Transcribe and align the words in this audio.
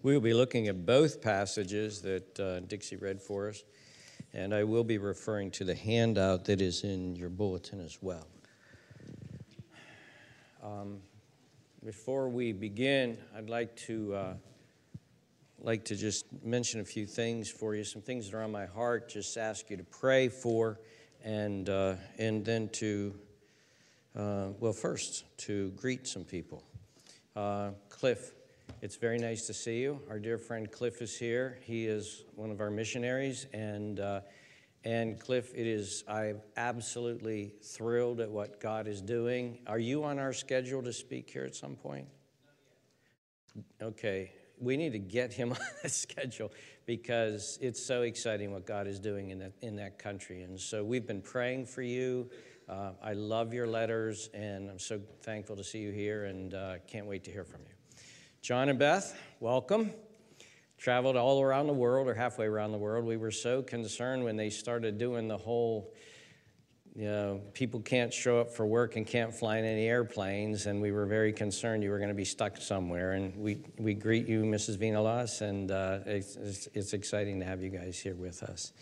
We 0.00 0.14
will 0.14 0.20
be 0.20 0.34
looking 0.34 0.68
at 0.68 0.86
both 0.86 1.20
passages 1.20 2.00
that 2.02 2.38
uh, 2.38 2.60
Dixie 2.60 2.94
read 2.94 3.20
for 3.20 3.48
us, 3.48 3.64
and 4.32 4.54
I 4.54 4.62
will 4.62 4.84
be 4.84 4.96
referring 4.96 5.50
to 5.52 5.64
the 5.64 5.74
handout 5.74 6.44
that 6.44 6.60
is 6.60 6.84
in 6.84 7.16
your 7.16 7.30
bulletin 7.30 7.80
as 7.80 7.98
well. 8.00 8.28
Um, 10.62 10.98
before 11.84 12.28
we 12.28 12.52
begin, 12.52 13.18
I'd 13.36 13.50
like 13.50 13.74
to 13.86 14.14
uh, 14.14 14.34
like 15.60 15.84
to 15.86 15.96
just 15.96 16.26
mention 16.44 16.80
a 16.80 16.84
few 16.84 17.04
things 17.04 17.50
for 17.50 17.74
you, 17.74 17.82
some 17.82 18.02
things 18.02 18.30
that 18.30 18.36
are 18.36 18.44
on 18.44 18.52
my 18.52 18.66
heart. 18.66 19.08
Just 19.08 19.36
ask 19.36 19.68
you 19.68 19.76
to 19.78 19.84
pray 19.84 20.28
for, 20.28 20.78
and 21.24 21.68
uh, 21.68 21.94
and 22.18 22.44
then 22.44 22.68
to 22.74 23.18
uh, 24.16 24.48
well, 24.60 24.72
first 24.72 25.24
to 25.38 25.70
greet 25.70 26.06
some 26.06 26.22
people. 26.22 26.62
Uh, 27.34 27.70
Cliff, 27.88 28.32
it's 28.80 28.96
very 28.96 29.18
nice 29.18 29.46
to 29.46 29.54
see 29.54 29.80
you. 29.80 30.00
Our 30.08 30.18
dear 30.18 30.38
friend 30.38 30.70
Cliff 30.70 31.02
is 31.02 31.18
here. 31.18 31.58
He 31.62 31.86
is 31.86 32.24
one 32.36 32.50
of 32.50 32.60
our 32.60 32.70
missionaries, 32.70 33.46
and 33.52 33.98
uh, 33.98 34.20
and 34.84 35.18
Cliff, 35.18 35.52
it 35.54 35.66
is 35.66 36.04
I'm 36.08 36.40
absolutely 36.56 37.54
thrilled 37.62 38.20
at 38.20 38.30
what 38.30 38.60
God 38.60 38.86
is 38.86 39.02
doing. 39.02 39.58
Are 39.66 39.78
you 39.78 40.04
on 40.04 40.18
our 40.18 40.32
schedule 40.32 40.82
to 40.82 40.92
speak 40.92 41.28
here 41.28 41.44
at 41.44 41.56
some 41.56 41.74
point? 41.74 42.06
Okay, 43.82 44.32
we 44.60 44.76
need 44.76 44.92
to 44.92 44.98
get 44.98 45.32
him 45.32 45.52
on 45.52 45.58
the 45.82 45.88
schedule 45.88 46.52
because 46.86 47.58
it's 47.60 47.84
so 47.84 48.02
exciting 48.02 48.52
what 48.52 48.64
God 48.64 48.86
is 48.86 49.00
doing 49.00 49.30
in 49.30 49.40
that 49.40 49.52
in 49.60 49.76
that 49.76 49.98
country. 49.98 50.42
And 50.42 50.58
so 50.58 50.84
we've 50.84 51.06
been 51.06 51.22
praying 51.22 51.66
for 51.66 51.82
you. 51.82 52.30
Uh, 52.68 52.92
I 53.02 53.14
love 53.14 53.54
your 53.54 53.66
letters, 53.66 54.28
and 54.34 54.70
I'm 54.70 54.78
so 54.78 55.00
thankful 55.22 55.56
to 55.56 55.64
see 55.64 55.78
you 55.78 55.90
here, 55.90 56.26
and 56.26 56.52
uh, 56.52 56.74
can't 56.86 57.06
wait 57.06 57.24
to 57.24 57.30
hear 57.32 57.44
from 57.44 57.62
you. 57.62 57.77
John 58.40 58.68
and 58.68 58.78
Beth, 58.78 59.18
welcome. 59.40 59.92
Traveled 60.78 61.16
all 61.16 61.42
around 61.42 61.66
the 61.66 61.72
world 61.72 62.06
or 62.06 62.14
halfway 62.14 62.46
around 62.46 62.70
the 62.70 62.78
world. 62.78 63.04
We 63.04 63.16
were 63.16 63.32
so 63.32 63.62
concerned 63.62 64.22
when 64.22 64.36
they 64.36 64.48
started 64.48 64.96
doing 64.96 65.26
the 65.26 65.36
whole, 65.36 65.92
you 66.94 67.06
know, 67.06 67.40
people 67.52 67.80
can't 67.80 68.14
show 68.14 68.40
up 68.40 68.50
for 68.50 68.64
work 68.64 68.94
and 68.94 69.04
can't 69.04 69.34
fly 69.34 69.58
in 69.58 69.64
any 69.64 69.86
airplanes, 69.86 70.66
and 70.66 70.80
we 70.80 70.92
were 70.92 71.04
very 71.04 71.32
concerned 71.32 71.82
you 71.82 71.90
were 71.90 71.98
going 71.98 72.10
to 72.10 72.14
be 72.14 72.24
stuck 72.24 72.58
somewhere. 72.58 73.12
And 73.12 73.36
we, 73.36 73.58
we 73.76 73.92
greet 73.92 74.28
you, 74.28 74.44
Mrs. 74.44 74.78
Vinalas, 74.78 75.42
and 75.42 75.72
uh, 75.72 75.98
it's, 76.06 76.68
it's, 76.72 76.92
exciting 76.92 77.40
to 77.40 77.44
have 77.44 77.60
you 77.60 77.70
guys 77.70 77.98
here 77.98 78.14
with 78.14 78.44
us. 78.44 78.72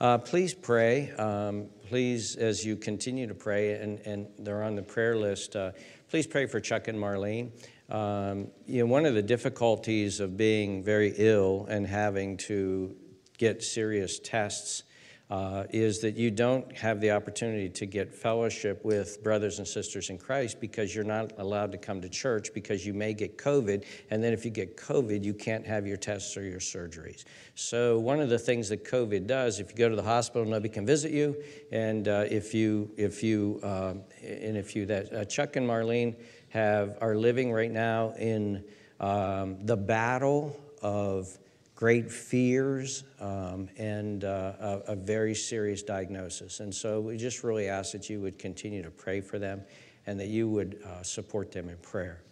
Uh, 0.00 0.18
please 0.18 0.52
pray. 0.52 1.12
Um, 1.12 1.68
please, 1.88 2.34
as 2.34 2.66
you 2.66 2.76
continue 2.76 3.28
to 3.28 3.34
pray, 3.34 3.74
and, 3.74 4.00
and 4.00 4.26
they're 4.40 4.64
on 4.64 4.74
the 4.74 4.82
prayer 4.82 5.16
list, 5.16 5.54
uh, 5.54 5.70
please 6.10 6.26
pray 6.26 6.46
for 6.46 6.60
Chuck 6.60 6.88
and 6.88 6.98
Marlene. 6.98 7.52
Um, 7.88 8.48
you 8.66 8.80
know, 8.80 8.86
one 8.86 9.06
of 9.06 9.14
the 9.14 9.22
difficulties 9.22 10.20
of 10.20 10.36
being 10.36 10.82
very 10.82 11.14
ill 11.16 11.66
and 11.68 11.86
having 11.86 12.36
to 12.38 12.96
get 13.38 13.62
serious 13.62 14.18
tests 14.18 14.82
uh, 15.28 15.64
is 15.70 15.98
that 16.00 16.16
you 16.16 16.30
don't 16.30 16.76
have 16.76 17.00
the 17.00 17.10
opportunity 17.10 17.68
to 17.68 17.84
get 17.84 18.14
fellowship 18.14 18.84
with 18.84 19.22
brothers 19.24 19.58
and 19.58 19.66
sisters 19.66 20.08
in 20.08 20.18
Christ 20.18 20.60
because 20.60 20.94
you're 20.94 21.04
not 21.04 21.32
allowed 21.38 21.72
to 21.72 21.78
come 21.78 22.00
to 22.00 22.08
church 22.08 22.54
because 22.54 22.86
you 22.86 22.94
may 22.94 23.12
get 23.12 23.36
COVID. 23.36 23.84
And 24.10 24.22
then 24.22 24.32
if 24.32 24.44
you 24.44 24.52
get 24.52 24.76
COVID, 24.76 25.24
you 25.24 25.34
can't 25.34 25.66
have 25.66 25.84
your 25.84 25.96
tests 25.96 26.36
or 26.36 26.42
your 26.42 26.60
surgeries. 26.60 27.24
So, 27.56 27.98
one 27.98 28.20
of 28.20 28.28
the 28.28 28.38
things 28.38 28.68
that 28.68 28.84
COVID 28.84 29.26
does, 29.26 29.58
if 29.58 29.70
you 29.70 29.76
go 29.76 29.88
to 29.88 29.96
the 29.96 30.02
hospital, 30.02 30.46
nobody 30.46 30.68
can 30.68 30.86
visit 30.86 31.10
you. 31.10 31.42
And 31.72 32.06
uh, 32.06 32.26
if 32.30 32.54
you, 32.54 32.92
if 32.96 33.22
you, 33.22 33.58
uh, 33.64 33.94
and 34.22 34.56
if 34.56 34.76
you, 34.76 34.86
that, 34.86 35.12
uh, 35.12 35.24
Chuck 35.24 35.56
and 35.56 35.68
Marlene, 35.68 36.14
have, 36.56 36.96
are 37.02 37.14
living 37.14 37.52
right 37.52 37.70
now 37.70 38.14
in 38.18 38.64
um, 38.98 39.58
the 39.66 39.76
battle 39.76 40.58
of 40.80 41.36
great 41.74 42.10
fears 42.10 43.04
um, 43.20 43.68
and 43.76 44.24
uh, 44.24 44.54
a, 44.58 44.92
a, 44.92 44.96
very 44.96 45.34
serious 45.34 45.82
diagnosis. 45.82 46.60
And 46.60 46.74
so 46.74 47.00
we 47.02 47.18
just 47.18 47.44
really 47.44 47.68
ask 47.68 47.92
that 47.92 48.08
you 48.08 48.22
would 48.22 48.38
continue 48.38 48.82
to 48.82 48.90
pray 48.90 49.20
for 49.20 49.38
them 49.38 49.60
and 50.06 50.18
that 50.18 50.28
you 50.28 50.48
would 50.48 50.80
uh, 50.82 51.02
support 51.02 51.52
them 51.52 51.68
in 51.68 51.76
prayer. 51.76 52.22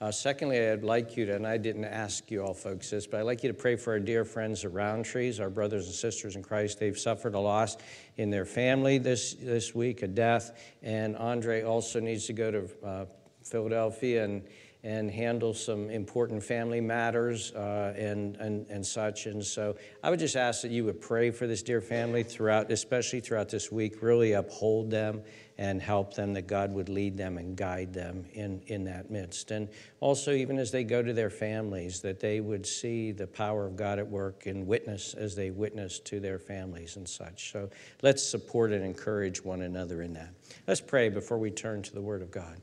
Uh, 0.00 0.10
secondly, 0.10 0.66
I'd 0.66 0.82
like 0.82 1.18
you 1.18 1.26
to, 1.26 1.34
and 1.36 1.46
I 1.46 1.58
didn't 1.58 1.84
ask 1.84 2.30
you 2.30 2.42
all 2.42 2.54
folks 2.54 2.88
this, 2.88 3.06
but 3.06 3.20
I'd 3.20 3.26
like 3.26 3.42
you 3.42 3.48
to 3.48 3.54
pray 3.54 3.76
for 3.76 3.92
our 3.92 4.00
dear 4.00 4.24
friends 4.24 4.64
at 4.64 4.72
Rowntrees, 4.72 5.40
our 5.40 5.50
brothers 5.50 5.84
and 5.86 5.94
sisters 5.94 6.36
in 6.36 6.42
Christ. 6.42 6.80
They've 6.80 6.98
suffered 6.98 7.34
a 7.34 7.38
loss 7.38 7.76
in 8.16 8.30
their 8.30 8.46
family 8.46 8.96
this, 8.96 9.34
this 9.34 9.74
week, 9.74 10.02
a 10.02 10.08
death, 10.08 10.58
and 10.82 11.16
Andre 11.16 11.62
also 11.62 12.00
needs 12.00 12.26
to 12.26 12.32
go 12.32 12.50
to 12.50 12.86
uh, 12.86 13.04
Philadelphia 13.44 14.24
and, 14.24 14.42
and 14.82 15.10
handle 15.10 15.54
some 15.54 15.88
important 15.88 16.42
family 16.42 16.80
matters 16.80 17.52
uh, 17.52 17.94
and, 17.96 18.36
and, 18.36 18.66
and 18.68 18.84
such. 18.84 19.26
And 19.26 19.42
so 19.42 19.76
I 20.02 20.10
would 20.10 20.18
just 20.18 20.36
ask 20.36 20.62
that 20.62 20.70
you 20.70 20.84
would 20.84 21.00
pray 21.00 21.30
for 21.30 21.46
this 21.46 21.62
dear 21.62 21.80
family 21.80 22.22
throughout, 22.22 22.70
especially 22.70 23.20
throughout 23.20 23.48
this 23.48 23.72
week, 23.72 24.02
really 24.02 24.32
uphold 24.32 24.90
them 24.90 25.22
and 25.56 25.80
help 25.80 26.14
them, 26.14 26.34
that 26.34 26.48
God 26.48 26.72
would 26.72 26.88
lead 26.88 27.16
them 27.16 27.38
and 27.38 27.56
guide 27.56 27.94
them 27.94 28.26
in, 28.32 28.60
in 28.66 28.84
that 28.84 29.10
midst. 29.10 29.52
And 29.52 29.68
also, 30.00 30.32
even 30.32 30.58
as 30.58 30.72
they 30.72 30.82
go 30.82 31.00
to 31.00 31.12
their 31.12 31.30
families, 31.30 32.00
that 32.00 32.18
they 32.18 32.40
would 32.40 32.66
see 32.66 33.12
the 33.12 33.26
power 33.26 33.64
of 33.64 33.76
God 33.76 33.98
at 33.98 34.06
work 34.06 34.46
and 34.46 34.66
witness 34.66 35.14
as 35.14 35.36
they 35.36 35.50
witness 35.50 36.00
to 36.00 36.18
their 36.18 36.40
families 36.40 36.96
and 36.96 37.08
such. 37.08 37.52
So 37.52 37.70
let's 38.02 38.22
support 38.22 38.72
and 38.72 38.84
encourage 38.84 39.44
one 39.44 39.62
another 39.62 40.02
in 40.02 40.12
that. 40.14 40.30
Let's 40.66 40.80
pray 40.80 41.08
before 41.08 41.38
we 41.38 41.50
turn 41.52 41.82
to 41.82 41.94
the 41.94 42.02
Word 42.02 42.20
of 42.20 42.32
God. 42.32 42.60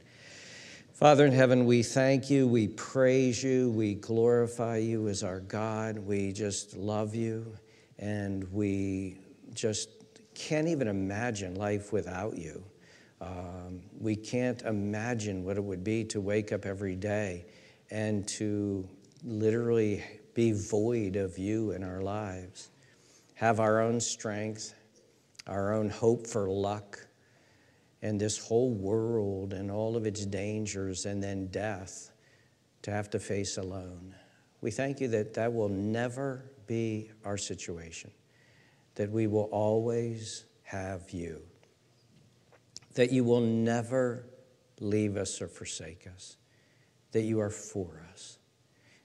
Father 1.02 1.26
in 1.26 1.32
heaven, 1.32 1.66
we 1.66 1.82
thank 1.82 2.30
you, 2.30 2.48
we 2.48 2.68
praise 2.68 3.44
you, 3.44 3.72
we 3.72 3.96
glorify 3.96 4.78
you 4.78 5.08
as 5.08 5.24
our 5.24 5.40
God. 5.40 5.98
We 5.98 6.32
just 6.32 6.78
love 6.78 7.16
you, 7.16 7.58
and 7.98 8.44
we 8.54 9.18
just 9.52 9.90
can't 10.36 10.68
even 10.68 10.88
imagine 10.88 11.56
life 11.56 11.92
without 11.92 12.38
you. 12.38 12.64
Um, 13.20 13.82
we 14.00 14.16
can't 14.16 14.62
imagine 14.62 15.44
what 15.44 15.58
it 15.58 15.64
would 15.64 15.84
be 15.84 16.04
to 16.04 16.22
wake 16.22 16.52
up 16.52 16.68
every 16.68 16.96
day 16.96 17.48
and 17.90 18.28
to 18.28 18.88
literally 19.24 20.04
be 20.36 20.52
void 20.52 21.16
of 21.16 21.36
you 21.36 21.72
in 21.72 21.84
our 21.84 22.04
lives, 22.04 22.70
have 23.34 23.60
our 23.60 23.82
own 23.82 24.00
strength, 24.00 24.76
our 25.48 25.74
own 25.74 25.90
hope 25.90 26.28
for 26.28 26.48
luck 26.48 27.08
and 28.02 28.20
this 28.20 28.38
whole 28.38 28.72
world 28.72 29.54
and 29.54 29.70
all 29.70 29.96
of 29.96 30.06
its 30.06 30.26
dangers 30.26 31.06
and 31.06 31.22
then 31.22 31.48
death 31.48 32.12
to 32.82 32.92
have 32.92 33.10
to 33.12 33.20
face 33.20 33.58
alone. 33.58 34.16
We 34.62 34.72
thank 34.72 35.00
you 35.00 35.08
that 35.10 35.34
that 35.36 35.54
will 35.54 35.70
never 35.70 36.52
be 36.68 37.12
our 37.26 37.38
situation, 37.38 38.12
that 38.96 39.12
we 39.12 39.28
will 39.28 39.50
always 39.52 40.46
have 40.64 41.12
you, 41.12 41.42
that 42.96 43.12
you 43.12 43.24
will 43.24 43.42
never 43.42 44.26
leave 44.80 45.18
us 45.18 45.42
or 45.42 45.48
forsake 45.48 46.08
us, 46.16 46.38
that 47.12 47.22
you 47.22 47.40
are 47.40 47.50
for 47.50 48.04
us. 48.12 48.38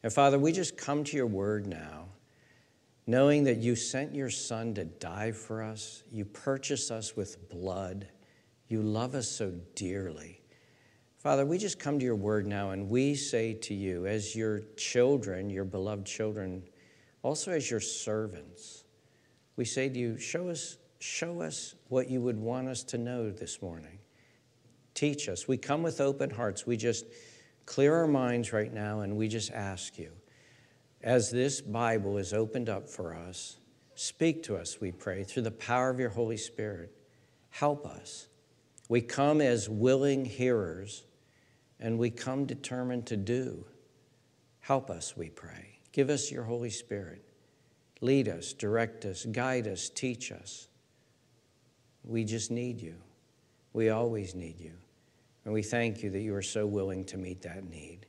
And 0.03 0.13
Father, 0.13 0.39
we 0.39 0.53
just 0.53 0.77
come 0.77 1.05
to 1.05 1.17
your 1.17 1.27
word 1.27 1.67
now, 1.67 2.07
knowing 3.07 3.45
that 3.45 3.59
you 3.59 3.77
sent 3.77 4.15
your 4.15 4.31
Son 4.31 4.75
to 4.75 4.85
die 4.85 5.33
for 5.33 5.63
us, 5.63 6.03
you 6.11 6.25
purchased 6.25 6.91
us 6.91 7.17
with 7.17 7.49
blood 7.51 8.09
you 8.69 8.83
love 8.83 9.15
us 9.15 9.31
so 9.31 9.53
dearly. 9.75 10.43
Father, 11.19 11.45
we 11.45 11.59
just 11.59 11.79
come 11.79 11.99
to 11.99 12.05
your 12.05 12.17
word 12.17 12.47
now 12.47 12.71
and 12.71 12.89
we 12.89 13.15
say 13.15 13.55
to 13.55 13.75
you, 13.75 14.07
as 14.07 14.37
your 14.37 14.61
children, 14.77 15.51
your 15.51 15.65
beloved 15.65 16.07
children, 16.07 16.63
also 17.23 17.53
as 17.53 17.71
your 17.71 17.81
servants, 17.81 18.85
we 19.57 19.65
say 19.65 19.89
to 19.89 19.99
you, 19.99 20.19
show 20.19 20.49
us, 20.49 20.79
show 20.99 21.41
us 21.41 21.75
what 21.89 22.09
you 22.09 22.21
would 22.21 22.39
want 22.39 22.69
us 22.69 22.85
to 22.85 22.99
know 22.99 23.31
this 23.31 23.61
morning. 23.63 23.99
Teach 24.95 25.29
us. 25.29 25.49
We 25.49 25.57
come 25.57 25.83
with 25.83 26.01
open 26.01 26.31
hearts. 26.31 26.67
We 26.67 26.77
just 26.77 27.07
clear 27.65 27.95
our 27.95 28.07
minds 28.07 28.53
right 28.53 28.73
now 28.73 29.01
and 29.01 29.17
we 29.17 29.29
just 29.29 29.51
ask 29.51 29.99
you, 29.99 30.13
as 31.03 31.31
this 31.31 31.61
Bible 31.61 32.19
is 32.19 32.33
opened 32.33 32.69
up 32.69 32.89
for 32.89 33.15
us, 33.15 33.59
speak 33.95 34.43
to 34.45 34.57
us, 34.57 34.81
we 34.81 34.93
pray, 34.93 35.25
through 35.25 35.43
the 35.43 35.51
power 35.51 35.91
of 35.91 35.99
your 35.99 36.11
Holy 36.11 36.37
Spirit. 36.37 36.93
Help 37.51 37.87
us. 37.87 38.29
We 38.89 39.01
come 39.01 39.41
as 39.41 39.69
willing 39.69 40.25
hearers 40.25 41.05
and 41.81 41.99
we 41.99 42.11
come 42.11 42.47
determined 42.47 43.07
to 43.07 43.17
do. 43.17 43.65
Help 44.61 44.91
us, 44.91 45.17
we 45.17 45.31
pray. 45.31 45.79
Give 45.93 46.11
us 46.11 46.31
your 46.31 46.45
Holy 46.45 46.71
Spirit. 46.71 47.23
Lead 48.01 48.29
us, 48.29 48.53
direct 48.53 49.05
us, 49.05 49.25
guide 49.27 49.67
us, 49.67 49.89
teach 49.89 50.31
us. 50.31 50.69
We 52.05 52.25
just 52.25 52.51
need 52.51 52.81
you. 52.81 52.97
We 53.73 53.91
always 53.91 54.35
need 54.35 54.61
you. 54.61 54.73
And 55.45 55.55
we 55.55 55.63
thank 55.63 56.03
you 56.03 56.11
that 56.11 56.21
you 56.21 56.35
are 56.35 56.43
so 56.43 56.67
willing 56.67 57.05
to 57.07 57.17
meet 57.17 57.43
that 57.43 57.69
need. 57.69 58.07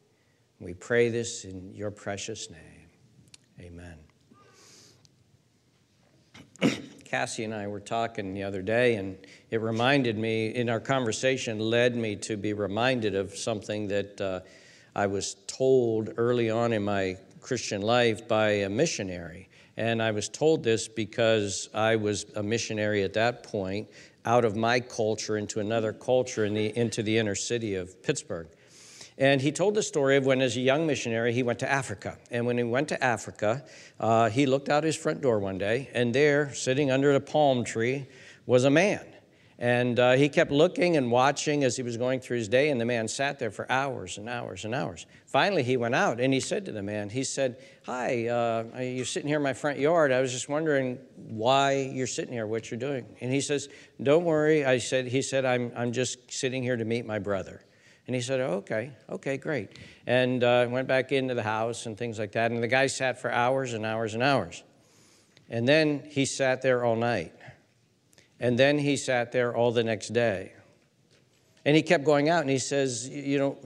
We 0.60 0.74
pray 0.74 1.10
this 1.10 1.46
in 1.46 1.74
your 1.74 1.92
precious 1.92 2.50
name. 2.50 2.90
Amen. 3.60 4.07
Cassie 7.08 7.46
and 7.46 7.54
I 7.54 7.68
were 7.68 7.80
talking 7.80 8.34
the 8.34 8.44
other 8.44 8.62
day, 8.62 8.96
and 8.96 9.18
it 9.50 9.62
reminded 9.62 10.18
me, 10.18 10.48
in 10.54 10.70
our 10.70 10.82
conversation, 10.82 11.58
led 11.58 11.96
me 11.96 12.18
to 12.18 12.36
be 12.36 12.52
reminded 12.52 13.16
of 13.16 13.36
something 13.36 13.88
that 13.88 14.20
uh, 14.20 14.42
I 14.94 15.08
was 15.08 15.38
told 15.48 16.14
early 16.18 16.50
on 16.50 16.74
in 16.74 16.84
my 16.84 17.18
Christian 17.40 17.82
life 17.82 18.28
by 18.28 18.50
a 18.50 18.70
missionary. 18.70 19.48
And 19.78 20.04
I 20.04 20.12
was 20.12 20.28
told 20.28 20.66
this 20.66 20.90
because 20.90 21.70
I 21.74 21.96
was 21.96 22.26
a 22.36 22.44
missionary 22.44 23.04
at 23.04 23.14
that 23.14 23.44
point 23.44 23.88
out 24.26 24.44
of 24.44 24.58
my 24.58 24.82
culture 24.82 25.38
into 25.38 25.62
another 25.62 25.94
culture 25.94 26.44
in 26.44 26.54
the, 26.54 26.78
into 26.78 27.04
the 27.04 27.18
inner 27.18 27.36
city 27.36 27.76
of 27.76 28.04
Pittsburgh. 28.04 28.48
And 29.18 29.42
he 29.42 29.52
told 29.52 29.74
the 29.74 29.82
story 29.82 30.16
of 30.16 30.26
when, 30.26 30.42
as 30.42 30.56
a 30.58 30.62
young 30.62 30.86
missionary, 30.86 31.34
he 31.34 31.42
went 31.42 31.60
to 31.60 31.72
Africa. 31.72 32.18
And 32.30 32.46
when 32.46 32.58
he 32.58 32.64
went 32.64 32.90
to 32.90 33.04
Africa, 33.04 33.64
uh, 34.00 34.30
he 34.30 34.46
looked 34.46 34.70
out 34.70 34.84
his 34.84 34.96
front 34.96 35.22
door 35.22 35.40
one 35.40 35.58
day, 35.58 35.90
and 35.94 36.14
there, 36.14 36.54
sitting 36.54 36.92
under 36.92 37.14
a 37.16 37.20
palm 37.20 37.64
tree, 37.64 38.08
was 38.46 38.64
a 38.64 38.70
man. 38.70 39.06
And 39.60 40.00
uh, 40.00 40.12
he 40.12 40.30
kept 40.30 40.52
looking 40.52 40.98
and 40.98 41.10
watching 41.10 41.64
as 41.64 41.76
he 41.76 41.82
was 41.82 41.98
going 41.98 42.20
through 42.20 42.38
his 42.38 42.48
day, 42.48 42.70
and 42.70 42.80
the 42.80 42.86
man 42.86 43.08
sat 43.08 43.40
there 43.40 43.50
for 43.50 43.70
hours 43.72 44.20
and 44.20 44.30
hours 44.30 44.66
and 44.66 44.76
hours. 44.76 45.08
Finally, 45.26 45.64
he 45.64 45.78
went 45.78 45.96
out 45.96 46.20
and 46.20 46.32
he 46.32 46.40
said 46.40 46.64
to 46.66 46.72
the 46.72 46.84
man, 46.84 47.10
he 47.10 47.24
said, 47.24 47.58
Hi, 47.88 48.28
uh, 48.28 48.80
you're 48.80 49.04
sitting 49.04 49.28
here 49.28 49.38
in 49.38 49.44
my 49.44 49.54
front 49.54 49.80
yard. 49.80 50.12
I 50.12 50.22
was 50.22 50.32
just 50.32 50.48
wondering 50.48 51.00
why 51.16 51.90
you're 51.92 52.06
sitting 52.06 52.34
here, 52.34 52.46
what 52.46 52.70
you're 52.70 52.80
doing. 52.80 53.08
And 53.20 53.34
he 53.34 53.42
says, 53.42 53.68
Don't 54.02 54.26
worry. 54.26 54.64
I 54.64 54.78
said, 54.78 55.08
he 55.08 55.24
said, 55.24 55.44
I'm, 55.44 55.72
I'm 55.76 55.92
just 55.92 56.32
sitting 56.32 56.62
here 56.62 56.78
to 56.78 56.86
meet 56.86 57.08
my 57.08 57.18
brother. 57.18 57.64
And 58.08 58.16
he 58.16 58.22
said, 58.22 58.40
Okay, 58.40 58.92
okay, 59.10 59.38
great. 59.38 59.78
And 60.08 60.44
uh, 60.44 60.68
went 60.70 60.88
back 60.88 61.12
into 61.12 61.34
the 61.34 61.44
house 61.44 61.86
and 61.86 61.98
things 61.98 62.18
like 62.18 62.32
that. 62.32 62.52
And 62.52 62.64
the 62.64 62.68
guy 62.68 62.88
sat 62.88 63.22
for 63.22 63.32
hours 63.32 63.74
and 63.74 63.86
hours 63.86 64.14
and 64.14 64.24
hours. 64.24 64.64
And 65.50 65.68
then 65.68 66.04
he 66.10 66.26
sat 66.26 66.62
there 66.62 66.84
all 66.84 66.96
night. 66.96 67.34
And 68.40 68.58
then 68.58 68.80
he 68.80 68.98
sat 68.98 69.32
there 69.32 69.56
all 69.56 69.72
the 69.72 69.84
next 69.84 70.10
day. 70.10 70.54
And 71.66 71.76
he 71.76 71.82
kept 71.82 72.06
going 72.06 72.30
out 72.30 72.42
and 72.42 72.50
he 72.50 72.60
says, 72.60 73.08
You 73.10 73.38
know, 73.38 73.58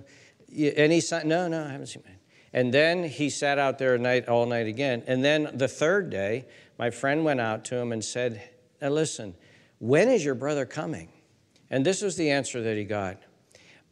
and 0.50 0.92
he 0.92 1.02
No, 1.24 1.48
no, 1.48 1.64
I 1.64 1.70
haven't 1.72 1.88
seen 1.88 2.04
him. 2.04 2.18
And 2.54 2.74
then 2.74 3.04
he 3.04 3.30
sat 3.30 3.58
out 3.58 3.78
there 3.78 3.98
night, 3.98 4.28
all 4.28 4.46
night 4.46 4.68
again. 4.68 5.04
And 5.08 5.24
then 5.24 5.52
the 5.54 5.68
third 5.68 6.10
day, 6.10 6.46
my 6.78 6.90
friend 6.90 7.24
went 7.24 7.40
out 7.40 7.64
to 7.66 7.78
him 7.78 7.92
and 7.92 8.04
said, 8.04 8.42
listen, 8.82 9.36
when 9.80 10.10
is 10.10 10.26
your 10.26 10.36
brother 10.36 10.66
coming? 10.66 11.10
And 11.70 11.86
this 11.86 12.02
was 12.02 12.18
the 12.18 12.32
answer 12.32 12.62
that 12.62 12.76
he 12.76 12.84
got 12.84 13.22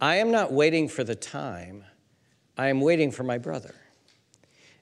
I 0.01 0.15
am 0.17 0.31
not 0.31 0.53
waiting 0.53 0.87
for 0.87 1.03
the 1.03 1.15
time, 1.15 1.83
I 2.57 2.67
am 2.67 2.81
waiting 2.81 3.11
for 3.11 3.23
my 3.23 3.37
brother. 3.37 3.75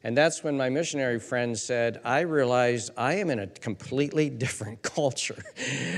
And 0.04 0.16
that's 0.16 0.44
when 0.44 0.56
my 0.56 0.70
missionary 0.70 1.20
friend 1.20 1.58
said, 1.58 2.00
I 2.06 2.22
realized 2.22 2.92
I 2.96 3.16
am 3.16 3.30
in 3.30 3.40
a 3.40 3.48
completely 3.48 4.30
different 4.30 4.82
culture. 4.82 5.44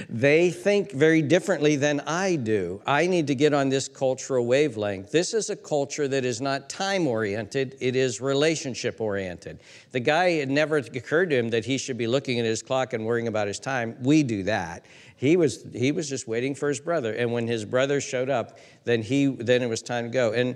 they 0.09 0.51
think 0.51 0.93
very 0.93 1.21
differently 1.21 1.75
than 1.75 1.99
I 2.01 2.37
do. 2.37 2.81
I 2.87 3.07
need 3.07 3.27
to 3.27 3.35
get 3.35 3.53
on 3.53 3.69
this 3.69 3.87
cultural 3.87 4.45
wavelength. 4.45 5.11
This 5.11 5.33
is 5.33 5.49
a 5.49 5.55
culture 5.55 6.07
that 6.07 6.23
is 6.23 6.39
not 6.39 6.69
time 6.69 7.07
oriented, 7.07 7.75
it 7.81 7.95
is 7.95 8.21
relationship 8.21 9.01
oriented. 9.01 9.59
The 9.91 9.99
guy, 9.99 10.27
it 10.27 10.49
never 10.49 10.77
occurred 10.77 11.29
to 11.31 11.37
him 11.37 11.49
that 11.49 11.65
he 11.65 11.77
should 11.77 11.97
be 11.97 12.07
looking 12.07 12.39
at 12.39 12.45
his 12.45 12.63
clock 12.63 12.93
and 12.93 13.05
worrying 13.05 13.27
about 13.27 13.47
his 13.47 13.59
time. 13.59 13.97
We 14.01 14.23
do 14.23 14.43
that. 14.43 14.85
He 15.19 15.35
was, 15.35 15.65
he 15.73 15.91
was 15.91 16.07
just 16.07 16.29
waiting 16.29 16.55
for 16.55 16.69
his 16.69 16.79
brother. 16.79 17.13
And 17.13 17.33
when 17.33 17.45
his 17.45 17.65
brother 17.65 17.99
showed 17.99 18.29
up, 18.29 18.57
then, 18.85 19.01
he, 19.01 19.25
then 19.25 19.61
it 19.61 19.67
was 19.67 19.81
time 19.81 20.05
to 20.05 20.09
go. 20.09 20.31
And 20.31 20.55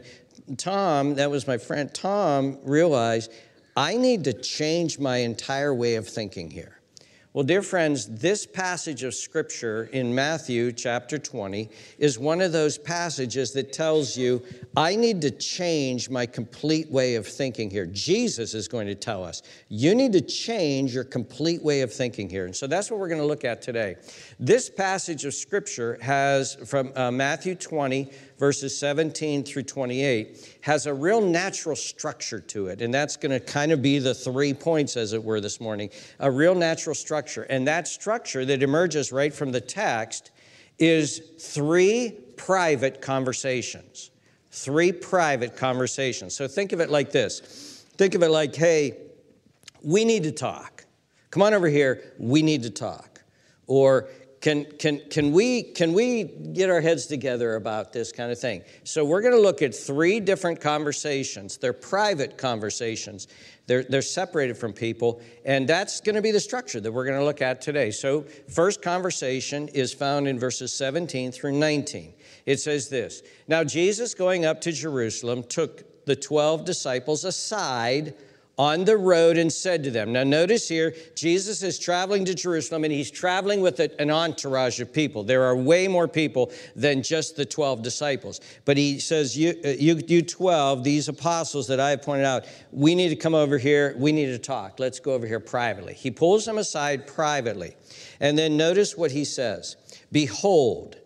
Tom, 0.55 1.15
that 1.15 1.29
was 1.29 1.45
my 1.45 1.57
friend, 1.57 1.93
Tom 1.93 2.57
realized 2.63 3.29
I 3.75 3.97
need 3.97 4.23
to 4.23 4.31
change 4.31 4.99
my 4.99 5.17
entire 5.17 5.73
way 5.73 5.95
of 5.95 6.07
thinking 6.07 6.49
here. 6.49 6.79
Well, 7.33 7.43
dear 7.43 7.63
friends, 7.63 8.05
this 8.05 8.45
passage 8.45 9.01
of 9.01 9.15
scripture 9.15 9.89
in 9.91 10.13
Matthew 10.13 10.71
chapter 10.71 11.17
20 11.17 11.67
is 11.97 12.19
one 12.19 12.41
of 12.41 12.51
those 12.51 12.77
passages 12.77 13.53
that 13.53 13.73
tells 13.73 14.15
you 14.15 14.43
I 14.77 14.95
need 14.95 15.19
to 15.21 15.31
change 15.31 16.11
my 16.11 16.27
complete 16.27 16.91
way 16.91 17.15
of 17.15 17.25
thinking 17.25 17.71
here. 17.71 17.87
Jesus 17.87 18.53
is 18.53 18.67
going 18.67 18.85
to 18.85 18.93
tell 18.93 19.23
us 19.23 19.41
you 19.67 19.95
need 19.95 20.13
to 20.13 20.21
change 20.21 20.93
your 20.93 21.05
complete 21.05 21.63
way 21.63 21.81
of 21.81 21.91
thinking 21.91 22.29
here. 22.29 22.45
And 22.45 22.55
so 22.55 22.67
that's 22.67 22.91
what 22.91 22.99
we're 22.99 23.09
going 23.09 23.19
to 23.19 23.25
look 23.25 23.45
at 23.45 23.63
today. 23.63 23.95
This 24.39 24.69
passage 24.69 25.25
of 25.25 25.33
scripture 25.33 25.97
has 26.03 26.53
from 26.67 26.91
uh, 26.95 27.09
Matthew 27.09 27.55
20, 27.55 28.11
verses 28.43 28.77
17 28.77 29.41
through 29.45 29.63
28, 29.63 30.57
has 30.59 30.85
a 30.85 30.93
real 30.93 31.21
natural 31.21 31.77
structure 31.77 32.41
to 32.41 32.67
it. 32.67 32.81
And 32.81 32.93
that's 32.93 33.15
going 33.15 33.31
to 33.31 33.39
kind 33.39 33.71
of 33.71 33.81
be 33.81 33.99
the 33.99 34.13
three 34.13 34.53
points, 34.53 34.97
as 34.97 35.13
it 35.13 35.23
were, 35.23 35.39
this 35.39 35.61
morning. 35.61 35.89
A 36.19 36.29
real 36.29 36.53
natural 36.53 36.93
structure. 36.93 37.43
And 37.43 37.65
that 37.69 37.87
structure 37.87 38.43
that 38.43 38.61
emerges 38.61 39.13
right 39.13 39.33
from 39.33 39.53
the 39.53 39.61
text 39.61 40.31
is 40.77 41.19
three 41.39 42.11
private 42.35 43.01
conversations. 43.01 44.11
Three 44.51 44.91
private 44.91 45.55
conversations. 45.55 46.35
So 46.35 46.45
think 46.45 46.73
of 46.73 46.81
it 46.81 46.89
like 46.89 47.13
this 47.13 47.85
think 47.95 48.13
of 48.13 48.23
it 48.23 48.29
like, 48.29 48.53
hey, 48.53 48.97
we 49.83 50.03
need 50.03 50.23
to 50.23 50.33
talk. 50.33 50.83
Come 51.29 51.43
on 51.43 51.53
over 51.53 51.69
here, 51.69 52.11
we 52.19 52.41
need 52.41 52.63
to 52.63 52.69
talk. 52.69 53.21
Or 53.67 54.09
can, 54.43 54.65
can, 54.65 54.99
can, 55.09 55.31
we, 55.31 55.63
can 55.63 55.93
we 55.93 56.25
get 56.25 56.69
our 56.69 56.81
heads 56.81 57.05
together 57.05 57.55
about 57.55 57.93
this 57.93 58.11
kind 58.11 58.29
of 58.29 58.37
thing? 58.37 58.61
So, 58.83 59.05
we're 59.05 59.21
going 59.21 59.33
to 59.33 59.39
look 59.39 59.61
at 59.61 59.73
three 59.73 60.19
different 60.19 60.59
conversations. 60.59 61.55
They're 61.55 61.71
private 61.71 62.37
conversations, 62.37 63.29
they're, 63.67 63.83
they're 63.83 64.01
separated 64.01 64.57
from 64.57 64.73
people, 64.73 65.21
and 65.45 65.65
that's 65.65 66.01
going 66.01 66.15
to 66.15 66.21
be 66.21 66.31
the 66.31 66.41
structure 66.41 66.81
that 66.81 66.91
we're 66.91 67.05
going 67.05 67.17
to 67.17 67.23
look 67.23 67.41
at 67.41 67.61
today. 67.61 67.89
So, 67.89 68.25
first 68.49 68.81
conversation 68.81 69.69
is 69.69 69.93
found 69.93 70.27
in 70.27 70.37
verses 70.37 70.73
17 70.73 71.31
through 71.31 71.53
19. 71.53 72.13
It 72.45 72.59
says 72.59 72.89
this 72.89 73.23
Now, 73.47 73.63
Jesus 73.63 74.13
going 74.13 74.43
up 74.43 74.59
to 74.61 74.73
Jerusalem 74.73 75.43
took 75.43 76.05
the 76.05 76.17
12 76.17 76.65
disciples 76.65 77.23
aside 77.23 78.13
on 78.57 78.85
the 78.85 78.95
road 78.95 79.37
and 79.37 79.51
said 79.51 79.83
to 79.83 79.89
them. 79.89 80.13
Now, 80.13 80.23
notice 80.23 80.67
here, 80.67 80.95
Jesus 81.15 81.63
is 81.63 81.79
traveling 81.79 82.23
to 82.25 82.35
Jerusalem 82.35 82.83
and 82.83 82.93
he's 82.93 83.09
traveling 83.09 83.61
with 83.61 83.79
an 83.79 84.11
entourage 84.11 84.79
of 84.79 84.93
people. 84.93 85.23
There 85.23 85.43
are 85.43 85.55
way 85.55 85.87
more 85.87 86.07
people 86.07 86.51
than 86.75 87.01
just 87.01 87.35
the 87.35 87.45
12 87.45 87.81
disciples. 87.81 88.41
But 88.65 88.77
he 88.77 88.99
says, 88.99 89.35
You, 89.35 89.55
uh, 89.65 89.69
you, 89.69 89.99
you 90.07 90.21
12, 90.21 90.83
these 90.83 91.07
apostles 91.07 91.67
that 91.67 91.79
I 91.79 91.89
have 91.91 92.03
pointed 92.03 92.25
out, 92.25 92.45
we 92.71 92.93
need 92.93 93.09
to 93.09 93.15
come 93.15 93.33
over 93.33 93.57
here. 93.57 93.95
We 93.97 94.11
need 94.11 94.27
to 94.27 94.39
talk. 94.39 94.79
Let's 94.79 94.99
go 94.99 95.13
over 95.13 95.25
here 95.25 95.39
privately. 95.39 95.95
He 95.95 96.11
pulls 96.11 96.45
them 96.45 96.59
aside 96.59 97.07
privately. 97.07 97.75
And 98.19 98.37
then 98.37 98.55
notice 98.55 98.95
what 98.95 99.11
he 99.11 99.25
says 99.25 99.77
Behold, 100.11 100.97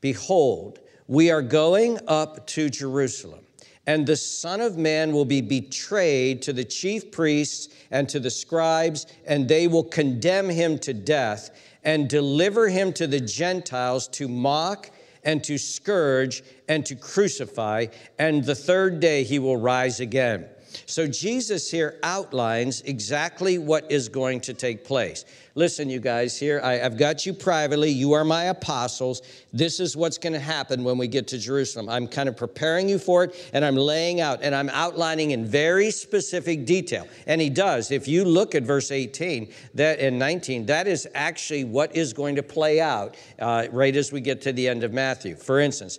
behold, 0.00 0.80
we 1.06 1.30
are 1.30 1.42
going 1.42 1.98
up 2.08 2.46
to 2.48 2.68
Jerusalem 2.68 3.44
and 3.88 4.06
the 4.06 4.16
Son 4.16 4.60
of 4.60 4.76
Man 4.76 5.12
will 5.12 5.24
be 5.24 5.40
betrayed 5.40 6.42
to 6.42 6.52
the 6.52 6.62
chief 6.62 7.10
priests 7.10 7.70
and 7.90 8.06
to 8.10 8.20
the 8.20 8.28
scribes, 8.28 9.06
and 9.26 9.48
they 9.48 9.66
will 9.66 9.82
condemn 9.82 10.50
him 10.50 10.78
to 10.80 10.92
death 10.92 11.48
and 11.82 12.06
deliver 12.06 12.68
him 12.68 12.92
to 12.92 13.06
the 13.06 13.18
Gentiles 13.18 14.06
to 14.08 14.28
mock 14.28 14.90
and 15.24 15.42
to 15.44 15.56
scourge 15.56 16.42
and 16.68 16.84
to 16.84 16.94
crucify, 16.94 17.86
and 18.18 18.44
the 18.44 18.54
third 18.54 19.00
day 19.00 19.24
he 19.24 19.38
will 19.38 19.56
rise 19.56 20.00
again. 20.00 20.44
So 20.86 21.06
Jesus 21.06 21.70
here 21.70 21.98
outlines 22.02 22.82
exactly 22.82 23.58
what 23.58 23.90
is 23.90 24.08
going 24.08 24.40
to 24.42 24.54
take 24.54 24.84
place. 24.84 25.24
Listen, 25.58 25.90
you 25.90 25.98
guys, 25.98 26.38
here, 26.38 26.60
I, 26.62 26.74
have 26.74 26.96
got 26.96 27.26
you 27.26 27.34
privately. 27.34 27.90
You 27.90 28.12
are 28.12 28.24
my 28.24 28.44
apostles. 28.44 29.22
This 29.52 29.80
is 29.80 29.96
what's 29.96 30.16
going 30.16 30.34
to 30.34 30.38
happen 30.38 30.84
when 30.84 30.98
we 30.98 31.08
get 31.08 31.26
to 31.28 31.38
Jerusalem. 31.38 31.88
I'm 31.88 32.06
kind 32.06 32.28
of 32.28 32.36
preparing 32.36 32.88
you 32.88 32.96
for 32.96 33.24
it, 33.24 33.50
and 33.52 33.64
I'm 33.64 33.74
laying 33.74 34.20
out, 34.20 34.38
and 34.40 34.54
I'm 34.54 34.68
outlining 34.68 35.32
in 35.32 35.44
very 35.44 35.90
specific 35.90 36.64
detail. 36.64 37.08
And 37.26 37.40
he 37.40 37.50
does. 37.50 37.90
If 37.90 38.06
you 38.06 38.24
look 38.24 38.54
at 38.54 38.62
verse 38.62 38.92
18 38.92 39.52
that 39.74 39.98
and 39.98 40.16
19, 40.16 40.66
that 40.66 40.86
is 40.86 41.08
actually 41.12 41.64
what 41.64 41.96
is 41.96 42.12
going 42.12 42.36
to 42.36 42.42
play 42.44 42.80
out 42.80 43.16
uh, 43.40 43.66
right 43.72 43.96
as 43.96 44.12
we 44.12 44.20
get 44.20 44.40
to 44.42 44.52
the 44.52 44.68
end 44.68 44.84
of 44.84 44.92
Matthew. 44.92 45.34
For 45.34 45.58
instance, 45.58 45.98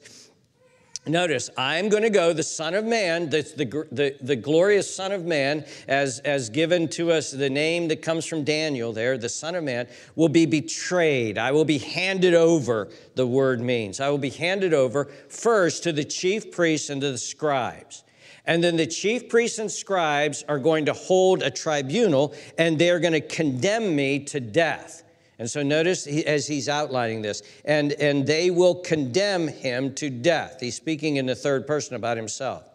Notice, 1.10 1.50
I'm 1.58 1.90
going 1.90 2.04
to 2.04 2.10
go, 2.12 2.34
the 2.34 2.44
Son 2.44 2.76
of 2.76 2.86
Man, 2.86 3.30
the, 3.30 3.42
the, 3.42 3.88
the, 3.92 4.16
the, 4.22 4.36
glorious 4.36 4.94
Son 4.94 5.12
of 5.12 5.26
Man, 5.26 5.66
as, 5.88 6.20
as 6.20 6.50
given 6.50 6.88
to 6.90 7.12
us 7.12 7.32
the 7.32 7.50
name 7.50 7.88
that 7.88 8.04
comes 8.04 8.26
from 8.26 8.44
Daniel 8.44 8.94
there, 8.94 9.18
the 9.18 9.28
Son 9.28 9.56
of 9.56 9.64
Man, 9.64 9.88
will 10.16 10.30
be 10.30 10.46
betrayed. 10.46 11.40
I 11.40 11.52
will 11.52 11.66
be 11.66 11.80
handed 11.80 12.36
over, 12.36 12.90
the 13.16 13.26
word 13.26 13.60
means. 13.60 14.00
I 14.00 14.10
will 14.10 14.20
be 14.20 14.30
handed 14.30 14.74
over 14.74 15.06
first 15.30 15.84
to 15.84 15.92
the 15.92 16.04
chief 16.04 16.52
priests 16.52 16.92
and 16.92 17.02
to 17.02 17.12
the 17.12 17.18
scribes. 17.18 18.04
And 18.46 18.64
then 18.64 18.78
the 18.78 18.88
chief 18.88 19.30
priests 19.30 19.58
and 19.60 19.72
scribes 19.72 20.44
are 20.48 20.60
going 20.60 20.86
to 20.86 20.94
hold 20.94 21.42
a 21.42 21.50
tribunal 21.50 22.36
and 22.58 22.78
they're 22.78 23.00
going 23.00 23.14
to 23.14 23.22
condemn 23.22 23.96
me 23.96 24.20
to 24.26 24.40
death. 24.40 25.04
And 25.40 25.50
so 25.50 25.64
notice 25.64 26.04
he, 26.04 26.26
as 26.26 26.48
he's 26.48 26.68
outlining 26.68 27.22
this, 27.22 27.42
and, 27.64 27.94
and 27.94 28.28
they 28.28 28.52
will 28.52 28.76
condemn 28.76 29.48
him 29.48 29.96
to 29.96 30.10
death. 30.10 30.58
He's 30.60 30.76
speaking 30.76 31.16
in 31.16 31.26
the 31.26 31.36
third 31.36 31.66
person 31.66 31.96
about 31.96 32.18
himself. 32.18 32.70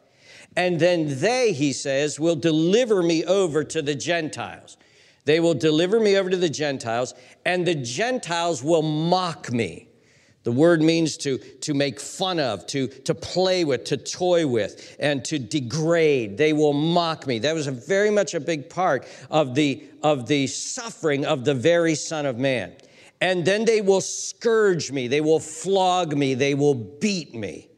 And 0.56 0.80
then 0.80 1.20
they, 1.20 1.52
he 1.52 1.74
says, 1.74 2.18
will 2.18 2.36
deliver 2.36 3.02
me 3.02 3.22
over 3.24 3.64
to 3.64 3.82
the 3.82 3.94
Gentiles. 3.94 4.78
They 5.26 5.40
will 5.40 5.54
deliver 5.54 6.00
me 6.00 6.16
over 6.16 6.30
to 6.30 6.36
the 6.36 6.48
Gentiles, 6.48 7.14
and 7.44 7.66
the 7.66 7.74
Gentiles 7.74 8.62
will 8.62 8.82
mock 8.82 9.52
me. 9.52 9.88
The 10.44 10.52
word 10.52 10.82
means 10.82 11.16
to, 11.18 11.38
to 11.38 11.72
make 11.72 11.98
fun 11.98 12.38
of, 12.38 12.66
to, 12.68 12.86
to 12.86 13.14
play 13.14 13.64
with, 13.64 13.84
to 13.84 13.96
toy 13.96 14.46
with, 14.46 14.94
and 15.00 15.24
to 15.24 15.38
degrade. 15.38 16.36
They 16.36 16.52
will 16.52 16.74
mock 16.74 17.26
me. 17.26 17.38
That 17.38 17.54
was 17.54 17.66
very 17.66 18.10
much 18.10 18.34
a 18.34 18.40
big 18.40 18.68
part 18.68 19.06
of 19.30 19.54
the, 19.54 19.82
of 20.02 20.26
the 20.26 20.46
suffering 20.46 21.24
of 21.24 21.46
the 21.46 21.54
very 21.54 21.94
Son 21.94 22.26
of 22.26 22.38
Man. 22.38 22.74
And 23.22 23.46
then 23.46 23.64
they 23.64 23.80
will 23.80 24.02
scourge 24.02 24.92
me, 24.92 25.08
they 25.08 25.22
will 25.22 25.40
flog 25.40 26.14
me, 26.14 26.34
they 26.34 26.54
will 26.54 26.74
beat 26.74 27.34
me. 27.34 27.70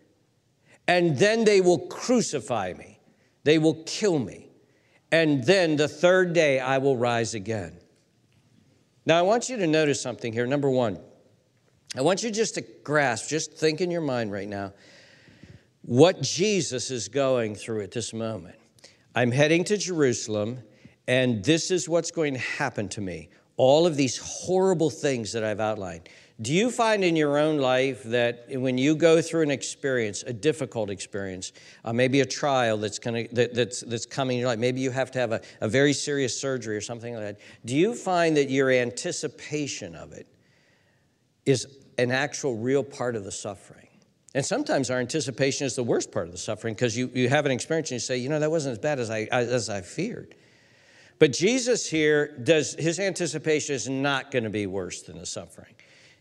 And 0.88 1.16
then 1.16 1.44
they 1.44 1.60
will 1.60 1.78
crucify 1.78 2.72
me, 2.76 2.98
they 3.44 3.58
will 3.58 3.84
kill 3.84 4.18
me. 4.18 4.48
And 5.12 5.44
then 5.44 5.76
the 5.76 5.86
third 5.86 6.32
day 6.32 6.58
I 6.58 6.78
will 6.78 6.96
rise 6.96 7.34
again. 7.34 7.78
Now, 9.04 9.20
I 9.20 9.22
want 9.22 9.48
you 9.48 9.56
to 9.56 9.68
notice 9.68 10.00
something 10.00 10.32
here. 10.32 10.48
Number 10.48 10.68
one, 10.68 10.98
I 11.94 12.00
want 12.00 12.22
you 12.22 12.30
just 12.30 12.54
to 12.56 12.62
grasp, 12.82 13.28
just 13.28 13.52
think 13.52 13.80
in 13.80 13.90
your 13.90 14.00
mind 14.00 14.32
right 14.32 14.48
now, 14.48 14.72
what 15.82 16.20
Jesus 16.20 16.90
is 16.90 17.08
going 17.08 17.54
through 17.54 17.82
at 17.82 17.92
this 17.92 18.12
moment. 18.12 18.56
I'm 19.14 19.30
heading 19.30 19.62
to 19.64 19.78
Jerusalem, 19.78 20.58
and 21.06 21.44
this 21.44 21.70
is 21.70 21.88
what's 21.88 22.10
going 22.10 22.34
to 22.34 22.40
happen 22.40 22.88
to 22.90 23.00
me. 23.00 23.28
All 23.56 23.86
of 23.86 23.96
these 23.96 24.18
horrible 24.18 24.90
things 24.90 25.32
that 25.32 25.44
I've 25.44 25.60
outlined. 25.60 26.08
Do 26.42 26.52
you 26.52 26.70
find 26.70 27.02
in 27.02 27.16
your 27.16 27.38
own 27.38 27.58
life 27.58 28.02
that 28.02 28.44
when 28.50 28.76
you 28.76 28.94
go 28.94 29.22
through 29.22 29.42
an 29.42 29.50
experience, 29.50 30.22
a 30.24 30.34
difficult 30.34 30.90
experience, 30.90 31.52
uh, 31.82 31.94
maybe 31.94 32.20
a 32.20 32.26
trial 32.26 32.76
that's, 32.76 32.98
gonna, 32.98 33.26
that, 33.28 33.54
that's, 33.54 33.80
that's 33.80 34.04
coming 34.04 34.36
in 34.36 34.40
your 34.40 34.48
life, 34.48 34.58
maybe 34.58 34.80
you 34.80 34.90
have 34.90 35.10
to 35.12 35.18
have 35.18 35.32
a, 35.32 35.40
a 35.62 35.68
very 35.68 35.94
serious 35.94 36.38
surgery 36.38 36.76
or 36.76 36.82
something 36.82 37.14
like 37.14 37.22
that, 37.22 37.40
do 37.64 37.74
you 37.74 37.94
find 37.94 38.36
that 38.36 38.50
your 38.50 38.70
anticipation 38.70 39.94
of 39.94 40.12
it 40.12 40.26
is 41.46 41.66
an 41.98 42.10
actual 42.10 42.56
real 42.56 42.84
part 42.84 43.16
of 43.16 43.24
the 43.24 43.32
suffering. 43.32 43.86
And 44.34 44.44
sometimes 44.44 44.90
our 44.90 44.98
anticipation 44.98 45.66
is 45.66 45.76
the 45.76 45.82
worst 45.82 46.12
part 46.12 46.26
of 46.26 46.32
the 46.32 46.38
suffering 46.38 46.74
because 46.74 46.94
you, 46.94 47.10
you 47.14 47.30
have 47.30 47.46
an 47.46 47.52
experience 47.52 47.90
and 47.90 47.96
you 47.96 48.00
say, 48.00 48.18
you 48.18 48.28
know, 48.28 48.38
that 48.38 48.50
wasn't 48.50 48.72
as 48.72 48.78
bad 48.78 48.98
as 48.98 49.08
I, 49.08 49.22
as 49.30 49.70
I 49.70 49.80
feared. 49.80 50.34
But 51.18 51.32
Jesus 51.32 51.88
here 51.88 52.36
does, 52.36 52.74
his 52.74 53.00
anticipation 53.00 53.74
is 53.74 53.88
not 53.88 54.30
going 54.30 54.44
to 54.44 54.50
be 54.50 54.66
worse 54.66 55.02
than 55.02 55.16
the 55.18 55.24
suffering. 55.24 55.74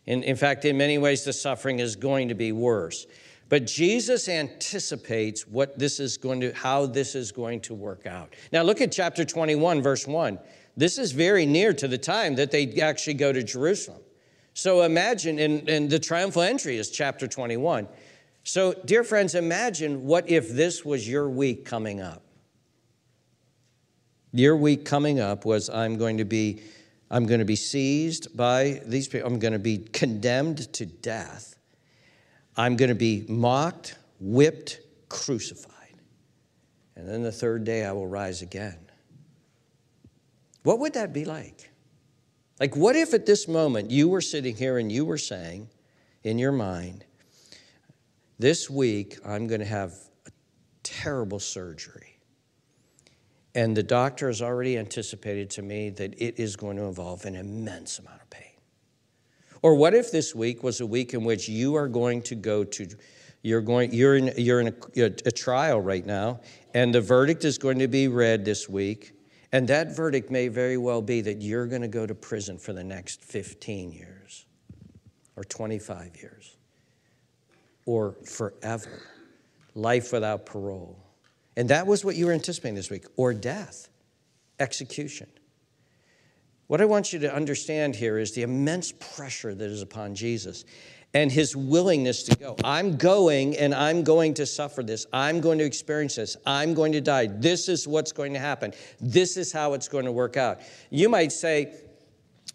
In, 0.06 0.24
in 0.24 0.38
fact, 0.38 0.64
in 0.64 0.78
many 0.78 0.98
ways, 0.98 1.26
the 1.26 1.34
suffering 1.34 1.80
is 1.80 1.98
going 1.98 2.30
to 2.30 2.36
be 2.36 2.54
worse. 2.54 3.06
But 3.50 3.68
Jesus 3.68 4.30
anticipates 4.30 5.46
what 5.46 5.78
this 5.78 6.00
is 6.00 6.18
going 6.18 6.40
to, 6.42 6.54
how 6.54 6.86
this 6.86 7.16
is 7.16 7.32
going 7.32 7.62
to 7.62 7.74
work 7.74 8.08
out. 8.08 8.34
Now 8.54 8.64
look 8.64 8.82
at 8.82 8.92
chapter 8.92 9.26
21, 9.26 9.82
verse 9.82 10.08
1. 10.08 10.40
This 10.78 10.98
is 10.98 11.12
very 11.12 11.46
near 11.46 11.74
to 11.74 11.88
the 11.88 11.98
time 11.98 12.36
that 12.36 12.52
they 12.52 12.80
actually 12.82 13.16
go 13.16 13.34
to 13.34 13.44
Jerusalem. 13.44 14.02
So 14.56 14.84
imagine, 14.84 15.38
and, 15.38 15.90
the 15.90 16.00
triumphal 16.00 16.42
entry 16.42 16.78
is 16.78 16.90
chapter 16.90 17.28
21. 17.28 17.90
So, 18.46 18.74
dear 18.86 19.04
friends, 19.04 19.36
imagine 19.36 20.06
what 20.06 20.30
if 20.30 20.50
this 20.50 20.86
was 20.86 21.08
your 21.08 21.30
week 21.30 21.66
coming 21.66 22.00
up. 22.00 22.24
Your 24.32 24.56
week 24.56 24.86
coming 24.86 25.20
up 25.20 25.44
was 25.44 25.70
I'm 25.70 25.98
going 25.98 26.18
to 26.18 26.26
be 26.26 26.62
I'm 27.12 27.26
going 27.26 27.40
to 27.40 27.46
be 27.46 27.56
seized 27.56 28.36
by 28.36 28.82
these 28.86 29.08
people. 29.08 29.28
I'm 29.28 29.40
going 29.40 29.54
to 29.54 29.60
be 29.60 29.78
condemned 29.78 30.72
to 30.74 30.86
death. 30.86 31.56
I'm 32.58 32.76
going 32.76 32.90
to 32.90 32.96
be 32.96 33.26
mocked, 33.28 33.98
whipped, 34.20 34.80
crucified. 35.10 35.72
And 36.96 37.08
then 37.08 37.24
the 37.24 37.32
third 37.32 37.64
day 37.64 37.86
I 37.86 37.92
will 37.92 38.08
rise 38.08 38.42
again. 38.42 38.80
What 40.64 40.80
would 40.80 40.94
that 40.94 41.14
be 41.14 41.26
like? 41.26 41.70
Like, 42.60 42.76
what 42.76 42.96
if 42.96 43.14
at 43.14 43.26
this 43.26 43.48
moment 43.48 43.92
you 43.92 44.08
were 44.08 44.22
sitting 44.22 44.56
here 44.56 44.78
and 44.78 44.92
you 44.92 45.06
were 45.06 45.18
saying 45.18 45.70
in 46.24 46.40
your 46.40 46.54
mind, 46.54 47.04
this 48.40 48.70
week 48.70 49.18
I'm 49.26 49.48
going 49.48 49.60
to 49.60 49.66
have 49.66 49.94
a 50.26 50.32
terrible 50.84 51.40
surgery. 51.40 52.20
And 53.54 53.76
the 53.76 53.84
doctor 53.84 54.28
has 54.28 54.42
already 54.42 54.78
anticipated 54.78 55.50
to 55.52 55.62
me 55.62 55.90
that 55.92 56.14
it 56.22 56.40
is 56.40 56.56
going 56.56 56.78
to 56.78 56.84
involve 56.84 57.26
an 57.26 57.36
immense 57.36 58.00
amount 58.00 58.22
of 58.22 58.30
pain. 58.30 58.44
Or 59.62 59.76
what 59.76 59.94
if 59.94 60.12
this 60.12 60.36
week 60.36 60.62
was 60.62 60.82
a 60.82 60.86
week 60.86 61.14
in 61.14 61.24
which 61.24 61.50
you 61.50 61.76
are 61.76 61.88
going 61.88 62.22
to 62.24 62.36
go 62.36 62.64
to, 62.64 62.88
you're, 63.42 63.62
going, 63.62 63.94
you're 63.94 64.18
in, 64.18 64.34
you're 64.38 64.60
in 64.60 64.68
a, 64.68 65.06
a 65.06 65.32
trial 65.32 65.80
right 65.80 66.06
now, 66.06 66.42
and 66.74 66.94
the 66.94 67.02
verdict 67.02 67.46
is 67.46 67.58
going 67.58 67.80
to 67.80 67.88
be 67.88 68.08
read 68.08 68.44
this 68.44 68.68
week, 68.68 69.14
and 69.56 69.70
that 69.70 69.96
verdict 69.96 70.30
may 70.30 70.50
very 70.50 70.76
well 70.76 71.02
be 71.02 71.22
that 71.22 71.42
you're 71.42 71.66
going 71.66 71.82
to 71.82 71.88
go 71.88 72.06
to 72.06 72.14
prison 72.14 72.58
for 72.58 72.74
the 72.74 72.84
next 72.84 73.24
15 73.24 73.90
years 73.90 74.46
or 75.38 75.46
25 75.46 76.18
years 76.18 76.58
or 77.86 78.18
forever, 78.26 79.02
life 79.74 80.12
without 80.12 80.46
parole. 80.46 81.02
And 81.56 81.70
that 81.70 81.88
was 81.88 82.04
what 82.04 82.18
you 82.18 82.26
were 82.26 82.34
anticipating 82.34 82.76
this 82.76 82.90
week, 82.90 83.06
or 83.16 83.34
death, 83.34 83.88
execution. 84.60 85.30
What 86.68 86.82
I 86.82 86.86
want 86.86 87.14
you 87.14 87.20
to 87.20 87.34
understand 87.34 87.96
here 87.96 88.18
is 88.18 88.34
the 88.34 88.42
immense 88.42 88.92
pressure 88.92 89.56
that 89.56 89.72
is 89.72 89.82
upon 89.82 90.16
Jesus 90.16 90.66
and 91.16 91.32
his 91.32 91.56
willingness 91.56 92.24
to 92.24 92.36
go. 92.36 92.58
I'm 92.64 92.98
going 92.98 93.58
and 93.58 93.74
I'm 93.74 94.04
going 94.04 94.34
to 94.36 94.46
suffer 94.46 94.84
this. 94.84 95.08
I'm 95.14 95.40
going 95.40 95.58
to 95.60 95.64
experience 95.64 96.18
this. 96.18 96.36
I'm 96.46 96.74
going 96.74 96.92
to 96.92 97.00
die. 97.00 97.28
This 97.28 97.70
is 97.70 97.88
what's 97.88 98.12
going 98.12 98.34
to 98.34 98.40
happen. 98.40 98.74
This 99.00 99.38
is 99.38 99.54
how 99.54 99.74
it's 99.74 99.88
going 99.88 100.04
to 100.04 100.12
work 100.12 100.36
out. 100.36 100.60
You 100.90 101.08
might 101.08 101.32
say, 101.32 101.74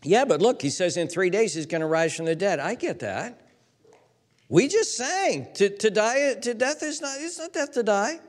yeah, 0.03 0.27
but 0.27 0.43
look, 0.43 0.61
he 0.61 0.69
says 0.69 0.99
in 0.99 1.09
three 1.09 1.31
days 1.31 1.55
he's 1.55 1.65
going 1.65 1.81
to 1.81 1.87
rise 1.87 2.15
from 2.15 2.27
the 2.27 2.37
dead. 2.37 2.61
I 2.61 2.75
get 2.75 3.01
that. 3.01 3.41
We 4.51 4.69
just 4.69 4.95
sang 4.95 5.49
to, 5.55 5.75
to 5.79 5.91
die 5.91 6.35
to 6.35 6.53
death 6.53 6.83
is 6.83 7.01
not 7.01 7.17
it's 7.19 7.39
not 7.39 7.55
death 7.55 7.73
to 7.73 7.83
die. 7.83 8.21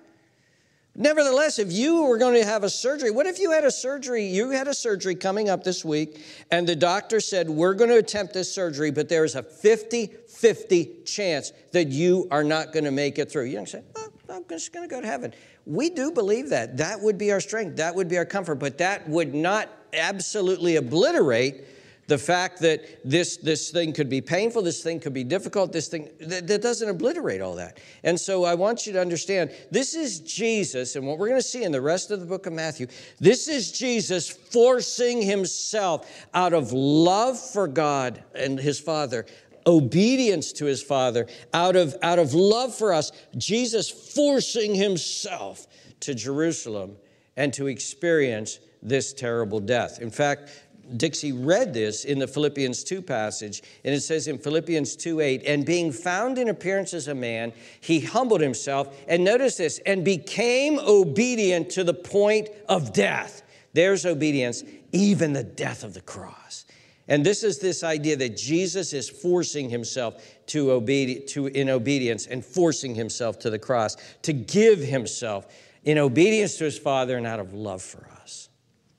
Nevertheless, 0.93 1.57
if 1.57 1.71
you 1.71 2.03
were 2.03 2.17
going 2.17 2.36
to 2.36 2.45
have 2.45 2.63
a 2.63 2.69
surgery, 2.69 3.12
what 3.12 3.25
if 3.25 3.39
you 3.39 3.51
had 3.51 3.63
a 3.63 3.71
surgery? 3.71 4.25
You 4.25 4.50
had 4.50 4.67
a 4.67 4.74
surgery 4.74 5.15
coming 5.15 5.48
up 5.48 5.63
this 5.63 5.86
week, 5.86 6.21
and 6.51 6.67
the 6.67 6.75
doctor 6.75 7.21
said, 7.21 7.50
We're 7.50 7.74
going 7.74 7.89
to 7.89 7.98
attempt 7.98 8.33
this 8.33 8.53
surgery, 8.53 8.91
but 8.91 9.07
there's 9.07 9.36
a 9.36 9.43
50 9.43 10.12
50 10.41 11.03
chance 11.05 11.53
that 11.71 11.89
you 11.89 12.27
are 12.31 12.43
not 12.43 12.74
going 12.74 12.86
to 12.86 12.91
make 12.91 13.19
it 13.19 13.31
through. 13.31 13.43
You 13.43 13.57
don't 13.57 13.69
say, 13.69 13.83
well, 13.95 14.10
I'm 14.27 14.43
just 14.50 14.74
going 14.74 14.89
to 14.89 14.93
go 14.93 15.00
to 15.00 15.05
heaven. 15.05 15.36
We 15.67 15.91
do 15.91 16.12
believe 16.12 16.50
that. 16.50 16.77
That 16.77 17.00
would 17.00 17.19
be 17.19 17.31
our 17.31 17.39
strength, 17.39 17.77
that 17.77 17.93
would 17.93 18.07
be 18.07 18.17
our 18.17 18.25
comfort, 18.25 18.55
but 18.55 18.79
that 18.79 19.07
would 19.07 19.36
not 19.36 19.69
absolutely 19.93 20.77
obliterate 20.77 21.63
the 22.12 22.18
fact 22.18 22.60
that 22.60 23.00
this, 23.06 23.38
this 23.38 23.72
thing 23.72 23.94
could 23.94 24.10
be 24.10 24.20
painful, 24.20 24.62
this 24.62 24.84
thing 24.84 25.00
could 25.00 25.13
be 25.13 25.24
difficult, 25.24 25.72
this 25.72 25.88
thing, 25.88 26.10
that, 26.20 26.46
that 26.46 26.62
doesn't 26.62 26.89
obliterate 26.89 27.39
all 27.39 27.56
that. 27.56 27.77
And 28.03 28.20
so 28.20 28.44
I 28.44 28.53
want 28.53 28.86
you 28.86 28.91
to 28.91 29.00
understand 29.00 29.50
this 29.72 29.96
is 29.96 30.20
Jesus, 30.20 30.98
and 30.98 31.08
what 31.08 31.18
we're 31.18 31.30
going 31.30 31.39
to 31.39 31.48
see 31.48 31.63
in 31.63 31.72
the 31.72 31.80
rest 31.80 32.12
of 32.12 32.20
the 32.20 32.25
book 32.25 32.48
of 32.48 32.51
Matthew, 32.51 32.88
this 33.22 33.48
is 33.48 33.72
Jesus 33.72 34.30
forcing 34.30 35.22
himself 35.22 36.27
out 36.34 36.51
of 36.51 36.74
love 36.74 37.39
for 37.39 37.65
God 37.65 38.22
and 38.36 38.60
his 38.60 38.77
Father, 38.77 39.25
obedience 39.65 40.51
to 40.51 40.65
his 40.65 40.84
Father, 40.84 41.27
out 41.53 41.77
of, 41.77 41.96
out 42.03 42.20
of 42.20 42.34
love 42.34 42.75
for 42.75 42.94
us, 42.94 43.13
Jesus 43.38 43.89
forcing 43.89 44.75
himself 44.75 45.65
to 46.01 46.13
Jerusalem 46.13 46.98
and 47.38 47.53
to 47.53 47.68
experience 47.68 48.60
this 48.84 49.13
terrible 49.13 49.62
death. 49.62 50.01
In 50.01 50.12
fact, 50.12 50.50
Dixie 50.98 51.31
read 51.31 51.74
this 51.74 52.05
in 52.05 52.19
the 52.19 52.27
Philippians 52.27 52.83
2 52.83 53.01
passage, 53.01 53.62
and 53.83 53.93
it 53.93 54.01
says 54.01 54.27
in 54.27 54.38
Philippians 54.38 54.95
2 54.95 55.19
8, 55.19 55.43
and 55.45 55.65
being 55.65 55.91
found 55.91 56.38
in 56.38 56.50
appearance 56.50 56.93
as 56.93 57.07
a 57.07 57.15
man, 57.15 57.53
he 57.79 58.00
humbled 58.00 58.41
himself, 58.41 58.95
and 59.07 59.24
notice 59.24 59.57
this, 59.57 59.79
and 59.86 60.03
became 60.05 60.79
obedient 60.79 61.69
to 61.71 61.83
the 61.83 61.93
point 61.93 62.50
of 62.69 62.93
death. 62.93 63.43
There's 63.74 64.05
obedience, 64.05 64.63
even 64.91 65.33
the 65.33 65.43
death 65.43 65.83
of 65.83 65.93
the 65.93 66.01
cross. 66.01 66.65
And 67.07 67.25
this 67.25 67.43
is 67.43 67.60
this 67.60 67.83
idea 67.83 68.15
that 68.17 68.38
Jesus 68.38 68.93
is 68.93 69.10
forcing 69.10 69.69
himself 69.69 70.24
to, 70.48 70.67
obedi- 70.67 71.27
to 71.27 71.48
in 71.48 71.69
obedience 71.69 72.27
and 72.27 72.43
forcing 72.43 72.95
himself 72.95 73.39
to 73.39 73.50
the 73.50 73.60
cross, 73.60 73.98
to 74.21 74.33
give 74.33 74.79
himself 74.79 75.45
in 75.83 75.98
obedience 75.98 76.57
to 76.57 76.65
his 76.65 76.77
Father 76.77 77.17
and 77.17 77.25
out 77.25 77.39
of 77.39 77.53
love 77.53 77.81
for 77.81 78.07
us. 78.13 78.21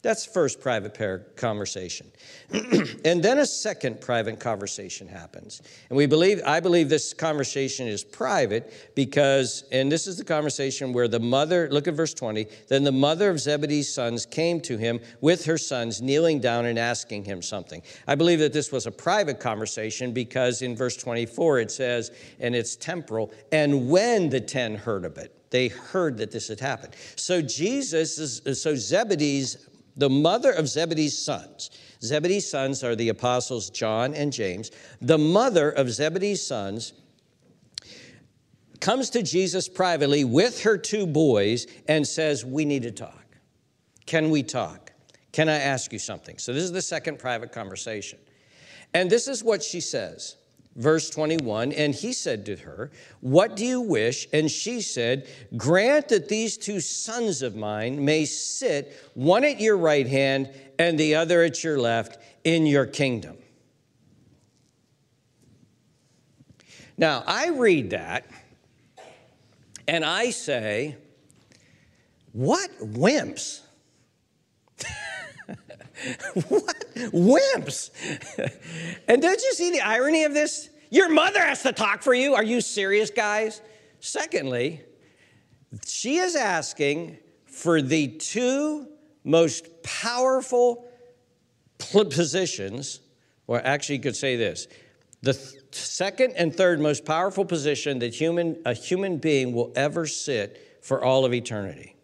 That's 0.03 0.27
first 0.27 0.61
private 0.61 1.37
conversation. 1.37 2.11
and 3.05 3.23
then 3.23 3.39
a 3.39 3.47
second 3.47 4.01
private 4.01 4.41
conversation 4.41 5.07
happens. 5.07 5.63
And 5.89 5.97
we 5.97 6.07
believe, 6.07 6.41
I 6.45 6.59
believe 6.59 6.89
this 6.89 7.15
conversation 7.15 7.87
is 7.87 8.03
private 8.03 8.93
because, 8.97 9.63
and 9.71 9.91
this 9.91 10.09
is 10.09 10.19
the 10.19 10.25
conversation 10.25 10.93
where 10.93 11.07
the 11.07 11.21
mother, 11.21 11.69
look 11.71 11.87
at 11.87 11.95
verse 11.95 12.15
20, 12.15 12.49
then 12.67 12.83
the 12.83 12.91
mother 12.91 13.31
of 13.31 13.39
Zebedee's 13.39 13.95
sons 13.95 14.27
came 14.27 14.61
to 14.63 14.77
him 14.77 14.99
with 15.21 15.45
her 15.45 15.57
sons, 15.57 16.03
kneeling 16.03 16.41
down 16.41 16.67
and 16.67 16.81
asking 16.81 17.25
him 17.25 17.41
something. 17.41 17.81
I 18.09 18.17
believe 18.17 18.41
that 18.41 18.53
this 18.53 18.73
was 18.73 18.89
a 18.89 18.93
private 18.93 19.39
conversation 19.39 20.13
because 20.13 20.63
in 20.63 20.75
verse 20.75 20.97
24 20.97 21.61
it 21.61 21.71
says, 21.71 22.11
and 22.41 22.57
it's 22.57 22.75
temporal, 22.75 23.31
and 23.53 23.89
when 23.89 24.31
the 24.31 24.41
ten 24.41 24.75
heard 24.75 25.05
of 25.05 25.17
it, 25.17 25.33
they 25.51 25.69
heard 25.69 26.17
that 26.17 26.33
this 26.33 26.49
had 26.49 26.59
happened. 26.59 26.97
So 27.15 27.41
Jesus, 27.41 28.19
is, 28.19 28.61
so 28.61 28.75
Zebedee's 28.75 29.69
the 29.97 30.11
mother 30.11 30.51
of 30.51 30.69
Zebedee's 30.69 31.17
sons. 31.17 31.71
Zebedee's 32.03 32.49
sons 32.51 32.83
are 32.83 32.97
the 32.97 33.11
apostles 33.11 33.71
John 33.71 34.15
and 34.15 34.33
James. 34.33 34.71
The 35.01 35.19
mother 35.19 35.71
of 35.71 35.91
Zebedee's 35.91 36.45
sons 36.45 36.95
comes 38.81 39.11
to 39.11 39.23
Jesus 39.23 39.69
privately 39.69 40.25
with 40.25 40.63
her 40.63 40.77
two 40.77 41.07
boys 41.07 41.67
and 41.89 42.07
says, 42.07 42.45
We 42.45 42.65
need 42.65 42.83
to 42.83 42.91
talk. 42.91 43.25
Can 44.07 44.31
we 44.31 44.43
talk? 44.43 44.93
Can 45.33 45.49
I 45.49 45.59
ask 45.59 45.93
you 45.93 45.99
something? 45.99 46.39
So, 46.39 46.53
this 46.53 46.65
is 46.65 46.73
the 46.73 46.83
second 46.83 47.19
private 47.19 47.53
conversation. 47.53 48.19
And 48.93 49.09
this 49.09 49.29
is 49.29 49.43
what 49.43 49.63
she 49.63 49.81
says. 49.81 50.37
Verse 50.77 51.11
21 51.11 51.73
And 51.73 51.95
he 51.95 52.13
said 52.13 52.47
to 52.47 52.57
her, 52.57 52.91
What 53.21 53.57
do 53.57 53.65
you 53.65 53.81
wish? 53.81 54.27
And 54.33 54.51
she 54.51 54.81
said, 54.81 55.29
Grant 55.57 56.09
that 56.09 56.29
these 56.29 56.57
two 56.57 56.81
sons 56.81 57.43
of 57.43 57.55
mine 57.57 58.05
may 58.05 58.25
sit, 58.25 58.97
one 59.15 59.45
at 59.45 59.61
your 59.61 59.77
right 59.77 60.07
hand 60.07 60.51
and 60.79 60.99
the 60.99 61.15
other 61.15 61.43
at 61.43 61.63
your 61.63 61.79
left, 61.79 62.19
in 62.45 62.67
your 62.67 62.87
kingdom. 62.87 63.37
Now, 66.97 67.23
I 67.27 67.49
read 67.49 67.91
that 67.91 68.27
and 69.87 70.05
I 70.05 70.31
say, 70.31 70.97
What 72.33 72.71
wimps? 72.81 73.61
what 76.49 76.77
wimps? 76.95 77.91
and 79.09 79.23
don't 79.23 79.43
you 79.43 79.53
see 79.55 79.71
the 79.71 79.81
irony 79.81 80.25
of 80.25 80.35
this? 80.35 80.71
Your 80.91 81.09
mother 81.09 81.41
has 81.41 81.63
to 81.63 81.73
talk 81.73 82.03
for 82.03 82.15
you. 82.15 82.35
Are 82.35 82.45
you 82.45 82.61
serious, 82.61 83.11
guys? 83.11 83.63
Secondly, 84.01 84.83
she 85.87 86.17
is 86.17 86.37
asking 86.37 87.19
for 87.47 87.81
the 87.81 88.09
two 88.09 88.89
most 89.25 89.83
powerful 89.83 90.87
positions, 91.79 93.01
or 93.47 93.65
actually, 93.65 93.97
you 93.97 94.03
could 94.03 94.17
say 94.17 94.37
this 94.37 94.67
the 95.23 95.35
th- 95.35 95.63
second 95.71 96.35
and 96.37 96.55
third 96.55 96.81
most 96.81 97.05
powerful 97.05 97.45
position 97.45 98.01
that 98.01 98.15
human, 98.15 98.61
a 98.67 98.75
human 98.75 99.19
being 99.19 99.53
will 99.53 99.73
ever 99.77 100.07
sit 100.07 100.79
for 100.83 101.05
all 101.05 101.25
of 101.25 101.33
eternity. 101.33 101.97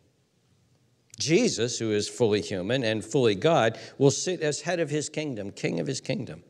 Jesus, 1.19 1.79
who 1.79 1.93
is 1.93 2.09
fully 2.09 2.41
human 2.41 2.85
and 2.85 3.05
fully 3.05 3.35
God, 3.35 3.79
will 3.99 4.11
sit 4.11 4.41
as 4.41 4.61
head 4.61 4.81
of 4.81 4.91
his 4.91 5.09
kingdom, 5.09 5.51
king 5.51 5.81
of 5.81 5.87
his 5.87 6.01
kingdom. 6.01 6.43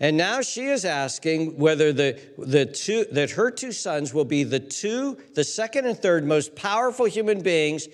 And 0.00 0.16
now 0.16 0.40
she 0.40 0.66
is 0.66 0.86
asking 0.86 1.58
whether 1.58 1.92
the, 1.92 2.18
the 2.38 2.64
two, 2.64 3.04
that 3.12 3.32
her 3.32 3.50
two 3.50 3.72
sons 3.72 4.14
will 4.14 4.24
be 4.24 4.44
the 4.44 4.58
two, 4.60 5.18
the 5.34 5.44
second 5.44 5.86
and 5.86 5.98
third 5.98 6.26
most 6.26 6.56
powerful 6.56 7.04
human 7.04 7.42
beings 7.42 7.86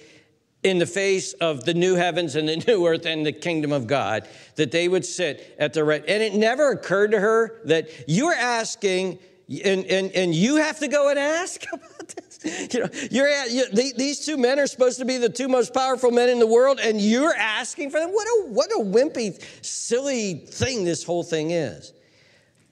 in 0.63 0.79
the 0.79 0.87
face 0.87 1.33
of 1.35 1.65
the 1.65 1.75
new 1.75 1.97
heavens 1.97 2.37
and 2.37 2.49
the 2.49 2.57
new 2.69 2.87
earth 2.87 3.07
and 3.07 3.27
the 3.27 3.33
kingdom 3.33 3.73
of 3.73 3.89
God, 3.89 4.29
that 4.55 4.71
they 4.71 4.89
would 4.89 5.05
sit 5.05 5.57
at 5.59 5.73
the 5.73 5.83
right. 5.83 6.05
And 6.07 6.23
it 6.23 6.35
never 6.35 6.71
occurred 6.71 7.11
to 7.11 7.21
her 7.21 7.61
that 7.65 7.89
you're 8.07 8.35
asking, 8.35 9.19
and, 9.65 9.85
and, 9.87 10.13
and 10.13 10.33
you 10.33 10.57
have 10.57 10.79
to 10.81 10.89
go 10.89 11.09
and 11.09 11.19
ask 11.19 11.65
You 12.73 12.81
know, 12.81 12.89
you're 13.11 13.27
at, 13.27 13.51
you, 13.51 13.65
these 13.73 14.25
two 14.25 14.37
men 14.37 14.61
are 14.61 14.69
supposed 14.69 15.01
to 15.01 15.05
be 15.05 15.19
the 15.19 15.29
two 15.29 15.49
most 15.49 15.75
powerful 15.75 16.13
men 16.13 16.29
in 16.29 16.39
the 16.39 16.47
world, 16.47 16.79
and 16.81 17.01
you're 17.01 17.35
asking 17.35 17.91
for 17.91 17.99
them. 17.99 18.11
What 18.11 18.27
a, 18.27 18.47
what 18.49 18.71
a 18.71 18.85
wimpy, 18.85 19.43
silly 19.65 20.35
thing 20.35 20.85
this 20.85 21.03
whole 21.03 21.25
thing 21.25 21.51
is. 21.51 21.93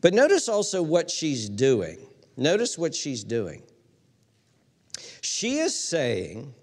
But 0.01 0.15
notice 0.15 0.49
also 0.49 0.83
what 0.83 1.11
she's 1.11 1.49
doing. 1.49 1.99
Notice 2.37 2.79
what 2.79 2.95
she's 2.95 3.25
doing. 3.25 3.63
She 5.23 5.59
is 5.59 5.77
saying, 5.77 6.55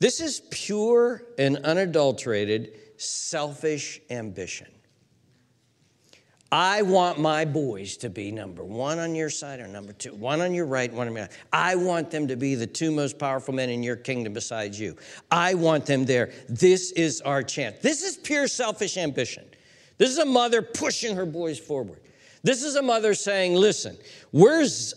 this 0.00 0.20
is 0.20 0.42
pure 0.50 1.22
and 1.38 1.58
unadulterated 1.58 2.72
selfish 2.96 4.00
ambition. 4.10 4.66
I 6.52 6.82
want 6.82 7.18
my 7.18 7.46
boys 7.46 7.96
to 7.98 8.10
be 8.10 8.30
number 8.30 8.62
one 8.62 8.98
on 8.98 9.14
your 9.14 9.30
side 9.30 9.60
or 9.60 9.66
number 9.66 9.94
two, 9.94 10.14
one 10.14 10.42
on 10.42 10.52
your 10.52 10.66
right, 10.66 10.92
one 10.92 11.08
on 11.08 11.14
your 11.14 11.22
left. 11.22 11.38
I 11.50 11.76
want 11.76 12.10
them 12.10 12.28
to 12.28 12.36
be 12.36 12.54
the 12.56 12.66
two 12.66 12.90
most 12.90 13.18
powerful 13.18 13.54
men 13.54 13.70
in 13.70 13.82
your 13.82 13.96
kingdom 13.96 14.34
besides 14.34 14.78
you. 14.78 14.94
I 15.30 15.54
want 15.54 15.86
them 15.86 16.04
there. 16.04 16.30
This 16.50 16.92
is 16.92 17.22
our 17.22 17.42
chance. 17.42 17.78
This 17.80 18.02
is 18.02 18.18
pure 18.18 18.46
selfish 18.48 18.98
ambition. 18.98 19.46
This 19.96 20.10
is 20.10 20.18
a 20.18 20.26
mother 20.26 20.60
pushing 20.60 21.16
her 21.16 21.24
boys 21.24 21.58
forward. 21.58 22.00
This 22.44 22.64
is 22.64 22.74
a 22.74 22.82
mother 22.82 23.14
saying, 23.14 23.54
Listen, 23.54 23.96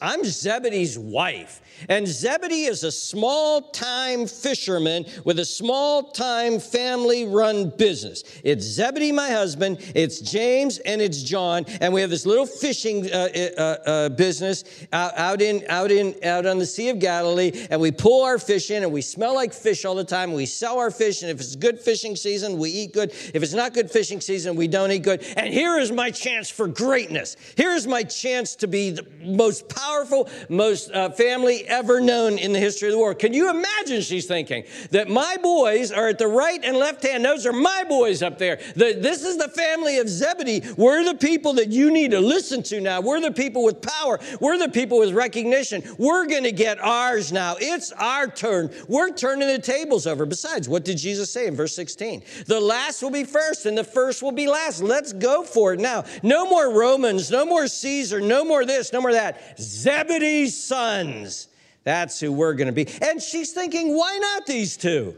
I'm 0.01 0.23
Zebedee's 0.23 0.97
wife, 0.97 1.61
and 1.89 2.07
Zebedee 2.07 2.65
is 2.65 2.83
a 2.83 2.91
small 2.91 3.61
time 3.61 4.25
fisherman 4.27 5.05
with 5.25 5.37
a 5.39 5.45
small 5.45 6.03
time 6.03 6.59
family 6.59 7.25
run 7.25 7.69
business. 7.69 8.23
It's 8.43 8.63
Zebedee, 8.63 9.11
my 9.11 9.29
husband, 9.29 9.77
it's 9.93 10.21
James, 10.21 10.79
and 10.79 11.01
it's 11.01 11.21
John, 11.21 11.65
and 11.81 11.93
we 11.93 12.01
have 12.01 12.09
this 12.09 12.25
little 12.25 12.45
fishing 12.45 13.11
uh, 13.11 13.27
uh, 13.35 13.61
uh, 13.61 14.09
business 14.09 14.63
out, 14.93 15.15
out, 15.17 15.41
in, 15.41 15.65
out, 15.67 15.91
in, 15.91 16.15
out 16.23 16.45
on 16.45 16.57
the 16.57 16.65
Sea 16.65 16.89
of 16.89 16.99
Galilee, 16.99 17.67
and 17.69 17.79
we 17.79 17.91
pull 17.91 18.23
our 18.23 18.39
fish 18.39 18.71
in, 18.71 18.83
and 18.83 18.91
we 18.91 19.01
smell 19.01 19.35
like 19.35 19.53
fish 19.53 19.85
all 19.85 19.95
the 19.95 20.03
time. 20.03 20.33
We 20.33 20.45
sell 20.45 20.79
our 20.79 20.91
fish, 20.91 21.21
and 21.21 21.29
if 21.29 21.39
it's 21.39 21.55
good 21.55 21.79
fishing 21.79 22.15
season, 22.15 22.57
we 22.57 22.69
eat 22.71 22.93
good. 22.93 23.11
If 23.11 23.43
it's 23.43 23.53
not 23.53 23.73
good 23.73 23.91
fishing 23.91 24.21
season, 24.21 24.55
we 24.55 24.67
don't 24.67 24.91
eat 24.91 25.03
good. 25.03 25.23
And 25.35 25.53
here 25.53 25.77
is 25.77 25.91
my 25.91 26.09
chance 26.09 26.49
for 26.49 26.67
greatness. 26.67 27.34
Here 27.55 27.71
is 27.71 27.87
my 27.87 28.03
chance 28.03 28.55
to 28.57 28.67
be 28.67 28.91
the 28.91 29.05
most 29.23 29.69
powerful, 29.69 30.29
most 30.49 30.91
uh, 30.91 31.09
family 31.09 31.65
ever 31.67 32.01
known 32.01 32.37
in 32.37 32.53
the 32.53 32.59
history 32.59 32.89
of 32.89 32.93
the 32.93 32.99
world. 32.99 33.19
Can 33.19 33.33
you 33.33 33.49
imagine 33.49 34.01
she's 34.01 34.25
thinking 34.25 34.65
that 34.91 35.09
my 35.09 35.37
boys 35.41 35.91
are 35.91 36.09
at 36.09 36.17
the 36.17 36.27
right 36.27 36.59
and 36.63 36.77
left 36.77 37.03
hand? 37.03 37.23
Those 37.23 37.45
are 37.45 37.53
my 37.53 37.83
boys 37.87 38.21
up 38.21 38.37
there. 38.37 38.59
The, 38.75 38.97
this 38.99 39.23
is 39.23 39.37
the 39.37 39.47
family 39.49 39.99
of 39.99 40.09
Zebedee. 40.09 40.63
We're 40.77 41.03
the 41.03 41.15
people 41.15 41.53
that 41.53 41.69
you 41.69 41.91
need 41.91 42.11
to 42.11 42.19
listen 42.19 42.63
to 42.63 42.81
now. 42.81 43.01
We're 43.01 43.21
the 43.21 43.31
people 43.31 43.63
with 43.63 43.81
power. 43.81 44.19
We're 44.39 44.57
the 44.57 44.69
people 44.69 44.99
with 44.99 45.13
recognition. 45.13 45.83
We're 45.97 46.27
going 46.27 46.43
to 46.43 46.51
get 46.51 46.79
ours 46.79 47.31
now. 47.31 47.55
It's 47.59 47.91
our 47.93 48.27
turn. 48.27 48.71
We're 48.87 49.11
turning 49.11 49.47
the 49.47 49.59
tables 49.59 50.07
over. 50.07 50.25
Besides, 50.25 50.67
what 50.67 50.85
did 50.85 50.97
Jesus 50.97 51.31
say 51.31 51.47
in 51.47 51.55
verse 51.55 51.75
16? 51.75 52.23
The 52.47 52.59
last 52.59 53.01
will 53.01 53.11
be 53.11 53.23
first 53.23 53.65
and 53.65 53.77
the 53.77 53.83
first 53.83 54.21
will 54.21 54.31
be 54.31 54.47
last. 54.47 54.81
Let's 54.81 55.13
go 55.13 55.43
for 55.43 55.73
it 55.73 55.79
now. 55.79 56.05
No 56.23 56.49
more 56.49 56.73
Romans, 56.73 57.24
no 57.31 57.45
more 57.45 57.67
Caesar, 57.67 58.21
no 58.21 58.43
more 58.43 58.65
this, 58.65 58.93
no 58.93 59.01
more 59.01 59.13
that. 59.13 59.59
Zebedee's 59.59 60.61
sons. 60.61 61.47
That's 61.83 62.19
who 62.19 62.31
we're 62.31 62.55
going 62.55 62.67
to 62.67 62.73
be. 62.73 62.87
And 63.01 63.21
she's 63.21 63.51
thinking, 63.51 63.95
why 63.95 64.17
not 64.17 64.45
these 64.45 64.75
two? 64.75 65.15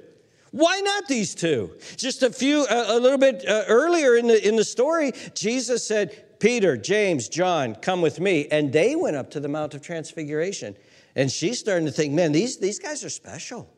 Why 0.52 0.80
not 0.82 1.08
these 1.08 1.36
two? 1.36 1.72
Just 1.96 2.24
a 2.24 2.30
few, 2.30 2.66
a, 2.66 2.98
a 2.98 3.00
little 3.00 3.18
bit 3.18 3.48
uh, 3.48 3.64
earlier 3.68 4.16
in 4.16 4.28
the, 4.28 4.48
in 4.48 4.56
the 4.56 4.64
story, 4.64 5.14
Jesus 5.34 5.86
said, 5.86 6.40
Peter, 6.40 6.78
James, 6.78 7.30
John, 7.30 7.76
come 7.76 8.02
with 8.02 8.20
me. 8.20 8.48
And 8.50 8.72
they 8.72 8.96
went 8.96 9.16
up 9.16 9.32
to 9.32 9.40
the 9.40 9.48
Mount 9.48 9.74
of 9.74 9.82
Transfiguration. 9.82 10.76
And 11.16 11.32
she's 11.32 11.60
starting 11.60 11.86
to 11.86 11.92
think, 11.92 12.14
man, 12.14 12.32
these, 12.32 12.58
these 12.58 12.80
guys 12.80 13.04
are 13.04 13.10
special. 13.10 13.70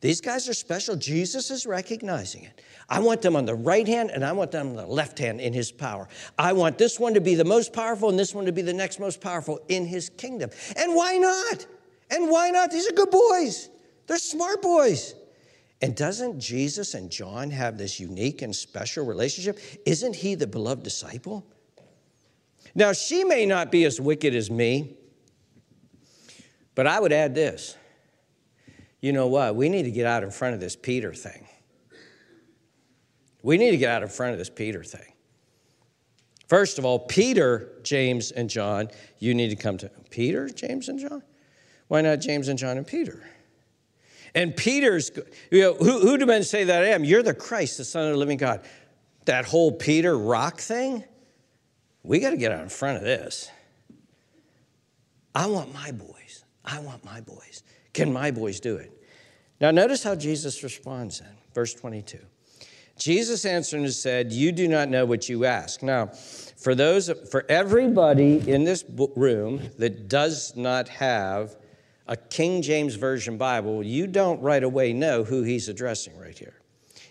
These 0.00 0.20
guys 0.20 0.48
are 0.48 0.54
special. 0.54 0.96
Jesus 0.96 1.50
is 1.50 1.64
recognizing 1.66 2.44
it. 2.44 2.60
I 2.92 2.98
want 2.98 3.22
them 3.22 3.36
on 3.36 3.46
the 3.46 3.54
right 3.54 3.88
hand 3.88 4.10
and 4.10 4.22
I 4.22 4.32
want 4.32 4.50
them 4.50 4.68
on 4.68 4.76
the 4.76 4.84
left 4.84 5.18
hand 5.18 5.40
in 5.40 5.54
his 5.54 5.72
power. 5.72 6.10
I 6.38 6.52
want 6.52 6.76
this 6.76 7.00
one 7.00 7.14
to 7.14 7.22
be 7.22 7.34
the 7.34 7.44
most 7.44 7.72
powerful 7.72 8.10
and 8.10 8.18
this 8.18 8.34
one 8.34 8.44
to 8.44 8.52
be 8.52 8.60
the 8.60 8.74
next 8.74 9.00
most 9.00 9.22
powerful 9.22 9.60
in 9.68 9.86
his 9.86 10.10
kingdom. 10.10 10.50
And 10.76 10.94
why 10.94 11.16
not? 11.16 11.66
And 12.10 12.28
why 12.28 12.50
not? 12.50 12.70
These 12.70 12.86
are 12.90 12.92
good 12.92 13.10
boys. 13.10 13.70
They're 14.06 14.18
smart 14.18 14.60
boys. 14.60 15.14
And 15.80 15.96
doesn't 15.96 16.38
Jesus 16.38 16.92
and 16.92 17.10
John 17.10 17.50
have 17.50 17.78
this 17.78 17.98
unique 17.98 18.42
and 18.42 18.54
special 18.54 19.06
relationship? 19.06 19.58
Isn't 19.86 20.14
he 20.14 20.34
the 20.34 20.46
beloved 20.46 20.82
disciple? 20.82 21.46
Now, 22.74 22.92
she 22.92 23.24
may 23.24 23.46
not 23.46 23.72
be 23.72 23.86
as 23.86 24.02
wicked 24.02 24.34
as 24.34 24.50
me, 24.50 24.96
but 26.74 26.86
I 26.86 27.00
would 27.00 27.12
add 27.12 27.34
this. 27.34 27.74
You 29.00 29.14
know 29.14 29.28
what? 29.28 29.56
We 29.56 29.70
need 29.70 29.84
to 29.84 29.90
get 29.90 30.04
out 30.04 30.22
in 30.22 30.30
front 30.30 30.52
of 30.52 30.60
this 30.60 30.76
Peter 30.76 31.14
thing. 31.14 31.48
We 33.42 33.58
need 33.58 33.72
to 33.72 33.76
get 33.76 33.90
out 33.90 34.02
in 34.02 34.08
front 34.08 34.32
of 34.32 34.38
this 34.38 34.50
Peter 34.50 34.84
thing. 34.84 35.12
First 36.48 36.78
of 36.78 36.84
all, 36.84 36.98
Peter, 36.98 37.72
James, 37.82 38.30
and 38.30 38.48
John, 38.48 38.88
you 39.18 39.34
need 39.34 39.48
to 39.48 39.56
come 39.56 39.78
to 39.78 39.90
Peter, 40.10 40.48
James, 40.48 40.88
and 40.88 40.98
John? 40.98 41.22
Why 41.88 42.02
not 42.02 42.20
James 42.20 42.48
and 42.48 42.58
John 42.58 42.76
and 42.76 42.86
Peter? 42.86 43.22
And 44.34 44.56
Peter's, 44.56 45.10
you 45.50 45.62
know, 45.62 45.74
who, 45.74 46.00
who 46.00 46.18
do 46.18 46.26
men 46.26 46.42
say 46.42 46.64
that 46.64 46.82
I 46.82 46.88
am? 46.88 47.04
You're 47.04 47.22
the 47.22 47.34
Christ, 47.34 47.78
the 47.78 47.84
Son 47.84 48.06
of 48.06 48.12
the 48.12 48.18
living 48.18 48.38
God. 48.38 48.64
That 49.24 49.44
whole 49.44 49.72
Peter 49.72 50.16
rock 50.16 50.58
thing, 50.58 51.04
we 52.02 52.18
got 52.18 52.30
to 52.30 52.36
get 52.36 52.52
out 52.52 52.62
in 52.62 52.68
front 52.68 52.98
of 52.98 53.04
this. 53.04 53.50
I 55.34 55.46
want 55.46 55.72
my 55.72 55.90
boys. 55.92 56.44
I 56.64 56.80
want 56.80 57.04
my 57.04 57.20
boys. 57.20 57.62
Can 57.92 58.12
my 58.12 58.30
boys 58.30 58.60
do 58.60 58.76
it? 58.76 58.92
Now, 59.60 59.70
notice 59.70 60.02
how 60.02 60.14
Jesus 60.14 60.62
responds 60.62 61.20
then. 61.20 61.34
Verse 61.54 61.74
22. 61.74 62.18
Jesus 63.02 63.44
answered 63.44 63.80
and 63.80 63.92
said, 63.92 64.32
You 64.32 64.52
do 64.52 64.68
not 64.68 64.88
know 64.88 65.04
what 65.04 65.28
you 65.28 65.44
ask. 65.44 65.82
Now, 65.82 66.06
for 66.06 66.76
those, 66.76 67.10
for 67.30 67.44
everybody 67.48 68.48
in 68.48 68.62
this 68.62 68.84
room 69.16 69.60
that 69.78 70.08
does 70.08 70.54
not 70.54 70.88
have 70.88 71.56
a 72.06 72.16
King 72.16 72.62
James 72.62 72.94
Version 72.94 73.36
Bible, 73.36 73.82
you 73.82 74.06
don't 74.06 74.40
right 74.40 74.62
away 74.62 74.92
know 74.92 75.24
who 75.24 75.42
he's 75.42 75.68
addressing 75.68 76.16
right 76.16 76.38
here. 76.38 76.54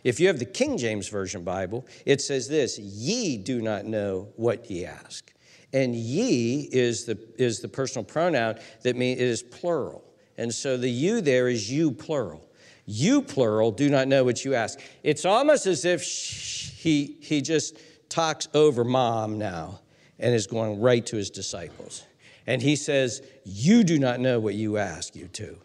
If 0.05 0.19
you 0.19 0.27
have 0.27 0.39
the 0.39 0.45
King 0.45 0.77
James 0.77 1.09
Version 1.09 1.43
Bible, 1.43 1.85
it 2.05 2.21
says 2.21 2.47
this 2.47 2.79
Ye 2.79 3.35
do 3.35 3.61
not 3.61 3.83
know 3.83 4.29
what 4.37 4.71
ye 4.71 4.85
ask. 4.85 5.33
And 5.73 5.93
ye 5.93 6.69
is 6.71 7.05
the, 7.05 7.19
is 7.37 7.59
the 7.59 7.67
personal 7.67 8.05
pronoun 8.05 8.59
that 8.83 8.95
means 8.95 9.19
it 9.19 9.27
is 9.27 9.43
plural. 9.43 10.05
And 10.37 10.53
so 10.53 10.77
the 10.77 10.89
you 10.89 11.19
there 11.19 11.49
is 11.49 11.69
you 11.69 11.91
plural. 11.91 12.47
You 12.91 13.21
plural 13.21 13.71
do 13.71 13.89
not 13.89 14.09
know 14.09 14.25
what 14.25 14.43
you 14.43 14.53
ask. 14.53 14.77
It's 15.01 15.23
almost 15.23 15.65
as 15.65 15.85
if 15.85 16.03
he, 16.03 17.15
he 17.21 17.41
just 17.41 17.77
talks 18.09 18.49
over 18.53 18.83
mom 18.83 19.37
now 19.37 19.79
and 20.19 20.35
is 20.35 20.45
going 20.45 20.81
right 20.81 21.05
to 21.05 21.15
his 21.15 21.29
disciples. 21.29 22.03
And 22.45 22.61
he 22.61 22.75
says, 22.75 23.21
You 23.45 23.85
do 23.85 23.97
not 23.97 24.19
know 24.19 24.41
what 24.41 24.55
you 24.55 24.77
ask, 24.77 25.15
you 25.15 25.29
two. 25.29 25.57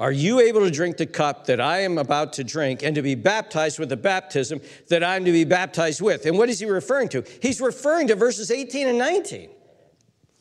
Are 0.00 0.10
you 0.10 0.40
able 0.40 0.60
to 0.62 0.70
drink 0.70 0.96
the 0.96 1.06
cup 1.06 1.46
that 1.46 1.60
I 1.60 1.80
am 1.80 1.96
about 1.96 2.32
to 2.34 2.44
drink 2.44 2.82
and 2.82 2.94
to 2.96 3.02
be 3.02 3.14
baptized 3.14 3.78
with 3.78 3.88
the 3.88 3.96
baptism 3.96 4.60
that 4.88 5.04
I'm 5.04 5.24
to 5.26 5.32
be 5.32 5.44
baptized 5.44 6.00
with? 6.00 6.26
And 6.26 6.38
what 6.38 6.48
is 6.48 6.58
he 6.58 6.66
referring 6.66 7.08
to? 7.10 7.24
He's 7.40 7.60
referring 7.60 8.08
to 8.08 8.16
verses 8.16 8.50
18 8.50 8.88
and 8.88 8.98
19. 8.98 9.50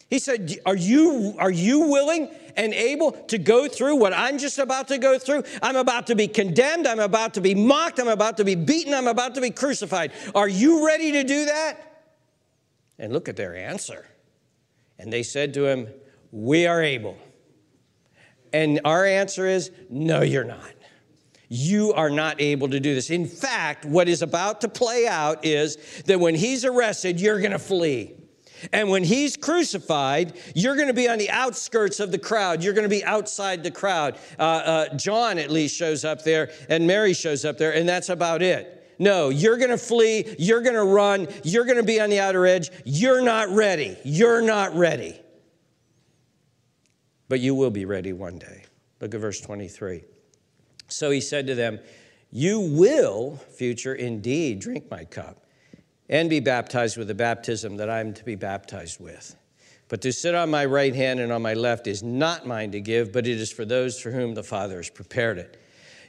He 0.09 0.19
said, 0.19 0.57
Are 0.65 0.75
you, 0.75 1.35
are 1.37 1.51
you 1.51 1.81
willing 1.81 2.29
and 2.55 2.73
able 2.73 3.11
to 3.11 3.37
go 3.37 3.67
through 3.67 3.97
what 3.97 4.13
I'm 4.13 4.37
just 4.37 4.57
about 4.57 4.87
to 4.87 4.97
go 4.97 5.19
through? 5.19 5.43
I'm 5.61 5.75
about 5.75 6.07
to 6.07 6.15
be 6.15 6.27
condemned. 6.27 6.87
I'm 6.87 6.99
about 6.99 7.33
to 7.33 7.41
be 7.41 7.53
mocked. 7.53 7.99
I'm 7.99 8.07
about 8.07 8.37
to 8.37 8.45
be 8.45 8.55
beaten. 8.55 8.93
I'm 8.93 9.07
about 9.07 9.35
to 9.35 9.41
be 9.41 9.51
crucified. 9.51 10.11
Are 10.33 10.47
you 10.47 10.85
ready 10.85 11.11
to 11.13 11.23
do 11.23 11.45
that? 11.45 11.77
And 12.97 13.11
look 13.11 13.27
at 13.27 13.35
their 13.35 13.55
answer. 13.55 14.05
And 14.97 15.11
they 15.11 15.23
said 15.23 15.53
to 15.55 15.65
him, 15.65 15.87
We 16.31 16.65
are 16.67 16.81
able. 16.81 17.17
And 18.53 18.79
our 18.85 19.05
answer 19.05 19.45
is 19.45 19.71
no, 19.89 20.21
you're 20.21 20.45
not. 20.45 20.71
You 21.49 21.93
are 21.93 22.09
not 22.09 22.41
able 22.41 22.69
to 22.69 22.79
do 22.79 22.93
this. 22.95 23.09
In 23.09 23.25
fact, 23.25 23.85
what 23.85 24.07
is 24.07 24.21
about 24.21 24.61
to 24.61 24.69
play 24.69 25.07
out 25.07 25.45
is 25.45 25.77
that 26.05 26.19
when 26.19 26.35
he's 26.35 26.65
arrested, 26.65 27.21
you're 27.21 27.39
going 27.39 27.51
to 27.51 27.59
flee. 27.59 28.15
And 28.71 28.89
when 28.89 29.03
he's 29.03 29.37
crucified, 29.37 30.37
you're 30.55 30.75
going 30.75 30.87
to 30.87 30.93
be 30.93 31.07
on 31.07 31.17
the 31.17 31.29
outskirts 31.29 31.99
of 31.99 32.11
the 32.11 32.17
crowd. 32.17 32.63
You're 32.63 32.73
going 32.73 32.83
to 32.83 32.89
be 32.89 33.03
outside 33.03 33.63
the 33.63 33.71
crowd. 33.71 34.17
Uh, 34.37 34.41
uh, 34.41 34.95
John, 34.95 35.37
at 35.37 35.49
least, 35.49 35.75
shows 35.75 36.05
up 36.05 36.23
there, 36.23 36.51
and 36.69 36.85
Mary 36.87 37.13
shows 37.13 37.45
up 37.45 37.57
there, 37.57 37.73
and 37.73 37.87
that's 37.87 38.09
about 38.09 38.41
it. 38.41 38.73
No, 38.99 39.29
you're 39.29 39.57
going 39.57 39.69
to 39.69 39.77
flee. 39.77 40.35
You're 40.39 40.61
going 40.61 40.75
to 40.75 40.83
run. 40.83 41.27
You're 41.43 41.65
going 41.65 41.77
to 41.77 41.83
be 41.83 42.01
on 42.01 42.09
the 42.09 42.19
outer 42.19 42.45
edge. 42.47 42.71
You're 42.83 43.21
not 43.21 43.49
ready. 43.49 43.97
You're 44.03 44.41
not 44.41 44.75
ready 44.75 45.19
but 47.29 47.39
you 47.39 47.55
will 47.55 47.69
be 47.69 47.85
ready 47.85 48.13
one 48.13 48.37
day. 48.37 48.63
Look 49.01 49.13
at 49.13 49.21
verse 49.21 49.41
23. 49.41 50.03
So 50.87 51.11
he 51.11 51.21
said 51.21 51.47
to 51.47 51.55
them, 51.55 51.79
You 52.31 52.59
will, 52.59 53.37
future, 53.55 53.93
indeed 53.93 54.59
drink 54.59 54.89
my 54.89 55.05
cup 55.05 55.45
and 56.09 56.29
be 56.29 56.39
baptized 56.39 56.97
with 56.97 57.07
the 57.07 57.15
baptism 57.15 57.77
that 57.77 57.89
I'm 57.89 58.13
to 58.13 58.23
be 58.23 58.35
baptized 58.35 58.99
with. 58.99 59.35
But 59.89 60.01
to 60.01 60.11
sit 60.11 60.35
on 60.35 60.49
my 60.49 60.65
right 60.65 60.93
hand 60.93 61.19
and 61.19 61.31
on 61.31 61.41
my 61.41 61.53
left 61.53 61.87
is 61.87 62.03
not 62.03 62.45
mine 62.45 62.71
to 62.71 62.81
give, 62.81 63.13
but 63.13 63.25
it 63.25 63.39
is 63.39 63.51
for 63.51 63.65
those 63.65 63.99
for 63.99 64.11
whom 64.11 64.33
the 64.33 64.43
Father 64.43 64.77
has 64.77 64.89
prepared 64.89 65.37
it. 65.37 65.61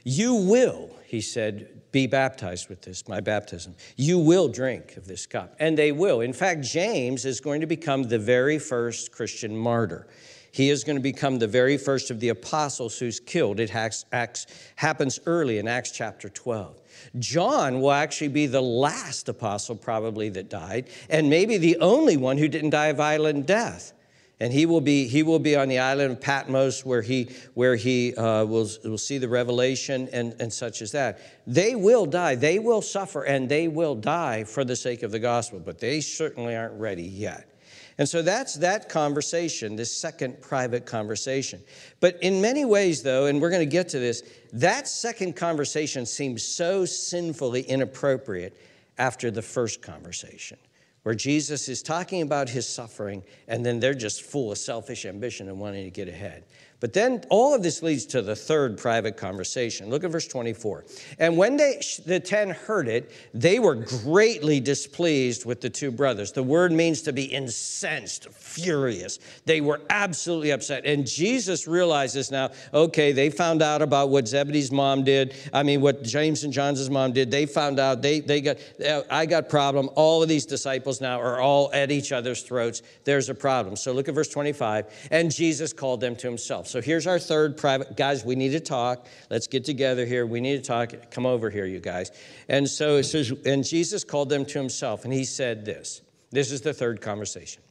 You 0.03 0.33
will, 0.35 0.91
he 1.05 1.21
said, 1.21 1.81
be 1.91 2.07
baptized 2.07 2.69
with 2.69 2.81
this, 2.81 3.07
my 3.07 3.19
baptism. 3.19 3.75
You 3.95 4.19
will 4.19 4.47
drink 4.47 4.95
of 4.97 5.07
this 5.07 5.25
cup. 5.25 5.55
And 5.59 5.77
they 5.77 5.91
will. 5.91 6.21
In 6.21 6.33
fact, 6.33 6.61
James 6.61 7.25
is 7.25 7.39
going 7.39 7.61
to 7.61 7.67
become 7.67 8.03
the 8.03 8.19
very 8.19 8.59
first 8.59 9.11
Christian 9.11 9.55
martyr. 9.55 10.07
He 10.51 10.69
is 10.69 10.83
going 10.83 10.95
to 10.95 11.01
become 11.01 11.39
the 11.39 11.47
very 11.47 11.77
first 11.77 12.11
of 12.11 12.19
the 12.19 12.29
apostles 12.29 12.97
who's 12.97 13.19
killed. 13.19 13.59
It 13.59 13.69
happens 13.69 15.19
early 15.25 15.57
in 15.57 15.67
Acts 15.67 15.91
chapter 15.91 16.29
12. 16.29 16.78
John 17.17 17.81
will 17.81 17.91
actually 17.91 18.27
be 18.27 18.45
the 18.45 18.61
last 18.61 19.29
apostle, 19.29 19.75
probably, 19.75 20.29
that 20.29 20.49
died, 20.49 20.89
and 21.09 21.29
maybe 21.29 21.57
the 21.57 21.77
only 21.77 22.17
one 22.17 22.37
who 22.37 22.47
didn't 22.47 22.69
die 22.71 22.87
a 22.87 22.93
violent 22.93 23.45
death. 23.45 23.93
And 24.41 24.53
he 24.53 24.65
will 24.65 24.79
be, 24.79 25.07
he 25.07 25.21
will 25.21 25.39
be 25.39 25.57
on 25.57 25.67
the 25.67 25.79
island 25.79 26.13
of 26.13 26.21
Patmos 26.21 26.85
where 26.85 27.01
he, 27.01 27.29
where 27.55 27.75
he 27.75 28.15
uh, 28.15 28.45
will, 28.45 28.69
will 28.85 28.97
see 28.97 29.17
the 29.17 29.27
revelation 29.27 30.07
and, 30.13 30.33
and 30.39 30.51
such 30.53 30.81
as 30.81 30.93
that. 30.93 31.19
They 31.45 31.75
will 31.75 32.05
die, 32.05 32.35
they 32.35 32.57
will 32.57 32.81
suffer, 32.81 33.23
and 33.23 33.49
they 33.49 33.67
will 33.67 33.95
die 33.95 34.45
for 34.45 34.63
the 34.63 34.77
sake 34.77 35.03
of 35.03 35.11
the 35.11 35.19
gospel, 35.19 35.59
but 35.59 35.79
they 35.79 35.99
certainly 35.99 36.55
aren't 36.55 36.79
ready 36.79 37.03
yet. 37.03 37.49
And 37.99 38.07
so 38.07 38.21
that's 38.21 38.55
that 38.55 38.87
conversation, 38.87 39.75
this 39.75 39.95
second 39.95 40.41
private 40.41 40.85
conversation. 40.85 41.61
But 41.99 42.17
in 42.23 42.39
many 42.39 42.63
ways, 42.63 43.03
though, 43.03 43.25
and 43.25 43.41
we're 43.41 43.49
going 43.49 43.59
to 43.59 43.71
get 43.71 43.89
to 43.89 43.99
this, 43.99 44.23
that 44.53 44.87
second 44.87 45.35
conversation 45.35 46.05
seems 46.05 46.41
so 46.41 46.85
sinfully 46.85 47.61
inappropriate 47.61 48.57
after 48.97 49.29
the 49.29 49.41
first 49.41 49.81
conversation, 49.81 50.57
where 51.03 51.13
Jesus 51.13 51.67
is 51.67 51.83
talking 51.83 52.21
about 52.21 52.47
his 52.47 52.65
suffering, 52.65 53.21
and 53.49 53.65
then 53.65 53.81
they're 53.81 53.93
just 53.93 54.21
full 54.21 54.49
of 54.53 54.57
selfish 54.57 55.05
ambition 55.05 55.49
and 55.49 55.59
wanting 55.59 55.83
to 55.83 55.91
get 55.91 56.07
ahead. 56.07 56.45
But 56.79 56.93
then 56.93 57.23
all 57.29 57.53
of 57.53 57.61
this 57.61 57.83
leads 57.83 58.05
to 58.07 58.21
the 58.21 58.35
third 58.35 58.77
private 58.77 59.17
conversation. 59.17 59.89
Look 59.89 60.05
at 60.05 60.11
verse 60.11 60.27
24. 60.27 60.85
And 61.19 61.35
when 61.35 61.57
they, 61.57 61.81
the 62.05 62.21
ten 62.21 62.51
heard 62.51 62.87
it, 62.87 63.11
they 63.33 63.59
were 63.59 63.75
greatly 63.75 64.61
displeased 64.61 65.45
with 65.45 65.59
the 65.59 65.69
two 65.69 65.91
brothers. 65.91 66.31
The 66.31 66.43
word 66.43 66.71
means 66.71 67.01
to 67.01 67.11
be 67.11 67.25
incensed, 67.25 68.29
furious. 68.29 69.19
They 69.45 69.59
were 69.59 69.81
absolutely 69.89 70.51
upset. 70.51 70.85
And 70.85 71.05
Jesus 71.05 71.67
realizes 71.67 72.31
now, 72.31 72.51
okay, 72.73 73.11
they 73.11 73.29
found 73.29 73.61
out 73.61 73.81
about 73.81 74.09
what 74.09 74.27
Zebedee's 74.27 74.71
mom 74.71 75.03
did. 75.03 75.35
I 75.51 75.63
mean, 75.63 75.81
what 75.81 76.03
James 76.03 76.45
and 76.45 76.53
John's 76.53 76.89
mom 76.89 77.11
did. 77.11 77.29
They 77.29 77.45
found 77.45 77.79
out, 77.79 78.01
they, 78.01 78.21
they 78.21 78.39
got, 78.39 78.57
uh, 78.85 79.01
I 79.09 79.25
got 79.25 79.49
problem. 79.49 79.89
All 79.95 80.23
of 80.23 80.29
these 80.29 80.45
disciples 80.45 81.01
now 81.01 81.19
are 81.19 81.41
all 81.41 81.73
at 81.73 81.91
each 81.91 82.13
other's 82.13 82.41
throats. 82.41 82.83
There's 83.03 83.27
a 83.27 83.35
problem. 83.35 83.75
So 83.75 83.91
look 83.91 84.07
at 84.07 84.15
verse 84.15 84.29
25. 84.29 85.09
And 85.11 85.29
Jesus 85.29 85.73
called 85.73 85.99
them 85.99 86.15
to 86.15 86.27
himself. 86.27 86.68
So 86.69 86.81
here's 86.81 87.07
our 87.07 87.17
third 87.17 87.57
private. 87.57 87.97
Guys, 87.97 88.23
we 88.23 88.35
need 88.35 88.51
to 88.51 88.59
talk. 88.59 89.07
Let's 89.31 89.47
get 89.47 89.65
together 89.65 90.05
here. 90.05 90.25
We 90.25 90.39
need 90.39 90.57
to 90.57 90.61
talk. 90.61 91.09
Come 91.09 91.25
over 91.25 91.49
here, 91.49 91.65
you 91.65 91.79
guys. 91.79 92.11
And 92.47 92.69
so 92.69 92.97
it 92.97 93.03
says, 93.03 93.33
and 93.43 93.65
Jesus 93.65 94.03
called 94.03 94.29
them 94.29 94.45
to 94.45 94.59
himself, 94.59 95.03
and 95.03 95.11
he 95.11 95.25
said 95.25 95.65
this. 95.65 96.01
This 96.31 96.51
is 96.51 96.61
the 96.61 96.73
third 96.73 97.01
conversation. 97.01 97.63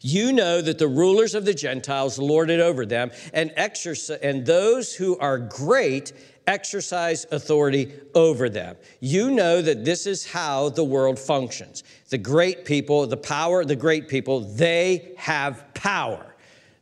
You 0.00 0.32
know 0.32 0.60
that 0.60 0.78
the 0.78 0.86
rulers 0.86 1.34
of 1.34 1.44
the 1.44 1.54
Gentiles 1.54 2.18
lord 2.18 2.50
it 2.50 2.60
over 2.60 2.86
them, 2.86 3.10
and, 3.32 3.52
exercise, 3.56 4.18
and 4.20 4.46
those 4.46 4.94
who 4.94 5.18
are 5.18 5.38
great 5.38 6.12
exercise 6.46 7.26
authority 7.32 7.92
over 8.14 8.48
them. 8.48 8.76
You 9.00 9.30
know 9.32 9.60
that 9.60 9.84
this 9.84 10.06
is 10.06 10.24
how 10.24 10.68
the 10.68 10.84
world 10.84 11.18
functions. 11.18 11.82
The 12.10 12.18
great 12.18 12.64
people, 12.64 13.06
the 13.06 13.16
power, 13.16 13.64
the 13.64 13.76
great 13.76 14.08
people, 14.08 14.40
they 14.40 15.14
have 15.16 15.64
power. 15.74 16.27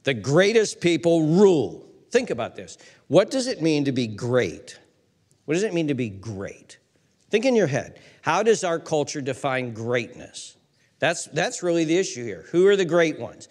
The 0.07 0.15
greatest 0.15 0.81
people 0.81 1.27
rule. 1.27 1.85
Think 2.13 2.31
about 2.31 2.55
this. 2.55 2.79
What 3.09 3.29
does 3.29 3.49
it 3.49 3.61
mean 3.61 3.87
to 3.87 3.93
be 3.93 4.07
great? 4.07 4.79
What 5.47 5.55
does 5.55 5.65
it 5.65 5.75
mean 5.75 5.89
to 5.89 5.95
be 5.95 6.09
great? 6.09 6.79
Think 7.29 7.45
in 7.45 7.57
your 7.57 7.67
head. 7.67 7.99
How 8.23 8.45
does 8.45 8.63
our 8.63 8.79
culture 8.79 9.21
define 9.21 9.75
greatness? 9.75 10.57
That's, 11.01 11.25
that's 11.25 11.61
really 11.61 11.83
the 11.83 11.99
issue 11.99 12.25
here. 12.25 12.45
Who 12.53 12.69
are 12.69 12.77
the 12.77 12.85
great 12.85 13.19
ones? 13.19 13.49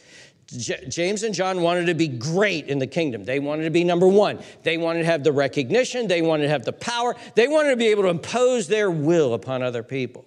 J- 0.48 0.86
James 0.88 1.24
and 1.24 1.36
John 1.36 1.62
wanted 1.62 1.88
to 1.88 1.94
be 1.94 2.08
great 2.08 2.70
in 2.70 2.80
the 2.80 2.88
kingdom. 2.88 3.26
They 3.26 3.40
wanted 3.40 3.66
to 3.66 3.70
be 3.70 3.84
number 3.84 4.08
one. 4.08 4.40
They 4.64 4.78
wanted 4.78 5.00
to 5.00 5.08
have 5.08 5.26
the 5.26 5.34
recognition. 5.34 6.08
They 6.08 6.22
wanted 6.22 6.44
to 6.44 6.50
have 6.52 6.64
the 6.64 6.72
power. 6.72 7.18
They 7.36 7.50
wanted 7.50 7.72
to 7.72 7.76
be 7.76 7.88
able 7.88 8.04
to 8.04 8.10
impose 8.10 8.70
their 8.70 8.90
will 8.90 9.34
upon 9.34 9.62
other 9.62 9.84
people. 9.84 10.24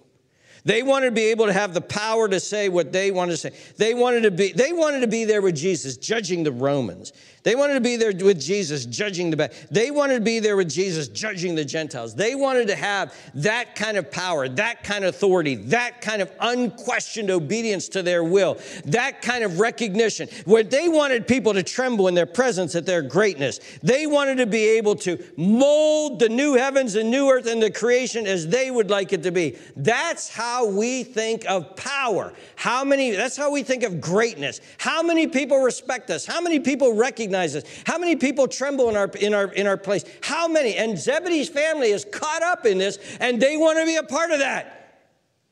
They 0.69 0.83
wanted 0.83 1.07
to 1.07 1.11
be 1.13 1.31
able 1.31 1.47
to 1.47 1.53
have 1.53 1.73
the 1.73 1.81
power 1.81 2.27
to 2.27 2.39
say 2.39 2.69
what 2.69 2.91
they 2.91 3.09
wanted 3.09 3.31
to 3.31 3.37
say. 3.37 3.53
They 3.77 3.95
wanted 3.95 4.21
to 4.21 4.29
be, 4.29 4.51
they 4.51 4.71
wanted 4.71 4.99
to 4.99 5.07
be 5.07 5.25
there 5.25 5.41
with 5.41 5.55
Jesus, 5.55 5.97
judging 5.97 6.43
the 6.43 6.51
Romans. 6.51 7.11
They 7.43 7.55
wanted 7.55 7.75
to 7.75 7.81
be 7.81 7.95
there 7.95 8.11
with 8.11 8.41
Jesus, 8.41 8.85
judging 8.85 9.29
the 9.29 9.37
bad. 9.37 9.53
They 9.71 9.91
wanted 9.91 10.15
to 10.15 10.21
be 10.21 10.39
there 10.39 10.57
with 10.57 10.69
Jesus, 10.69 11.07
judging 11.07 11.55
the 11.55 11.63
Gentiles. 11.63 12.13
They 12.13 12.35
wanted 12.35 12.67
to 12.67 12.75
have 12.75 13.15
that 13.35 13.75
kind 13.75 13.97
of 13.97 14.11
power, 14.11 14.49
that 14.49 14.83
kind 14.83 15.05
of 15.05 15.15
authority, 15.15 15.55
that 15.55 16.01
kind 16.01 16.21
of 16.21 16.31
unquestioned 16.41 17.31
obedience 17.31 17.87
to 17.89 18.03
their 18.03 18.23
will, 18.23 18.57
that 18.85 19.21
kind 19.21 19.43
of 19.43 19.59
recognition, 19.59 20.27
where 20.45 20.63
they 20.63 20.89
wanted 20.89 21.27
people 21.27 21.53
to 21.53 21.63
tremble 21.63 22.07
in 22.07 22.13
their 22.13 22.25
presence 22.25 22.75
at 22.75 22.85
their 22.85 23.01
greatness. 23.01 23.59
They 23.81 24.05
wanted 24.05 24.37
to 24.39 24.45
be 24.45 24.77
able 24.77 24.95
to 24.97 25.17
mold 25.37 26.19
the 26.19 26.29
new 26.29 26.55
heavens 26.55 26.95
and 26.95 27.09
new 27.09 27.29
earth 27.29 27.47
and 27.47 27.61
the 27.61 27.71
creation 27.71 28.27
as 28.27 28.47
they 28.47 28.69
would 28.69 28.89
like 28.89 29.13
it 29.13 29.23
to 29.23 29.31
be. 29.31 29.57
That's 29.77 30.29
how 30.29 30.67
we 30.67 31.03
think 31.03 31.49
of 31.49 31.75
power. 31.77 32.33
How 32.55 32.83
many, 32.83 33.11
that's 33.11 33.37
how 33.37 33.51
we 33.51 33.63
think 33.63 33.83
of 33.83 34.01
greatness. 34.01 34.59
How 34.77 35.01
many 35.01 35.27
people 35.27 35.59
respect 35.59 36.09
us? 36.09 36.25
How 36.25 36.41
many 36.41 36.59
people 36.59 36.93
recognize 36.93 37.28
recognize 37.29 37.55
us? 37.55 37.63
How 37.85 37.97
many 37.97 38.15
people 38.15 38.47
tremble 38.47 38.89
in 38.89 38.95
our, 38.95 39.07
in 39.07 39.33
our, 39.33 39.51
in 39.53 39.67
our 39.67 39.77
place? 39.77 40.03
How 40.21 40.47
many? 40.47 40.75
And 40.75 40.97
Zebedee's 40.97 41.49
family 41.49 41.91
is 41.91 42.05
caught 42.05 42.41
up 42.41 42.65
in 42.65 42.77
this 42.77 42.97
and 43.19 43.41
they 43.41 43.57
want 43.57 43.77
to 43.79 43.85
be 43.85 43.95
a 43.95 44.03
part 44.03 44.31
of 44.31 44.39
that. 44.39 44.75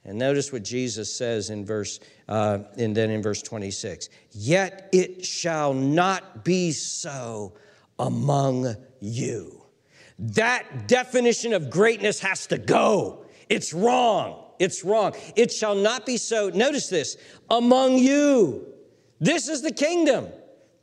And 0.04 0.18
notice 0.18 0.54
what 0.54 0.64
Jesus 0.64 1.14
says 1.14 1.50
in 1.50 1.66
verse, 1.66 2.00
uh, 2.30 2.60
and 2.78 2.96
then 2.96 3.10
in 3.10 3.22
verse 3.22 3.42
26. 3.42 4.10
Yet 4.32 4.90
it 4.94 5.26
shall 5.26 5.74
not 5.74 6.46
be 6.46 6.72
so 6.72 7.54
among 8.00 8.76
you. 9.02 9.64
That 10.18 10.88
definition 10.88 11.54
of 11.54 11.70
greatness 11.70 12.22
has 12.22 12.48
to 12.48 12.58
go. 12.58 13.26
It's 13.50 13.74
wrong. 13.74 14.46
It's 14.60 14.84
wrong. 14.84 15.14
It 15.36 15.52
shall 15.52 15.76
not 15.76 16.06
be 16.06 16.18
so. 16.18 16.50
Notice 16.50 16.88
this 16.88 17.18
among 17.50 17.98
you. 17.98 18.66
This 19.20 19.50
is 19.50 19.62
the 19.62 19.74
kingdom. 19.74 20.28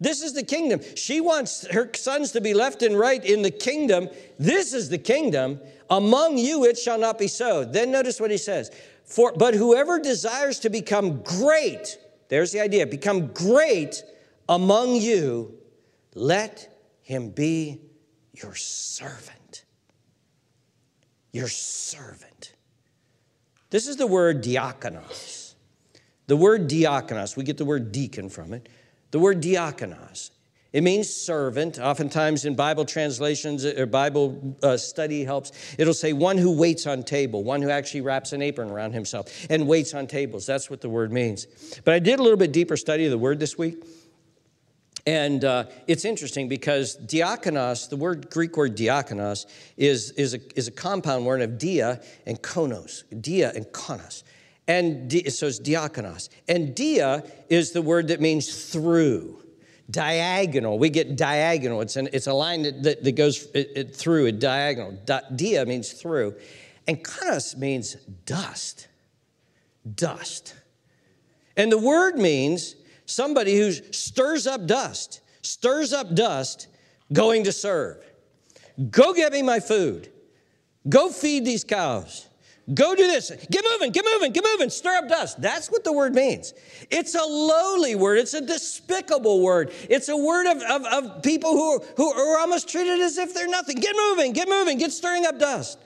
This 0.00 0.22
is 0.22 0.32
the 0.32 0.42
kingdom. 0.42 0.80
She 0.96 1.20
wants 1.20 1.66
her 1.68 1.90
sons 1.94 2.32
to 2.32 2.40
be 2.40 2.52
left 2.52 2.82
and 2.82 2.98
right 2.98 3.24
in 3.24 3.42
the 3.42 3.50
kingdom. 3.50 4.08
This 4.38 4.74
is 4.74 4.88
the 4.88 4.98
kingdom. 4.98 5.60
Among 5.88 6.38
you 6.38 6.64
it 6.64 6.78
shall 6.78 6.98
not 6.98 7.18
be 7.18 7.28
so. 7.28 7.64
Then 7.64 7.90
notice 7.90 8.20
what 8.20 8.30
he 8.30 8.38
says. 8.38 8.70
For 9.04 9.32
but 9.32 9.54
whoever 9.54 9.98
desires 9.98 10.58
to 10.60 10.70
become 10.70 11.22
great, 11.22 11.98
there's 12.28 12.52
the 12.52 12.60
idea, 12.60 12.86
become 12.86 13.28
great 13.28 14.02
among 14.48 14.96
you, 14.96 15.54
let 16.14 16.74
him 17.02 17.30
be 17.30 17.80
your 18.32 18.54
servant. 18.54 19.64
Your 21.32 21.48
servant. 21.48 22.52
This 23.70 23.88
is 23.88 23.96
the 23.96 24.06
word 24.06 24.42
diakonos. 24.42 25.54
The 26.26 26.36
word 26.36 26.68
diakonos, 26.68 27.36
we 27.36 27.44
get 27.44 27.58
the 27.58 27.64
word 27.64 27.92
deacon 27.92 28.28
from 28.28 28.54
it. 28.54 28.68
The 29.14 29.20
word 29.20 29.40
diakonos, 29.40 30.30
it 30.72 30.82
means 30.82 31.08
servant. 31.08 31.78
Oftentimes 31.78 32.46
in 32.46 32.56
Bible 32.56 32.84
translations 32.84 33.64
or 33.64 33.86
Bible 33.86 34.56
uh, 34.60 34.76
study 34.76 35.22
helps, 35.22 35.52
it'll 35.78 35.94
say 35.94 36.12
one 36.12 36.36
who 36.36 36.50
waits 36.50 36.84
on 36.88 37.04
table, 37.04 37.44
one 37.44 37.62
who 37.62 37.70
actually 37.70 38.00
wraps 38.00 38.32
an 38.32 38.42
apron 38.42 38.72
around 38.72 38.90
himself 38.92 39.46
and 39.48 39.68
waits 39.68 39.94
on 39.94 40.08
tables. 40.08 40.46
That's 40.46 40.68
what 40.68 40.80
the 40.80 40.88
word 40.88 41.12
means. 41.12 41.46
But 41.84 41.94
I 41.94 42.00
did 42.00 42.18
a 42.18 42.24
little 42.24 42.36
bit 42.36 42.50
deeper 42.50 42.76
study 42.76 43.04
of 43.04 43.12
the 43.12 43.18
word 43.18 43.38
this 43.38 43.56
week. 43.56 43.84
And 45.06 45.44
uh, 45.44 45.66
it's 45.86 46.04
interesting 46.04 46.48
because 46.48 46.96
diakonos, 46.96 47.88
the 47.88 47.96
word 47.96 48.30
Greek 48.30 48.56
word 48.56 48.76
diakonos, 48.76 49.46
is, 49.76 50.10
is, 50.10 50.34
a, 50.34 50.40
is 50.58 50.66
a 50.66 50.72
compound 50.72 51.24
word 51.24 51.40
of 51.40 51.56
dia 51.56 52.00
and 52.26 52.42
konos, 52.42 53.04
dia 53.22 53.52
and 53.54 53.66
konos. 53.66 54.24
And 54.66 55.10
di, 55.10 55.28
so 55.30 55.46
it's 55.46 55.60
diakonos. 55.60 56.28
And 56.48 56.74
dia 56.74 57.22
is 57.48 57.72
the 57.72 57.82
word 57.82 58.08
that 58.08 58.20
means 58.20 58.70
through, 58.72 59.42
diagonal. 59.90 60.78
We 60.78 60.88
get 60.88 61.16
diagonal. 61.16 61.82
It's, 61.82 61.96
an, 61.96 62.08
it's 62.12 62.26
a 62.26 62.32
line 62.32 62.62
that, 62.62 62.82
that, 62.82 63.04
that 63.04 63.12
goes 63.12 63.46
it, 63.54 63.72
it, 63.76 63.96
through, 63.96 64.26
a 64.26 64.32
diagonal. 64.32 64.98
dia 65.34 65.66
means 65.66 65.92
through. 65.92 66.34
And 66.86 67.02
konos 67.02 67.56
means 67.56 67.96
dust. 68.24 68.88
Dust. 69.94 70.54
And 71.56 71.70
the 71.70 71.78
word 71.78 72.16
means 72.16 72.74
somebody 73.06 73.56
who 73.56 73.72
stirs 73.72 74.46
up 74.46 74.66
dust, 74.66 75.20
stirs 75.42 75.92
up 75.92 76.14
dust 76.14 76.68
going 77.12 77.44
to 77.44 77.52
serve. 77.52 78.02
Go 78.90 79.12
get 79.12 79.32
me 79.32 79.42
my 79.42 79.60
food. 79.60 80.10
Go 80.88 81.10
feed 81.10 81.44
these 81.44 81.64
cows. 81.64 82.23
Go 82.72 82.94
do 82.94 83.06
this. 83.06 83.30
Get 83.50 83.64
moving, 83.70 83.92
get 83.92 84.06
moving, 84.10 84.32
get 84.32 84.42
moving, 84.42 84.70
stir 84.70 84.96
up 84.96 85.08
dust. 85.08 85.40
That's 85.40 85.70
what 85.70 85.84
the 85.84 85.92
word 85.92 86.14
means. 86.14 86.54
It's 86.90 87.14
a 87.14 87.22
lowly 87.22 87.94
word, 87.94 88.18
it's 88.18 88.32
a 88.32 88.40
despicable 88.40 89.42
word. 89.42 89.70
It's 89.90 90.08
a 90.08 90.16
word 90.16 90.50
of, 90.50 90.62
of, 90.62 90.86
of 90.86 91.22
people 91.22 91.52
who, 91.52 91.84
who 91.96 92.10
are 92.10 92.38
almost 92.40 92.68
treated 92.68 93.00
as 93.00 93.18
if 93.18 93.34
they're 93.34 93.48
nothing. 93.48 93.76
Get 93.76 93.94
moving, 93.94 94.32
get 94.32 94.48
moving, 94.48 94.78
get 94.78 94.92
stirring 94.92 95.26
up 95.26 95.38
dust. 95.38 95.78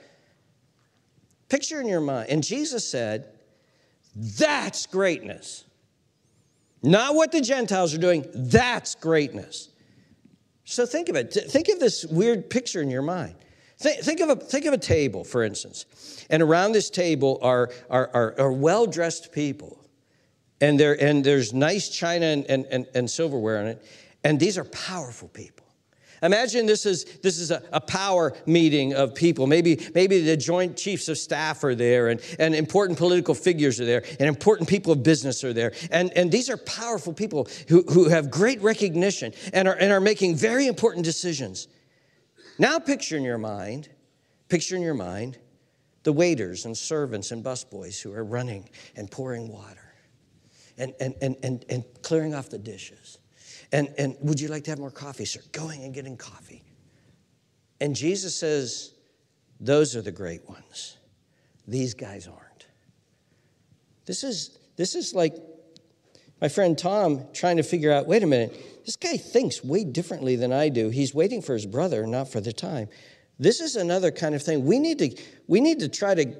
Picture 1.49 1.81
in 1.81 1.87
your 1.87 1.99
mind. 1.99 2.29
And 2.29 2.43
Jesus 2.43 2.87
said, 2.87 3.27
That's 4.15 4.85
greatness. 4.85 5.65
Not 6.81 7.13
what 7.13 7.33
the 7.33 7.41
Gentiles 7.41 7.93
are 7.93 7.97
doing, 7.97 8.25
that's 8.33 8.95
greatness. 8.95 9.67
So 10.63 10.85
think 10.85 11.09
of 11.09 11.15
it. 11.17 11.33
Think 11.33 11.67
of 11.67 11.79
this 11.79 12.05
weird 12.05 12.49
picture 12.49 12.81
in 12.81 12.89
your 12.89 13.01
mind. 13.01 13.35
Think, 13.79 14.01
think, 14.01 14.19
of, 14.19 14.29
a, 14.29 14.35
think 14.35 14.65
of 14.65 14.73
a 14.73 14.77
table, 14.77 15.23
for 15.23 15.41
instance, 15.41 16.25
and 16.29 16.43
around 16.43 16.73
this 16.73 16.89
table 16.89 17.39
are, 17.41 17.71
are, 17.89 18.09
are, 18.13 18.35
are 18.37 18.51
well 18.51 18.85
dressed 18.85 19.31
people, 19.31 19.79
and, 20.59 20.77
there, 20.77 21.01
and 21.01 21.23
there's 21.23 21.53
nice 21.53 21.87
china 21.87 22.25
and, 22.25 22.45
and, 22.47 22.65
and, 22.65 22.87
and 22.93 23.09
silverware 23.09 23.61
in 23.61 23.67
it, 23.67 23.85
and 24.25 24.37
these 24.37 24.57
are 24.57 24.65
powerful 24.65 25.29
people. 25.29 25.65
Imagine 26.21 26.65
this 26.65 26.85
is, 26.85 27.05
this 27.23 27.39
is 27.39 27.51
a, 27.51 27.63
a, 27.71 27.79
power 27.79 28.33
meeting 28.45 28.93
of 28.93 29.15
people. 29.15 29.47
Maybe, 29.47 29.79
maybe 29.95 30.19
the 30.21 30.35
joint 30.35 30.75
chiefs 30.75 31.07
of 31.07 31.17
staff 31.17 31.63
are 31.63 31.75
there, 31.75 32.09
and, 32.09 32.19
and 32.37 32.53
important 32.53 32.99
political 32.99 33.33
figures 33.33 33.79
are 33.79 33.85
there, 33.85 34.03
and 34.19 34.27
important 34.27 34.67
people 34.67 34.91
of 34.91 35.03
business 35.03 35.41
are 35.45 35.53
there. 35.53 35.71
And, 35.89 36.11
and 36.17 36.29
these 36.29 36.49
are 36.49 36.57
powerful 36.57 37.13
people 37.13 37.47
who, 37.69 37.83
who 37.83 38.09
have 38.09 38.29
great 38.29 38.61
recognition 38.61 39.31
and 39.53 39.69
are, 39.69 39.75
and 39.75 39.93
are 39.93 40.01
making 40.01 40.35
very 40.35 40.67
important 40.67 41.05
decisions. 41.05 41.69
Now 42.59 42.77
picture 42.77 43.15
in 43.15 43.23
your 43.23 43.37
mind, 43.37 43.89
picture 44.49 44.75
in 44.75 44.81
your 44.81 44.93
mind 44.93 45.39
the 46.03 46.11
waiters 46.11 46.65
and 46.65 46.77
servants 46.77 47.31
and 47.31 47.43
busboys 47.43 48.01
who 48.01 48.13
are 48.13 48.23
running 48.23 48.69
and 48.95 49.09
pouring 49.09 49.51
water 49.51 49.93
and, 50.77 50.93
and, 50.99 51.15
and, 51.21 51.37
and, 51.41 51.65
and 51.69 51.83
clearing 52.01 52.33
off 52.33 52.49
the 52.49 52.57
dishes. 52.57 53.17
And, 53.71 53.93
and 53.97 54.15
would 54.21 54.39
you 54.39 54.49
like 54.49 54.63
to 54.65 54.71
have 54.71 54.79
more 54.79 54.91
coffee, 54.91 55.25
sir? 55.25 55.41
Going 55.51 55.83
and 55.83 55.93
getting 55.93 56.17
coffee. 56.17 56.63
And 57.79 57.95
Jesus 57.95 58.35
says, 58.35 58.93
Those 59.59 59.95
are 59.95 60.01
the 60.01 60.11
great 60.11 60.47
ones. 60.49 60.97
These 61.67 61.93
guys 61.93 62.27
aren't. 62.27 62.67
This 64.05 64.23
is, 64.23 64.57
this 64.75 64.95
is 64.95 65.13
like 65.13 65.35
my 66.41 66.49
friend 66.49 66.77
Tom 66.77 67.25
trying 67.33 67.57
to 67.57 67.63
figure 67.63 67.91
out 67.91 68.07
wait 68.07 68.23
a 68.23 68.27
minute, 68.27 68.78
this 68.89 68.95
guy 68.95 69.17
thinks 69.17 69.63
way 69.63 69.83
differently 69.83 70.35
than 70.35 70.51
I 70.51 70.67
do. 70.67 70.89
He's 70.89 71.13
waiting 71.13 71.43
for 71.43 71.53
his 71.53 71.67
brother, 71.67 72.07
not 72.07 72.27
for 72.27 72.41
the 72.41 72.51
time. 72.51 72.89
This 73.37 73.61
is 73.61 73.75
another 73.75 74.09
kind 74.09 74.33
of 74.33 74.41
thing. 74.41 74.65
We 74.65 74.79
need 74.79 74.97
to, 74.97 75.15
we 75.45 75.61
need 75.61 75.79
to 75.81 75.89
try 75.89 76.15
to 76.15 76.33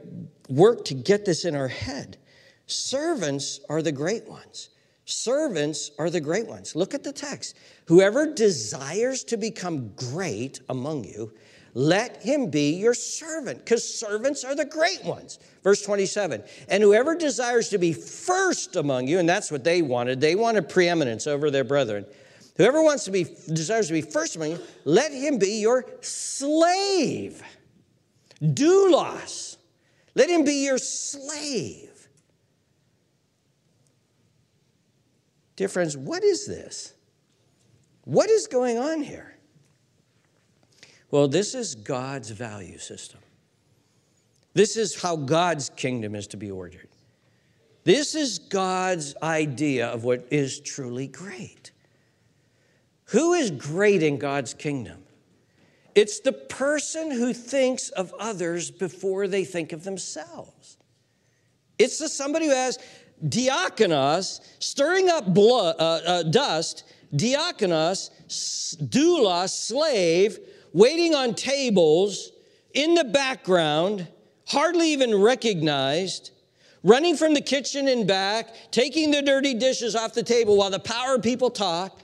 work 0.50 0.84
to 0.86 0.96
get 0.96 1.26
this 1.26 1.46
in 1.46 1.56
our 1.56 1.68
head. 1.68 2.18
Servants 2.66 3.60
are 3.70 3.84
the 3.84 3.92
great 3.92 4.28
ones. 4.28 4.70
Servants 5.06 5.92
are 6.00 6.10
the 6.10 6.20
great 6.20 6.48
ones. 6.48 6.76
Look 6.76 6.96
at 6.96 7.04
the 7.04 7.14
text. 7.14 7.56
Whoever 7.86 8.34
desires 8.34 9.24
to 9.26 9.38
become 9.38 9.90
great 9.90 10.60
among 10.70 11.04
you, 11.04 11.32
let 11.76 12.24
him 12.24 12.50
be 12.50 12.72
your 12.72 12.96
servant, 12.96 13.60
because 13.60 13.88
servants 13.88 14.44
are 14.44 14.56
the 14.56 14.66
great 14.66 15.06
ones. 15.06 15.38
Verse 15.64 15.84
27 15.84 16.44
And 16.68 16.82
whoever 16.82 17.14
desires 17.14 17.70
to 17.70 17.78
be 17.78 17.94
first 17.94 18.76
among 18.76 19.08
you, 19.08 19.20
and 19.20 19.30
that's 19.30 19.52
what 19.52 19.64
they 19.64 19.84
wanted, 19.84 20.20
they 20.20 20.34
wanted 20.34 20.68
preeminence 20.68 21.28
over 21.28 21.52
their 21.52 21.64
brethren. 21.64 22.08
Whoever 22.60 22.84
wants 22.84 23.06
to 23.06 23.12
be, 23.12 23.24
desires 23.24 23.88
to 23.88 23.94
be 23.94 24.02
first 24.02 24.36
among 24.36 24.52
you, 24.52 24.60
let 24.84 25.14
him 25.14 25.40
be 25.40 25.62
your 25.62 25.86
slave. 26.02 27.42
Doulos. 28.42 29.56
Let 30.14 30.30
him 30.30 30.44
be 30.44 30.66
your 30.66 30.78
slave. 30.78 32.10
Dear 35.56 35.70
friends, 35.70 35.96
what 35.96 36.22
is 36.22 36.46
this? 36.48 36.96
What 38.04 38.30
is 38.30 38.46
going 38.48 38.78
on 38.78 39.04
here? 39.04 39.38
Well, 41.12 41.30
this 41.30 41.56
is 41.56 41.76
God's 41.76 42.30
value 42.30 42.78
system. 42.78 43.22
This 44.54 44.76
is 44.76 45.02
how 45.02 45.16
God's 45.16 45.70
kingdom 45.70 46.14
is 46.14 46.28
to 46.28 46.38
be 46.38 46.52
ordered. 46.52 46.90
This 47.86 48.16
is 48.16 48.38
God's 48.38 49.16
idea 49.24 49.88
of 49.88 50.04
what 50.04 50.28
is 50.30 50.60
truly 50.60 51.08
great. 51.08 51.69
Who 53.10 53.34
is 53.34 53.52
great 53.52 54.04
in 54.04 54.18
God's 54.18 54.54
kingdom? 54.54 55.04
It's 55.96 56.20
the 56.20 56.32
person 56.32 57.12
who 57.12 57.34
thinks 57.34 57.90
of 57.90 58.14
others 58.20 58.70
before 58.70 59.28
they 59.28 59.44
think 59.44 59.74
of 59.74 59.84
themselves. 59.84 60.78
It's 61.80 61.98
the 61.98 62.08
somebody 62.08 62.46
who 62.46 62.54
has 62.54 62.78
diakonos, 63.28 64.42
stirring 64.60 65.10
up 65.10 65.34
blood, 65.34 65.76
uh, 65.80 66.02
uh, 66.06 66.24
dust, 66.24 66.84
diakonos, 67.16 68.12
doulos, 68.90 69.50
slave, 69.50 70.38
waiting 70.74 71.16
on 71.16 71.34
tables, 71.34 72.32
in 72.74 72.94
the 72.94 73.04
background, 73.04 74.08
hardly 74.48 74.90
even 74.90 75.20
recognized, 75.20 76.32
running 76.84 77.18
from 77.18 77.34
the 77.34 77.42
kitchen 77.42 77.88
and 77.88 78.08
back, 78.08 78.72
taking 78.72 79.10
the 79.10 79.22
dirty 79.22 79.56
dishes 79.56 79.96
off 79.96 80.14
the 80.14 80.24
table 80.24 80.56
while 80.58 80.70
the 80.70 80.80
power 80.80 81.18
people 81.18 81.50
talk. 81.50 82.04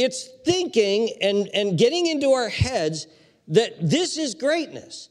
It's 0.00 0.26
thinking 0.46 1.10
and, 1.20 1.50
and 1.52 1.76
getting 1.76 2.06
into 2.06 2.30
our 2.30 2.48
heads 2.48 3.06
that 3.48 3.74
this 3.78 4.16
is 4.16 4.34
greatness. 4.34 5.10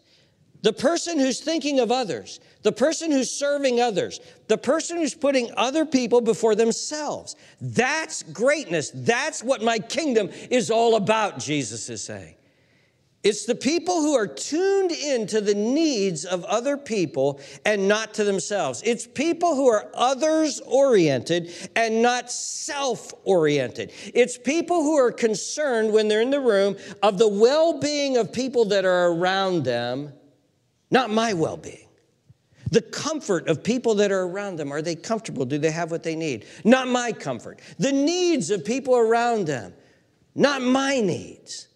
The 0.63 0.73
person 0.73 1.19
who's 1.19 1.41
thinking 1.41 1.80
of 1.80 1.91
others, 1.91 2.39
the 2.63 2.71
person 2.71 3.12
who's 3.12 3.30
serving 3.30 3.80
others, 3.80 4.19
the 4.47 4.58
person 4.58 4.97
who's 4.97 5.13
putting 5.13 5.52
other 5.56 5.86
people 5.86 6.21
before 6.21 6.56
themselves. 6.56 7.36
That's 7.62 8.23
greatness. 8.23 8.89
That's 8.95 9.43
what 9.43 9.62
my 9.62 9.78
kingdom 9.78 10.32
is 10.49 10.71
all 10.71 10.95
about, 10.95 11.38
Jesus 11.38 11.88
is 11.91 12.04
saying. 12.04 12.34
It's 13.21 13.45
the 13.45 13.55
people 13.55 14.01
who 14.01 14.15
are 14.15 14.27
tuned 14.27 14.91
into 14.91 15.41
the 15.41 15.53
needs 15.53 16.23
of 16.23 16.45
other 16.45 16.77
people 16.77 17.41
and 17.65 17.86
not 17.86 18.13
to 18.13 18.23
themselves. 18.23 18.82
It's 18.86 19.05
people 19.05 19.55
who 19.55 19.67
are 19.67 19.91
others 19.93 20.62
oriented 20.62 21.51
and 21.75 22.01
not 22.01 22.32
self 22.32 23.13
oriented. 23.25 23.91
It's 24.13 24.38
people 24.38 24.84
who 24.84 24.95
are 24.95 25.12
concerned 25.12 25.91
when 25.91 26.08
they're 26.08 26.21
in 26.21 26.29
the 26.29 26.39
room 26.39 26.77
of 27.03 27.17
the 27.17 27.27
well 27.27 27.79
being 27.79 28.15
of 28.15 28.32
people 28.32 28.65
that 28.65 28.86
are 28.86 29.12
around 29.12 29.65
them, 29.65 30.13
not 30.89 31.10
my 31.10 31.34
well 31.34 31.58
being. 31.58 31.88
The 32.71 32.82
comfort 32.82 33.49
of 33.49 33.63
people 33.63 33.95
that 33.95 34.12
are 34.12 34.23
around 34.23 34.58
them. 34.58 34.71
Are 34.71 34.82
they 34.82 34.95
comfortable? 34.95 35.43
Do 35.43 35.58
they 35.58 35.71
have 35.71 35.91
what 35.91 36.03
they 36.03 36.15
need? 36.15 36.45
Not 36.63 36.88
my 36.88 37.12
comfort. 37.12 37.60
The 37.79 37.91
needs 37.91 38.49
of 38.49 38.63
people 38.63 38.95
around 38.95 39.47
them, 39.47 39.73
not 40.36 40.62
my 40.62 41.01
needs. 41.01 41.68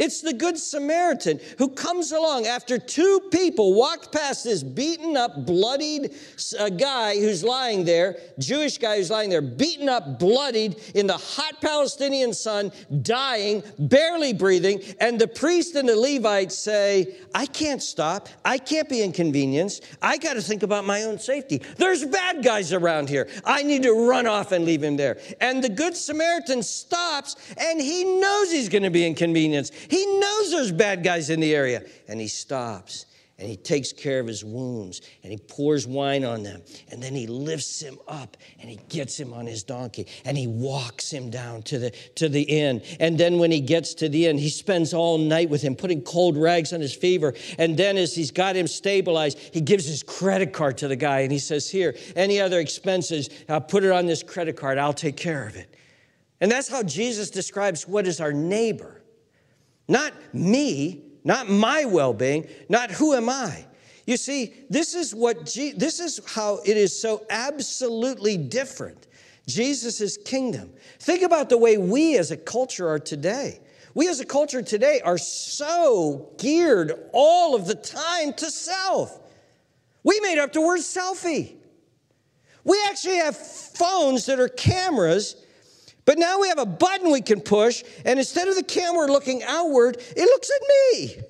It's 0.00 0.22
the 0.22 0.32
Good 0.32 0.58
Samaritan 0.58 1.40
who 1.58 1.68
comes 1.68 2.10
along 2.10 2.46
after 2.46 2.78
two 2.78 3.20
people 3.30 3.74
walked 3.74 4.10
past 4.10 4.44
this 4.44 4.62
beaten 4.62 5.14
up, 5.14 5.44
bloodied 5.44 6.14
uh, 6.58 6.70
guy 6.70 7.20
who's 7.20 7.44
lying 7.44 7.84
there, 7.84 8.16
Jewish 8.38 8.78
guy 8.78 8.96
who's 8.96 9.10
lying 9.10 9.28
there, 9.28 9.42
beaten 9.42 9.90
up, 9.90 10.18
bloodied 10.18 10.76
in 10.94 11.06
the 11.06 11.18
hot 11.18 11.60
Palestinian 11.60 12.32
sun, 12.32 12.72
dying, 13.02 13.62
barely 13.78 14.32
breathing. 14.32 14.80
And 15.00 15.20
the 15.20 15.28
priest 15.28 15.74
and 15.74 15.86
the 15.86 15.96
Levite 15.96 16.50
say, 16.50 17.16
I 17.34 17.44
can't 17.44 17.82
stop. 17.82 18.30
I 18.42 18.56
can't 18.56 18.88
be 18.88 19.02
inconvenienced. 19.02 19.84
I 20.00 20.16
got 20.16 20.32
to 20.34 20.40
think 20.42 20.62
about 20.62 20.86
my 20.86 21.02
own 21.02 21.18
safety. 21.18 21.60
There's 21.76 22.06
bad 22.06 22.42
guys 22.42 22.72
around 22.72 23.10
here. 23.10 23.28
I 23.44 23.62
need 23.62 23.82
to 23.82 23.92
run 23.92 24.26
off 24.26 24.52
and 24.52 24.64
leave 24.64 24.82
him 24.82 24.96
there. 24.96 25.18
And 25.42 25.62
the 25.62 25.68
Good 25.68 25.94
Samaritan 25.94 26.62
stops 26.62 27.36
and 27.58 27.78
he 27.78 28.04
knows 28.04 28.50
he's 28.50 28.70
going 28.70 28.84
to 28.84 28.90
be 28.90 29.06
inconvenienced. 29.06 29.74
He 29.90 30.06
knows 30.18 30.52
there's 30.52 30.72
bad 30.72 31.02
guys 31.02 31.30
in 31.30 31.40
the 31.40 31.54
area. 31.54 31.82
And 32.08 32.20
he 32.20 32.28
stops 32.28 33.06
and 33.40 33.48
he 33.48 33.56
takes 33.56 33.90
care 33.92 34.20
of 34.20 34.26
his 34.26 34.44
wounds 34.44 35.00
and 35.22 35.32
he 35.32 35.38
pours 35.38 35.86
wine 35.86 36.24
on 36.24 36.42
them. 36.42 36.62
And 36.90 37.02
then 37.02 37.14
he 37.14 37.26
lifts 37.26 37.80
him 37.80 37.98
up 38.06 38.36
and 38.60 38.68
he 38.68 38.78
gets 38.90 39.18
him 39.18 39.32
on 39.32 39.46
his 39.46 39.62
donkey 39.62 40.06
and 40.26 40.36
he 40.36 40.46
walks 40.46 41.10
him 41.10 41.30
down 41.30 41.62
to 41.62 41.78
the, 41.78 41.90
to 42.16 42.28
the 42.28 42.42
inn. 42.42 42.82
And 43.00 43.16
then 43.16 43.38
when 43.38 43.50
he 43.50 43.60
gets 43.60 43.94
to 43.94 44.10
the 44.10 44.26
inn, 44.26 44.36
he 44.36 44.50
spends 44.50 44.92
all 44.92 45.16
night 45.16 45.48
with 45.48 45.62
him, 45.62 45.74
putting 45.74 46.02
cold 46.02 46.36
rags 46.36 46.74
on 46.74 46.80
his 46.80 46.94
fever. 46.94 47.34
And 47.58 47.76
then 47.76 47.96
as 47.96 48.14
he's 48.14 48.30
got 48.30 48.54
him 48.54 48.66
stabilized, 48.66 49.38
he 49.38 49.62
gives 49.62 49.86
his 49.86 50.02
credit 50.02 50.52
card 50.52 50.76
to 50.78 50.88
the 50.88 50.96
guy 50.96 51.20
and 51.20 51.32
he 51.32 51.38
says, 51.38 51.70
Here, 51.70 51.96
any 52.14 52.40
other 52.40 52.60
expenses, 52.60 53.30
I'll 53.48 53.60
put 53.62 53.84
it 53.84 53.90
on 53.90 54.04
this 54.06 54.22
credit 54.22 54.56
card, 54.56 54.76
I'll 54.76 54.92
take 54.92 55.16
care 55.16 55.46
of 55.46 55.56
it. 55.56 55.74
And 56.42 56.50
that's 56.50 56.68
how 56.68 56.82
Jesus 56.82 57.30
describes 57.30 57.88
what 57.88 58.06
is 58.06 58.20
our 58.20 58.32
neighbor. 58.32 58.99
Not 59.90 60.12
me, 60.32 61.02
not 61.24 61.50
my 61.50 61.84
well 61.84 62.14
being, 62.14 62.46
not 62.68 62.92
who 62.92 63.12
am 63.12 63.28
I. 63.28 63.66
You 64.06 64.16
see, 64.16 64.54
this 64.70 64.94
is 64.94 65.12
what 65.12 65.46
Je- 65.46 65.72
this 65.72 65.98
is 65.98 66.20
how 66.26 66.60
it 66.64 66.76
is 66.76 66.98
so 66.98 67.26
absolutely 67.28 68.36
different. 68.36 69.08
Jesus' 69.48 70.16
kingdom. 70.16 70.72
Think 71.00 71.22
about 71.22 71.48
the 71.48 71.58
way 71.58 71.76
we 71.76 72.16
as 72.16 72.30
a 72.30 72.36
culture 72.36 72.88
are 72.88 73.00
today. 73.00 73.58
We 73.92 74.06
as 74.08 74.20
a 74.20 74.24
culture 74.24 74.62
today 74.62 75.00
are 75.04 75.18
so 75.18 76.30
geared 76.38 76.92
all 77.12 77.56
of 77.56 77.66
the 77.66 77.74
time 77.74 78.32
to 78.34 78.48
self. 78.48 79.18
We 80.04 80.20
made 80.20 80.38
up 80.38 80.52
the 80.52 80.60
word 80.60 80.80
selfie. 80.80 81.56
We 82.62 82.80
actually 82.86 83.16
have 83.16 83.36
phones 83.36 84.26
that 84.26 84.38
are 84.38 84.48
cameras 84.48 85.34
but 86.10 86.18
now 86.18 86.40
we 86.40 86.48
have 86.48 86.58
a 86.58 86.66
button 86.66 87.12
we 87.12 87.20
can 87.20 87.40
push, 87.40 87.84
and 88.04 88.18
instead 88.18 88.48
of 88.48 88.56
the 88.56 88.64
camera 88.64 89.06
looking 89.06 89.44
outward, 89.44 89.96
it 90.16 90.24
looks 90.24 90.50
at 90.50 90.60
me 90.68 91.22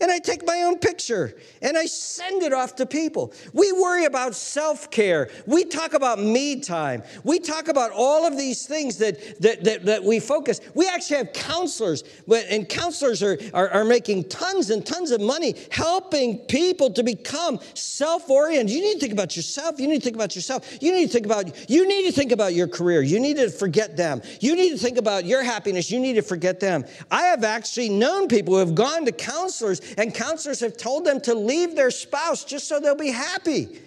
and 0.00 0.10
I 0.10 0.18
take 0.18 0.46
my 0.46 0.62
own 0.62 0.78
picture 0.78 1.36
and 1.62 1.76
I 1.76 1.86
send 1.86 2.42
it 2.42 2.52
off 2.52 2.76
to 2.76 2.86
people. 2.86 3.32
We 3.52 3.72
worry 3.72 4.04
about 4.04 4.34
self 4.34 4.90
care. 4.90 5.30
We 5.46 5.64
talk 5.64 5.94
about 5.94 6.18
me 6.18 6.60
time. 6.60 7.02
We 7.24 7.38
talk 7.38 7.68
about 7.68 7.90
all 7.92 8.26
of 8.26 8.36
these 8.36 8.66
things 8.66 8.98
that, 8.98 9.40
that, 9.40 9.64
that, 9.64 9.84
that 9.84 10.04
we 10.04 10.20
focus. 10.20 10.60
We 10.74 10.88
actually 10.88 11.18
have 11.18 11.32
counselors, 11.32 12.04
and 12.28 12.68
counselors 12.68 13.22
are, 13.22 13.38
are, 13.52 13.68
are 13.70 13.84
making 13.84 14.24
tons 14.24 14.70
and 14.70 14.84
tons 14.84 15.10
of 15.10 15.20
money 15.20 15.54
helping 15.70 16.38
people 16.38 16.90
to 16.92 17.02
become 17.02 17.60
self 17.74 18.28
oriented. 18.30 18.74
You 18.74 18.82
need 18.82 18.94
to 18.94 19.00
think 19.00 19.12
about 19.12 19.36
yourself. 19.36 19.78
You 19.78 19.88
need 19.88 19.98
to 19.98 20.04
think 20.04 20.16
about 20.16 20.34
yourself. 20.34 20.78
You 20.80 20.92
need 20.92 21.06
to 21.06 21.12
think 21.12 21.26
about, 21.26 21.70
you 21.70 21.86
need 21.86 22.06
to 22.06 22.12
think 22.12 22.32
about 22.32 22.54
your 22.54 22.68
career. 22.68 23.02
You 23.02 23.20
need 23.20 23.36
to 23.36 23.50
forget 23.50 23.96
them. 23.96 24.22
You 24.40 24.56
need 24.56 24.70
to 24.70 24.78
think 24.78 24.98
about 24.98 25.24
your 25.24 25.42
happiness. 25.42 25.90
You 25.90 26.00
need 26.00 26.14
to 26.14 26.22
forget 26.22 26.60
them. 26.60 26.84
I 27.10 27.22
have 27.22 27.44
actually 27.44 27.88
known 27.88 28.28
people 28.28 28.54
who 28.54 28.60
have 28.60 28.74
gone 28.74 29.04
to 29.04 29.12
counselors 29.12 29.80
and 29.96 30.14
counselors 30.14 30.60
have 30.60 30.76
told 30.76 31.04
them 31.04 31.20
to 31.22 31.34
leave 31.34 31.76
their 31.76 31.90
spouse 31.90 32.44
just 32.44 32.68
so 32.68 32.80
they'll 32.80 32.94
be 32.94 33.10
happy, 33.10 33.80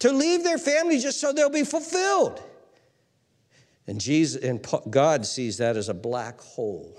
to 0.00 0.12
leave 0.12 0.44
their 0.44 0.58
family 0.58 0.98
just 0.98 1.20
so 1.20 1.32
they'll 1.32 1.50
be 1.50 1.64
fulfilled. 1.64 2.42
And 3.86 4.00
Jesus 4.00 4.42
and 4.42 4.66
God 4.90 5.26
sees 5.26 5.58
that 5.58 5.76
as 5.76 5.88
a 5.88 5.94
black 5.94 6.40
hole. 6.40 6.96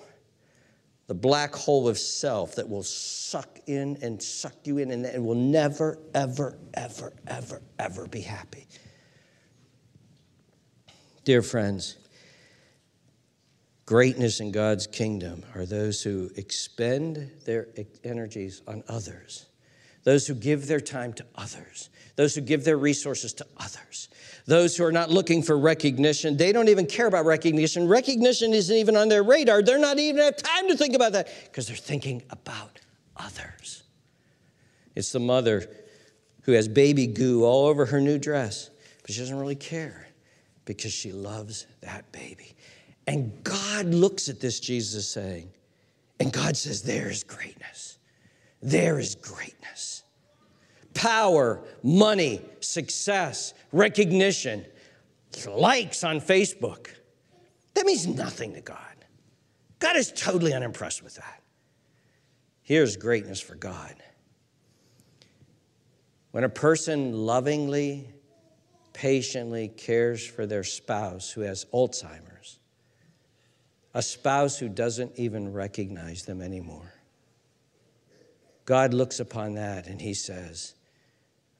The 1.08 1.14
black 1.14 1.54
hole 1.54 1.88
of 1.88 2.00
self 2.00 2.56
that 2.56 2.68
will 2.68 2.84
suck 2.84 3.60
in 3.68 3.98
and 4.02 4.22
suck 4.22 4.56
you 4.64 4.80
in 4.80 4.92
and, 4.92 5.24
will 5.24 5.36
never, 5.36 6.00
ever, 6.16 6.58
ever, 6.74 7.14
ever, 7.28 7.62
ever 7.78 8.08
be 8.08 8.22
happy. 8.22 8.66
Dear 11.24 11.42
friends, 11.42 11.98
Greatness 13.86 14.40
in 14.40 14.52
God's 14.52 14.88
kingdom 14.88 15.44
are 15.54 15.66
those 15.66 16.02
who 16.02 16.32
expend 16.36 17.30
their 17.46 17.68
energies 18.04 18.64
on 18.68 18.84
others, 18.88 19.46
those 20.04 20.26
who 20.26 20.34
give 20.34 20.66
their 20.66 20.80
time 20.80 21.14
to 21.14 21.26
others, 21.36 21.90
those 22.16 22.34
who 22.34 22.42
give 22.42 22.64
their 22.64 22.78
resources 22.78 23.32
to 23.34 23.46
others, 23.58 24.10
those 24.48 24.76
who 24.76 24.84
are 24.84 24.92
not 24.92 25.12
looking 25.12 25.44
for 25.44 25.56
recognition. 25.56 26.36
They 26.36 26.52
don't 26.52 26.70
even 26.70 26.88
care 26.88 27.06
about 27.06 27.26
recognition. 27.26 27.88
Recognition 27.88 28.54
isn't 28.54 28.76
even 28.76 28.96
on 28.96 29.08
their 29.08 29.24
radar. 29.24 29.62
They're 29.62 29.78
not 29.78 30.00
even 30.00 30.22
have 30.22 30.38
time 30.38 30.68
to 30.68 30.76
think 30.76 30.96
about 30.96 31.12
that 31.12 31.28
because 31.44 31.68
they're 31.68 31.76
thinking 31.76 32.24
about 32.32 32.80
others. 33.16 33.84
It's 34.96 35.12
the 35.12 35.20
mother 35.20 35.70
who 36.42 36.54
has 36.54 36.68
baby 36.68 37.06
goo 37.06 37.44
all 37.44 37.68
over 37.68 37.86
her 37.86 38.02
new 38.02 38.18
dress, 38.18 38.72
but 39.04 39.12
she 39.12 39.20
doesn't 39.20 39.38
really 39.38 39.56
care 39.56 40.08
because 40.66 40.92
she 40.92 41.12
loves 41.12 41.68
that 41.82 42.12
baby. 42.12 42.55
And 43.08 43.44
God 43.44 43.86
looks 43.86 44.30
at 44.30 44.40
this, 44.40 44.60
Jesus 44.60 45.08
saying, 45.08 45.50
and 46.20 46.32
God 46.32 46.58
says, 46.58 46.82
There 46.82 47.10
is 47.10 47.24
greatness. 47.24 47.98
There 48.62 49.00
is 49.00 49.16
greatness. 49.16 50.04
Power, 50.94 51.62
money, 51.84 52.42
success, 52.62 53.54
recognition, 53.72 54.66
likes 55.48 56.04
on 56.04 56.20
Facebook. 56.20 56.88
That 57.74 57.86
means 57.86 58.08
nothing 58.08 58.54
to 58.54 58.62
God. 58.62 58.80
God 59.80 59.98
is 59.98 60.12
totally 60.12 60.54
unimpressed 60.54 61.04
with 61.04 61.16
that. 61.16 61.44
Here's 62.62 62.98
greatness 62.98 63.40
for 63.40 63.56
God. 63.56 63.96
When 66.32 66.44
a 66.44 66.50
person 66.50 67.14
lovingly, 67.14 68.08
patiently 68.94 69.68
cares 69.68 70.26
for 70.26 70.46
their 70.46 70.64
spouse 70.64 71.30
who 71.30 71.42
has 71.42 71.66
Alzheimer's, 71.74 72.35
a 73.96 74.02
spouse 74.02 74.58
who 74.58 74.68
doesn't 74.68 75.14
even 75.16 75.54
recognize 75.54 76.26
them 76.26 76.42
anymore. 76.42 76.94
God 78.66 78.94
looks 78.94 79.22
upon 79.22 79.56
that 79.56 79.88
and 79.88 80.02
he 80.02 80.14
says, 80.14 80.76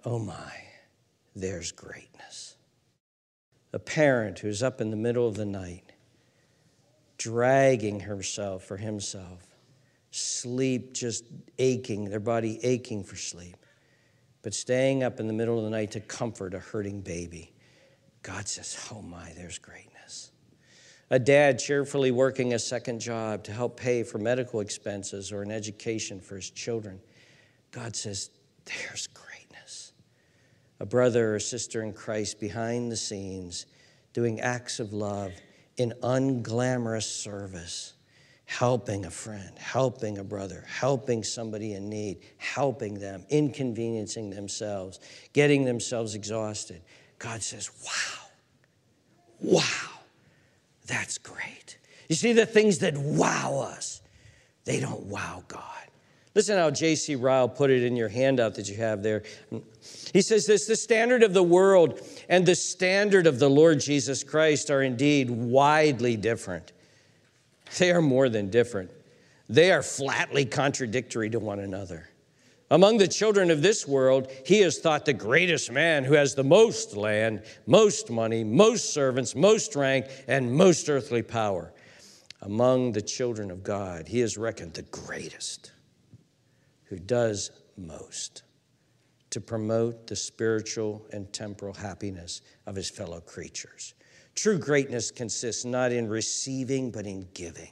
Oh 0.04 0.20
my, 0.20 0.52
there's 1.34 1.72
greatness. 1.72 2.58
A 3.72 3.80
parent 3.80 4.40
who's 4.40 4.62
up 4.62 4.82
in 4.82 4.90
the 4.90 4.98
middle 4.98 5.28
of 5.28 5.36
the 5.36 5.46
night, 5.46 5.94
dragging 7.18 8.02
herself 8.02 8.70
or 8.70 8.78
himself, 8.78 9.48
sleep 10.12 10.94
just 10.94 11.24
aching, 11.58 12.10
their 12.10 12.20
body 12.20 12.60
aching 12.64 13.06
for 13.06 13.16
sleep, 13.16 13.66
but 14.42 14.54
staying 14.54 15.04
up 15.04 15.22
in 15.22 15.28
the 15.28 15.34
middle 15.34 15.58
of 15.58 15.64
the 15.64 15.70
night 15.70 15.92
to 15.92 16.02
comfort 16.02 16.54
a 16.54 16.60
hurting 16.60 17.00
baby. 17.00 17.54
God 18.24 18.50
says, 18.50 18.78
Oh 18.92 19.02
my, 19.02 19.32
there's 19.38 19.58
greatness 19.58 19.95
a 21.10 21.20
dad 21.20 21.60
cheerfully 21.60 22.12
working 22.12 22.54
a 22.54 22.60
second 22.60 23.00
job 23.00 23.44
to 23.44 23.52
help 23.52 23.80
pay 23.80 24.04
for 24.04 24.18
medical 24.18 24.60
expenses 24.60 25.32
or 25.32 25.42
an 25.42 25.52
education 25.52 26.20
for 26.20 26.36
his 26.36 26.50
children. 26.50 27.00
God 27.72 27.96
says, 27.96 28.32
There's 28.66 29.08
greatness. 29.08 29.94
A 30.80 30.86
brother 30.86 31.36
or 31.36 31.40
sister 31.40 31.84
in 31.84 31.94
Christ 31.94 32.40
behind 32.40 32.92
the 32.92 32.98
scenes 32.98 33.66
doing 34.14 34.40
acts 34.40 34.80
of 34.80 34.94
love 34.94 35.34
in 35.78 35.94
unglamorous 36.02 37.04
service, 37.04 37.94
helping 38.46 39.06
a 39.06 39.12
friend, 39.12 39.52
helping 39.58 40.18
a 40.18 40.24
brother, 40.24 40.64
helping 40.68 41.24
somebody 41.24 41.74
in 41.74 41.90
need, 41.90 42.20
helping 42.38 42.96
them, 42.96 43.26
inconveniencing 43.30 44.30
themselves, 44.30 45.00
getting 45.34 45.66
themselves 45.66 46.16
exhausted. 46.16 46.82
God 47.20 47.44
says, 47.44 47.70
Wow, 47.84 49.60
wow. 49.60 49.95
That's 50.88 51.18
great. 51.18 51.78
You 52.10 52.16
see, 52.16 52.34
the 52.34 52.46
things 52.46 52.80
that 52.80 52.98
wow 52.98 53.60
us, 53.72 54.02
They 54.66 54.80
don't 54.80 55.06
wow 55.06 55.44
God. 55.48 55.62
Listen 56.34 56.58
how 56.58 56.70
J.C. 56.70 57.16
Ryle 57.16 57.48
put 57.48 57.70
it 57.70 57.84
in 57.84 57.96
your 57.96 58.10
handout 58.10 58.56
that 58.56 58.68
you 58.68 58.76
have 58.76 59.02
there. 59.02 59.24
He 60.12 60.22
says 60.22 60.46
this 60.46 60.66
the 60.66 60.76
standard 60.76 61.24
of 61.24 61.34
the 61.34 61.44
world 61.44 62.02
and 62.28 62.46
the 62.46 62.56
standard 62.56 63.26
of 63.26 63.40
the 63.40 63.50
Lord 63.50 63.80
Jesus 63.80 64.24
Christ 64.24 64.70
are 64.70 64.84
indeed 64.84 65.30
widely 65.30 66.18
different. 66.18 66.74
They 67.78 67.92
are 67.92 68.02
more 68.02 68.28
than 68.28 68.50
different, 68.50 68.92
they 69.48 69.72
are 69.72 69.82
flatly 69.82 70.46
contradictory 70.46 71.30
to 71.30 71.40
one 71.40 71.60
another. 71.60 72.10
Among 72.72 72.98
the 72.98 73.08
children 73.08 73.52
of 73.52 73.62
this 73.62 73.88
world, 73.88 74.32
he 74.46 74.60
is 74.60 74.80
thought 74.80 75.06
the 75.06 75.14
greatest 75.14 75.72
man 75.72 76.04
who 76.04 76.16
has 76.16 76.34
the 76.34 76.44
most 76.44 76.96
land, 76.96 77.44
most 77.68 78.10
money, 78.10 78.44
most 78.44 78.92
servants, 78.94 79.36
most 79.36 79.76
rank, 79.76 80.08
and 80.28 80.52
most 80.52 80.90
earthly 80.90 81.22
power. 81.22 81.74
Among 82.42 82.92
the 82.92 83.02
children 83.02 83.52
of 83.52 83.64
God, 83.64 84.08
he 84.08 84.22
is 84.22 84.38
reckoned 84.38 84.74
the 84.74 84.82
greatest 84.84 85.72
who 86.86 86.98
does 86.98 87.52
most 87.78 88.44
to 89.30 89.42
promote 89.42 90.08
the 90.08 90.16
spiritual 90.16 91.06
and 91.12 91.32
temporal 91.34 91.74
happiness 91.74 92.42
of 92.66 92.76
his 92.76 92.90
fellow 92.90 93.20
creatures. 93.20 93.94
True 94.34 94.58
greatness 94.58 95.12
consists 95.12 95.66
not 95.66 95.92
in 95.92 96.08
receiving, 96.08 96.92
but 96.92 97.06
in 97.06 97.28
giving, 97.34 97.72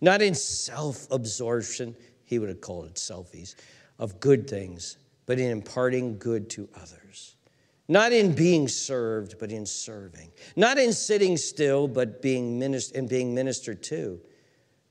not 0.00 0.22
in 0.22 0.34
self 0.34 1.10
absorption, 1.10 1.96
he 2.24 2.38
would 2.38 2.48
have 2.48 2.60
called 2.60 2.86
it 2.86 2.94
selfies, 2.94 3.54
of 3.98 4.20
good 4.20 4.48
things, 4.48 4.96
but 5.26 5.38
in 5.38 5.50
imparting 5.50 6.18
good 6.18 6.50
to 6.50 6.68
others. 6.74 7.36
Not 7.88 8.12
in 8.12 8.34
being 8.34 8.68
served, 8.68 9.36
but 9.38 9.50
in 9.50 9.66
serving. 9.66 10.30
Not 10.56 10.78
in 10.78 10.92
sitting 10.92 11.36
still, 11.36 11.88
but 11.88 12.22
being 12.22 12.58
ministered 12.58 12.96
and 12.96 13.08
being 13.08 13.34
ministered 13.34 13.82
to, 13.84 14.20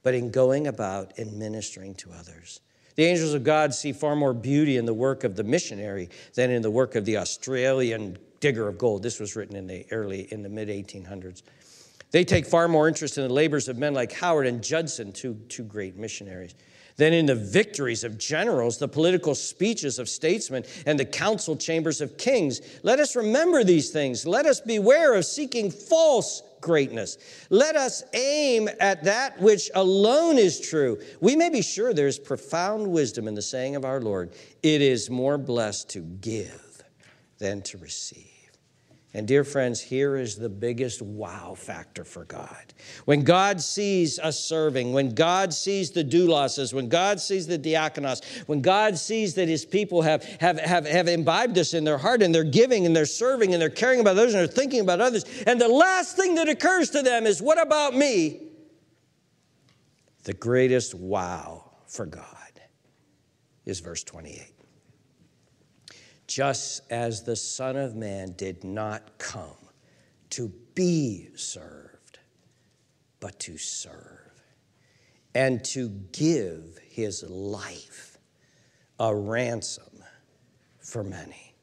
but 0.03 0.13
in 0.13 0.29
going 0.29 0.67
about 0.67 1.17
and 1.17 1.33
ministering 1.33 1.95
to 1.95 2.11
others. 2.11 2.59
The 2.95 3.05
angels 3.05 3.33
of 3.33 3.43
God 3.43 3.73
see 3.73 3.93
far 3.93 4.15
more 4.15 4.33
beauty 4.33 4.77
in 4.77 4.85
the 4.85 4.93
work 4.93 5.23
of 5.23 5.35
the 5.35 5.43
missionary 5.43 6.09
than 6.35 6.51
in 6.51 6.61
the 6.61 6.69
work 6.69 6.95
of 6.95 7.05
the 7.05 7.17
Australian 7.17 8.17
digger 8.39 8.67
of 8.67 8.77
gold. 8.77 9.01
This 9.01 9.19
was 9.19 9.35
written 9.35 9.55
in 9.55 9.67
the 9.67 9.85
early, 9.91 10.31
in 10.31 10.43
the 10.43 10.49
mid 10.49 10.67
1800s. 10.67 11.43
They 12.11 12.25
take 12.25 12.45
far 12.45 12.67
more 12.67 12.89
interest 12.89 13.17
in 13.17 13.27
the 13.27 13.33
labors 13.33 13.69
of 13.69 13.77
men 13.77 13.93
like 13.93 14.11
Howard 14.11 14.45
and 14.45 14.61
Judson, 14.61 15.13
two, 15.13 15.35
two 15.47 15.63
great 15.63 15.95
missionaries, 15.95 16.55
than 16.97 17.13
in 17.13 17.25
the 17.25 17.35
victories 17.35 18.03
of 18.03 18.17
generals, 18.17 18.77
the 18.77 18.87
political 18.87 19.35
speeches 19.35 19.99
of 19.99 20.09
statesmen, 20.09 20.63
and 20.85 20.99
the 20.99 21.05
council 21.05 21.55
chambers 21.55 22.01
of 22.01 22.17
kings. 22.17 22.61
Let 22.83 22.99
us 22.99 23.15
remember 23.15 23.63
these 23.63 23.89
things. 23.91 24.25
Let 24.25 24.45
us 24.45 24.61
beware 24.61 25.15
of 25.15 25.25
seeking 25.25 25.71
false 25.71 26.43
greatness. 26.61 27.17
Let 27.49 27.75
us 27.75 28.03
aim 28.13 28.69
at 28.79 29.03
that 29.03 29.41
which 29.41 29.69
alone 29.75 30.37
is 30.37 30.59
true. 30.59 30.99
We 31.19 31.35
may 31.35 31.49
be 31.49 31.61
sure 31.61 31.93
there 31.93 32.07
is 32.07 32.19
profound 32.19 32.87
wisdom 32.87 33.27
in 33.27 33.33
the 33.33 33.41
saying 33.41 33.75
of 33.75 33.83
our 33.83 33.99
Lord 33.99 34.33
it 34.63 34.81
is 34.81 35.09
more 35.09 35.37
blessed 35.37 35.89
to 35.89 35.99
give 35.99 36.83
than 37.39 37.61
to 37.63 37.77
receive. 37.79 38.30
And 39.13 39.27
dear 39.27 39.43
friends, 39.43 39.81
here 39.81 40.15
is 40.15 40.37
the 40.37 40.47
biggest 40.47 41.01
wow 41.01 41.53
factor 41.53 42.05
for 42.05 42.23
God. 42.23 42.73
When 43.03 43.25
God 43.25 43.59
sees 43.59 44.17
us 44.17 44.39
serving, 44.39 44.93
when 44.93 45.13
God 45.13 45.53
sees 45.53 45.91
the 45.91 46.03
douloses, 46.03 46.73
when 46.73 46.87
God 46.87 47.19
sees 47.19 47.45
the 47.45 47.59
diakonos, 47.59 48.23
when 48.47 48.61
God 48.61 48.97
sees 48.97 49.33
that 49.35 49.49
his 49.49 49.65
people 49.65 50.01
have, 50.01 50.23
have, 50.39 50.57
have, 50.59 50.87
have 50.87 51.09
imbibed 51.09 51.57
us 51.57 51.73
in 51.73 51.83
their 51.83 51.97
heart 51.97 52.21
and 52.21 52.33
they're 52.33 52.45
giving 52.45 52.85
and 52.85 52.95
they're 52.95 53.05
serving 53.05 53.51
and 53.51 53.61
they're 53.61 53.69
caring 53.69 53.99
about 53.99 54.17
others 54.17 54.33
and 54.33 54.39
they're 54.39 54.47
thinking 54.47 54.79
about 54.79 55.01
others, 55.01 55.25
and 55.45 55.59
the 55.59 55.67
last 55.67 56.15
thing 56.15 56.35
that 56.35 56.47
occurs 56.47 56.89
to 56.91 57.01
them 57.01 57.25
is, 57.25 57.41
What 57.41 57.61
about 57.61 57.93
me? 57.93 58.47
The 60.23 60.33
greatest 60.33 60.95
wow 60.95 61.71
for 61.85 62.05
God 62.05 62.25
is 63.65 63.81
verse 63.81 64.03
28 64.05 64.50
just 66.31 66.81
as 66.89 67.23
the 67.23 67.35
Son 67.35 67.75
of 67.75 67.93
Man 67.93 68.33
did 68.37 68.63
not 68.63 69.17
come 69.17 69.57
to 70.29 70.47
be 70.75 71.27
served, 71.35 72.19
but 73.19 73.37
to 73.37 73.57
serve, 73.57 74.31
and 75.35 75.61
to 75.65 75.89
give 76.13 76.79
his 76.89 77.23
life 77.23 78.17
a 78.97 79.13
ransom 79.13 80.01
for 80.79 81.03
many. 81.03 81.53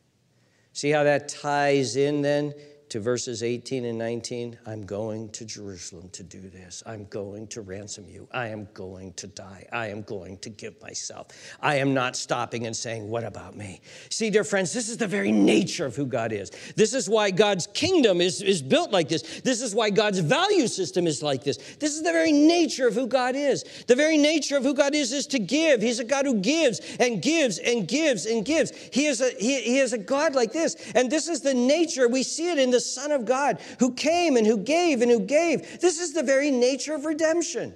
See 0.74 0.90
how 0.90 1.02
that 1.04 1.30
ties 1.30 1.96
in 1.96 2.20
then 2.20 2.52
to 2.90 3.00
verses 3.00 3.42
18 3.42 3.84
and 3.84 3.98
19 3.98 4.58
I'm 4.66 4.84
going 4.84 5.28
to 5.30 5.44
Jerusalem 5.44 6.08
to 6.10 6.22
do 6.22 6.40
this. 6.40 6.82
I'm 6.86 7.04
going 7.06 7.46
to 7.48 7.60
ransom 7.60 8.06
you. 8.08 8.28
I 8.32 8.48
am 8.48 8.68
going 8.74 9.12
to 9.14 9.26
die. 9.26 9.66
I 9.72 9.88
am 9.88 10.02
going 10.02 10.38
to 10.38 10.50
give 10.50 10.80
myself. 10.80 11.28
I 11.60 11.76
am 11.76 11.94
not 11.94 12.16
stopping 12.16 12.66
and 12.66 12.76
saying, 12.76 13.08
What 13.08 13.24
about 13.24 13.56
me? 13.56 13.80
See, 14.10 14.30
dear 14.30 14.44
friends, 14.44 14.72
this 14.72 14.88
is 14.88 14.96
the 14.96 15.06
very 15.06 15.32
nature 15.32 15.86
of 15.86 15.96
who 15.96 16.06
God 16.06 16.32
is. 16.32 16.50
This 16.76 16.94
is 16.94 17.08
why 17.08 17.30
God's 17.30 17.66
kingdom 17.68 18.20
is, 18.20 18.42
is 18.42 18.62
built 18.62 18.90
like 18.90 19.08
this. 19.08 19.40
This 19.40 19.62
is 19.62 19.74
why 19.74 19.90
God's 19.90 20.20
value 20.20 20.66
system 20.66 21.06
is 21.06 21.22
like 21.22 21.44
this. 21.44 21.58
This 21.78 21.94
is 21.94 22.02
the 22.02 22.12
very 22.12 22.32
nature 22.32 22.88
of 22.88 22.94
who 22.94 23.06
God 23.06 23.36
is. 23.36 23.64
The 23.86 23.96
very 23.96 24.16
nature 24.16 24.56
of 24.56 24.64
who 24.64 24.74
God 24.74 24.94
is 24.94 25.12
is 25.12 25.26
to 25.28 25.38
give. 25.38 25.82
He's 25.82 26.00
a 26.00 26.04
God 26.04 26.24
who 26.24 26.40
gives 26.40 26.80
and 26.98 27.22
gives 27.22 27.58
and 27.58 27.86
gives 27.86 28.26
and 28.26 28.44
gives. 28.44 28.72
He 28.92 29.06
is 29.06 29.20
a, 29.20 29.30
he, 29.38 29.60
he 29.60 29.78
is 29.78 29.92
a 29.92 29.98
God 29.98 30.34
like 30.34 30.52
this. 30.52 30.76
And 30.94 31.10
this 31.10 31.28
is 31.28 31.40
the 31.40 31.54
nature. 31.54 32.08
We 32.08 32.22
see 32.22 32.50
it 32.50 32.58
in 32.58 32.70
the 32.70 32.77
the 32.78 32.82
Son 32.82 33.10
of 33.10 33.24
God 33.24 33.58
who 33.80 33.92
came 33.92 34.36
and 34.36 34.46
who 34.46 34.56
gave 34.56 35.02
and 35.02 35.10
who 35.10 35.18
gave. 35.18 35.80
This 35.80 35.98
is 35.98 36.12
the 36.12 36.22
very 36.22 36.52
nature 36.52 36.94
of 36.94 37.04
redemption. 37.04 37.74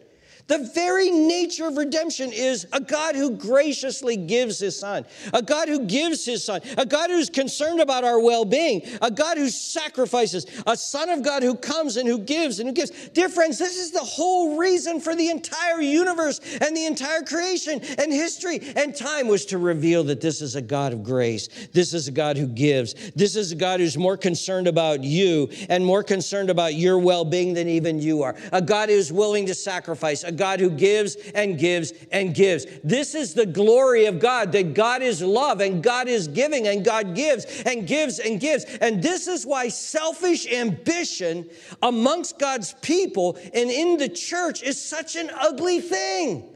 The 0.48 0.70
very 0.74 1.10
nature 1.10 1.66
of 1.66 1.76
redemption 1.76 2.32
is 2.32 2.66
a 2.72 2.80
God 2.80 3.14
who 3.14 3.30
graciously 3.30 4.16
gives 4.16 4.58
his 4.58 4.78
son, 4.78 5.06
a 5.32 5.42
God 5.42 5.68
who 5.68 5.86
gives 5.86 6.24
his 6.24 6.44
son, 6.44 6.60
a 6.76 6.84
God 6.84 7.10
who's 7.10 7.30
concerned 7.30 7.80
about 7.80 8.04
our 8.04 8.20
well 8.20 8.44
being, 8.44 8.82
a 9.00 9.10
God 9.10 9.38
who 9.38 9.48
sacrifices, 9.48 10.46
a 10.66 10.76
son 10.76 11.08
of 11.08 11.22
God 11.22 11.42
who 11.42 11.54
comes 11.54 11.96
and 11.96 12.08
who 12.08 12.18
gives 12.18 12.58
and 12.58 12.68
who 12.68 12.74
gives. 12.74 13.08
Dear 13.10 13.28
friends, 13.28 13.58
this 13.58 13.76
is 13.78 13.90
the 13.90 14.00
whole 14.00 14.56
reason 14.56 15.00
for 15.00 15.14
the 15.14 15.30
entire 15.30 15.80
universe 15.80 16.40
and 16.60 16.76
the 16.76 16.86
entire 16.86 17.22
creation 17.22 17.80
and 17.98 18.12
history 18.12 18.60
and 18.76 18.94
time 18.94 19.28
was 19.28 19.46
to 19.46 19.58
reveal 19.58 20.04
that 20.04 20.20
this 20.20 20.42
is 20.42 20.56
a 20.56 20.62
God 20.62 20.92
of 20.92 21.02
grace. 21.02 21.48
This 21.72 21.94
is 21.94 22.08
a 22.08 22.12
God 22.12 22.36
who 22.36 22.46
gives. 22.46 23.12
This 23.12 23.36
is 23.36 23.52
a 23.52 23.56
God 23.56 23.80
who's 23.80 23.96
more 23.96 24.16
concerned 24.16 24.66
about 24.66 25.02
you 25.04 25.48
and 25.68 25.84
more 25.84 26.02
concerned 26.02 26.50
about 26.50 26.74
your 26.74 26.98
well 26.98 27.24
being 27.24 27.54
than 27.54 27.68
even 27.68 28.00
you 28.00 28.22
are. 28.22 28.34
A 28.52 28.60
God 28.60 28.88
who's 28.88 29.12
willing 29.12 29.46
to 29.46 29.54
sacrifice, 29.54 30.24
God 30.36 30.60
who 30.60 30.70
gives 30.70 31.16
and 31.34 31.58
gives 31.58 31.92
and 32.10 32.34
gives. 32.34 32.66
This 32.84 33.14
is 33.14 33.34
the 33.34 33.46
glory 33.46 34.06
of 34.06 34.18
God, 34.18 34.52
that 34.52 34.74
God 34.74 35.02
is 35.02 35.22
love 35.22 35.60
and 35.60 35.82
God 35.82 36.08
is 36.08 36.28
giving 36.28 36.66
and 36.68 36.84
God 36.84 37.14
gives 37.14 37.44
and 37.62 37.86
gives 37.86 38.18
and 38.18 38.40
gives. 38.40 38.64
And 38.64 39.02
this 39.02 39.28
is 39.28 39.46
why 39.46 39.68
selfish 39.68 40.46
ambition 40.50 41.48
amongst 41.82 42.38
God's 42.38 42.74
people 42.82 43.38
and 43.54 43.70
in 43.70 43.96
the 43.96 44.08
church 44.08 44.62
is 44.62 44.82
such 44.82 45.16
an 45.16 45.30
ugly 45.34 45.80
thing. 45.80 46.48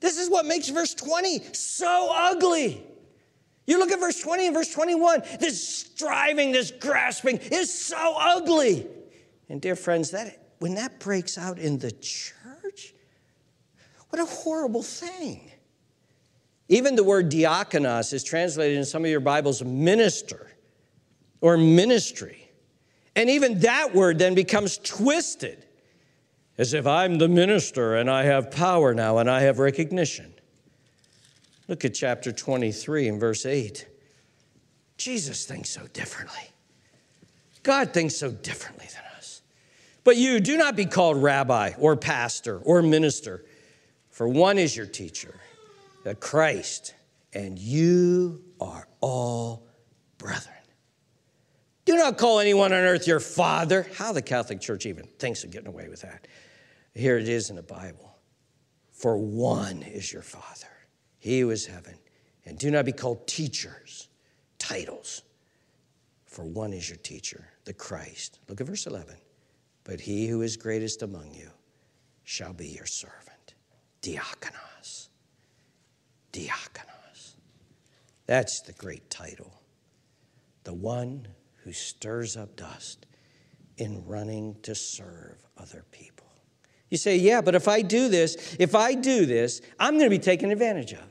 This 0.00 0.18
is 0.18 0.28
what 0.28 0.46
makes 0.46 0.68
verse 0.68 0.94
20 0.94 1.54
so 1.54 2.10
ugly. 2.12 2.84
You 3.66 3.78
look 3.78 3.92
at 3.92 4.00
verse 4.00 4.20
20 4.20 4.46
and 4.46 4.54
verse 4.54 4.72
21, 4.72 5.22
this 5.38 5.66
striving, 5.78 6.50
this 6.52 6.72
grasping 6.72 7.38
is 7.38 7.72
so 7.72 8.14
ugly. 8.18 8.86
And 9.48 9.60
dear 9.60 9.76
friends, 9.76 10.10
that 10.10 10.54
when 10.58 10.74
that 10.74 10.98
breaks 10.98 11.38
out 11.38 11.58
in 11.58 11.78
the 11.78 11.92
church, 11.92 12.34
what 14.12 14.20
a 14.20 14.26
horrible 14.26 14.82
thing. 14.82 15.50
Even 16.68 16.96
the 16.96 17.02
word 17.02 17.30
diakonos 17.30 18.12
is 18.12 18.22
translated 18.22 18.76
in 18.76 18.84
some 18.84 19.06
of 19.06 19.10
your 19.10 19.20
Bibles 19.20 19.64
minister 19.64 20.50
or 21.40 21.56
ministry. 21.56 22.50
And 23.16 23.30
even 23.30 23.60
that 23.60 23.94
word 23.94 24.18
then 24.18 24.34
becomes 24.34 24.76
twisted 24.76 25.64
as 26.58 26.74
if 26.74 26.86
I'm 26.86 27.16
the 27.16 27.26
minister 27.26 27.96
and 27.96 28.10
I 28.10 28.24
have 28.24 28.50
power 28.50 28.92
now 28.92 29.16
and 29.16 29.30
I 29.30 29.40
have 29.40 29.58
recognition. 29.58 30.34
Look 31.66 31.86
at 31.86 31.94
chapter 31.94 32.32
23 32.32 33.08
and 33.08 33.18
verse 33.18 33.46
8. 33.46 33.88
Jesus 34.98 35.46
thinks 35.46 35.70
so 35.70 35.86
differently. 35.94 36.50
God 37.62 37.94
thinks 37.94 38.14
so 38.14 38.30
differently 38.30 38.88
than 38.92 39.16
us. 39.16 39.40
But 40.04 40.18
you 40.18 40.38
do 40.38 40.58
not 40.58 40.76
be 40.76 40.84
called 40.84 41.22
rabbi 41.22 41.72
or 41.78 41.96
pastor 41.96 42.58
or 42.58 42.82
minister 42.82 43.46
for 44.12 44.28
one 44.28 44.58
is 44.58 44.76
your 44.76 44.86
teacher, 44.86 45.34
the 46.04 46.14
Christ, 46.14 46.94
and 47.32 47.58
you 47.58 48.44
are 48.60 48.86
all 49.00 49.66
brethren. 50.18 50.54
Do 51.86 51.96
not 51.96 52.18
call 52.18 52.38
anyone 52.38 52.72
on 52.72 52.78
earth 52.78 53.06
your 53.06 53.20
father. 53.20 53.86
How 53.96 54.12
the 54.12 54.22
Catholic 54.22 54.60
Church 54.60 54.84
even 54.84 55.06
thinks 55.18 55.44
of 55.44 55.50
getting 55.50 55.68
away 55.68 55.88
with 55.88 56.02
that. 56.02 56.28
Here 56.94 57.16
it 57.16 57.28
is 57.28 57.48
in 57.48 57.56
the 57.56 57.62
Bible. 57.62 58.14
For 58.92 59.16
one 59.16 59.82
is 59.82 60.12
your 60.12 60.22
father, 60.22 60.68
he 61.18 61.40
who 61.40 61.50
is 61.50 61.66
heaven. 61.66 61.94
And 62.44 62.58
do 62.58 62.70
not 62.70 62.84
be 62.84 62.92
called 62.92 63.26
teachers, 63.26 64.08
titles. 64.58 65.22
For 66.26 66.44
one 66.44 66.74
is 66.74 66.88
your 66.88 66.98
teacher, 66.98 67.48
the 67.64 67.72
Christ. 67.72 68.40
Look 68.48 68.60
at 68.60 68.66
verse 68.66 68.86
11. 68.86 69.16
But 69.84 70.00
he 70.00 70.28
who 70.28 70.42
is 70.42 70.56
greatest 70.56 71.02
among 71.02 71.32
you 71.34 71.50
shall 72.24 72.52
be 72.52 72.68
your 72.68 72.86
servant. 72.86 73.21
Diakonos. 74.02 75.08
Diakonos. 76.32 77.34
That's 78.26 78.60
the 78.60 78.72
great 78.72 79.08
title. 79.10 79.52
The 80.64 80.74
one 80.74 81.28
who 81.64 81.72
stirs 81.72 82.36
up 82.36 82.56
dust 82.56 83.06
in 83.78 84.04
running 84.06 84.56
to 84.62 84.74
serve 84.74 85.38
other 85.56 85.84
people. 85.90 86.26
You 86.90 86.98
say, 86.98 87.16
yeah, 87.16 87.40
but 87.40 87.54
if 87.54 87.68
I 87.68 87.80
do 87.82 88.08
this, 88.08 88.56
if 88.58 88.74
I 88.74 88.94
do 88.94 89.24
this, 89.24 89.62
I'm 89.80 89.94
going 89.94 90.10
to 90.10 90.10
be 90.10 90.18
taken 90.18 90.50
advantage 90.50 90.92
of. 90.92 91.04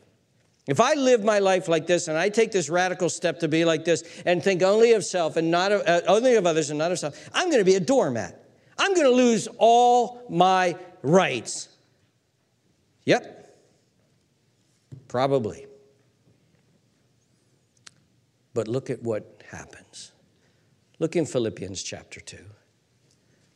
If 0.67 0.79
I 0.79 0.93
live 0.93 1.23
my 1.23 1.39
life 1.39 1.67
like 1.67 1.87
this 1.87 2.07
and 2.07 2.17
I 2.17 2.29
take 2.29 2.51
this 2.51 2.69
radical 2.69 3.09
step 3.09 3.39
to 3.39 3.47
be 3.47 3.65
like 3.65 3.83
this 3.83 4.03
and 4.25 4.43
think 4.43 4.61
only 4.61 4.93
of 4.93 5.03
self 5.03 5.37
and 5.37 5.49
not 5.49 5.71
of, 5.71 5.81
uh, 5.87 6.01
only 6.07 6.35
of 6.35 6.45
others 6.45 6.69
and 6.69 6.77
not 6.77 6.91
of 6.91 6.99
self, 6.99 7.29
I'm 7.33 7.47
going 7.47 7.61
to 7.61 7.65
be 7.65 7.75
a 7.75 7.79
doormat. 7.79 8.37
I'm 8.77 8.93
going 8.93 9.07
to 9.07 9.15
lose 9.15 9.47
all 9.57 10.21
my 10.29 10.77
rights. 11.01 11.67
Yep. 13.05 13.55
Probably. 15.07 15.67
But 18.53 18.67
look 18.67 18.89
at 18.89 19.01
what 19.01 19.43
happens. 19.49 20.11
Look 20.99 21.15
in 21.15 21.25
Philippians 21.25 21.81
chapter 21.83 22.19
2. 22.19 22.37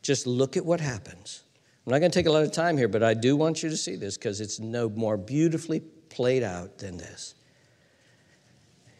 Just 0.02 0.26
look 0.26 0.56
at 0.56 0.64
what 0.64 0.80
happens. 0.80 1.44
I'm 1.86 1.92
not 1.92 2.00
going 2.00 2.10
to 2.10 2.18
take 2.18 2.26
a 2.26 2.32
lot 2.32 2.42
of 2.42 2.52
time 2.52 2.76
here, 2.76 2.88
but 2.88 3.02
I 3.02 3.14
do 3.14 3.36
want 3.36 3.62
you 3.62 3.70
to 3.70 3.76
see 3.76 3.96
this 3.96 4.16
because 4.16 4.40
it's 4.40 4.58
no 4.58 4.88
more 4.88 5.16
beautifully 5.16 5.80
played 5.80 6.42
out 6.42 6.78
than 6.78 6.96
this. 6.96 7.34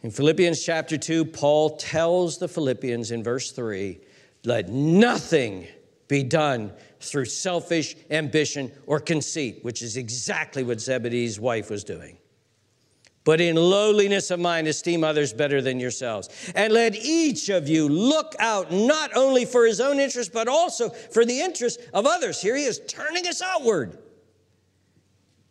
In 0.03 0.11
Philippians 0.11 0.63
chapter 0.63 0.97
2, 0.97 1.25
Paul 1.25 1.75
tells 1.77 2.37
the 2.37 2.47
Philippians 2.47 3.11
in 3.11 3.23
verse 3.23 3.51
3 3.51 3.99
let 4.45 4.69
nothing 4.69 5.67
be 6.07 6.23
done 6.23 6.71
through 6.99 7.25
selfish 7.25 7.95
ambition 8.09 8.71
or 8.85 8.99
conceit, 8.99 9.59
which 9.63 9.81
is 9.81 9.97
exactly 9.97 10.63
what 10.63 10.79
Zebedee's 10.79 11.39
wife 11.39 11.69
was 11.69 11.83
doing. 11.83 12.17
But 13.23 13.41
in 13.41 13.57
lowliness 13.57 14.31
of 14.31 14.39
mind, 14.39 14.69
esteem 14.69 15.03
others 15.03 15.33
better 15.33 15.61
than 15.61 15.81
yourselves. 15.81 16.29
And 16.55 16.71
let 16.71 16.95
each 16.95 17.49
of 17.49 17.67
you 17.67 17.89
look 17.89 18.35
out 18.39 18.71
not 18.71 19.13
only 19.17 19.43
for 19.43 19.65
his 19.65 19.81
own 19.81 19.99
interest, 19.99 20.31
but 20.31 20.47
also 20.47 20.87
for 20.89 21.25
the 21.25 21.41
interest 21.41 21.81
of 21.93 22.05
others. 22.05 22.41
Here 22.41 22.55
he 22.55 22.63
is 22.63 22.79
turning 22.87 23.27
us 23.27 23.41
outward. 23.41 23.97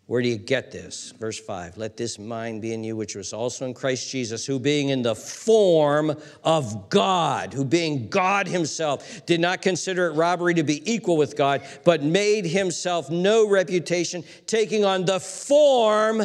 Where 0.07 0.23
do 0.23 0.29
you 0.29 0.37
get 0.37 0.71
this? 0.71 1.13
Verse 1.19 1.39
5 1.39 1.77
Let 1.77 1.97
this 1.97 2.19
mind 2.19 2.63
be 2.63 2.73
in 2.73 2.85
you, 2.85 2.95
which 2.95 3.17
was 3.17 3.33
also 3.33 3.67
in 3.67 3.75
Christ 3.75 4.09
Jesus, 4.09 4.47
who 4.47 4.61
being 4.61 4.91
in 4.91 5.03
the 5.03 5.17
form 5.17 6.17
of 6.45 6.89
God, 6.89 7.53
who 7.53 7.65
being 7.65 8.09
God 8.09 8.47
himself, 8.47 9.27
did 9.27 9.41
not 9.41 9.63
consider 9.63 10.07
it 10.07 10.13
robbery 10.13 10.55
to 10.55 10.63
be 10.63 10.91
equal 10.91 11.17
with 11.17 11.37
God, 11.37 11.63
but 11.85 12.05
made 12.05 12.47
himself 12.47 13.11
no 13.11 13.49
reputation, 13.49 14.23
taking 14.47 14.85
on 14.85 15.05
the 15.07 15.19
form 15.19 16.23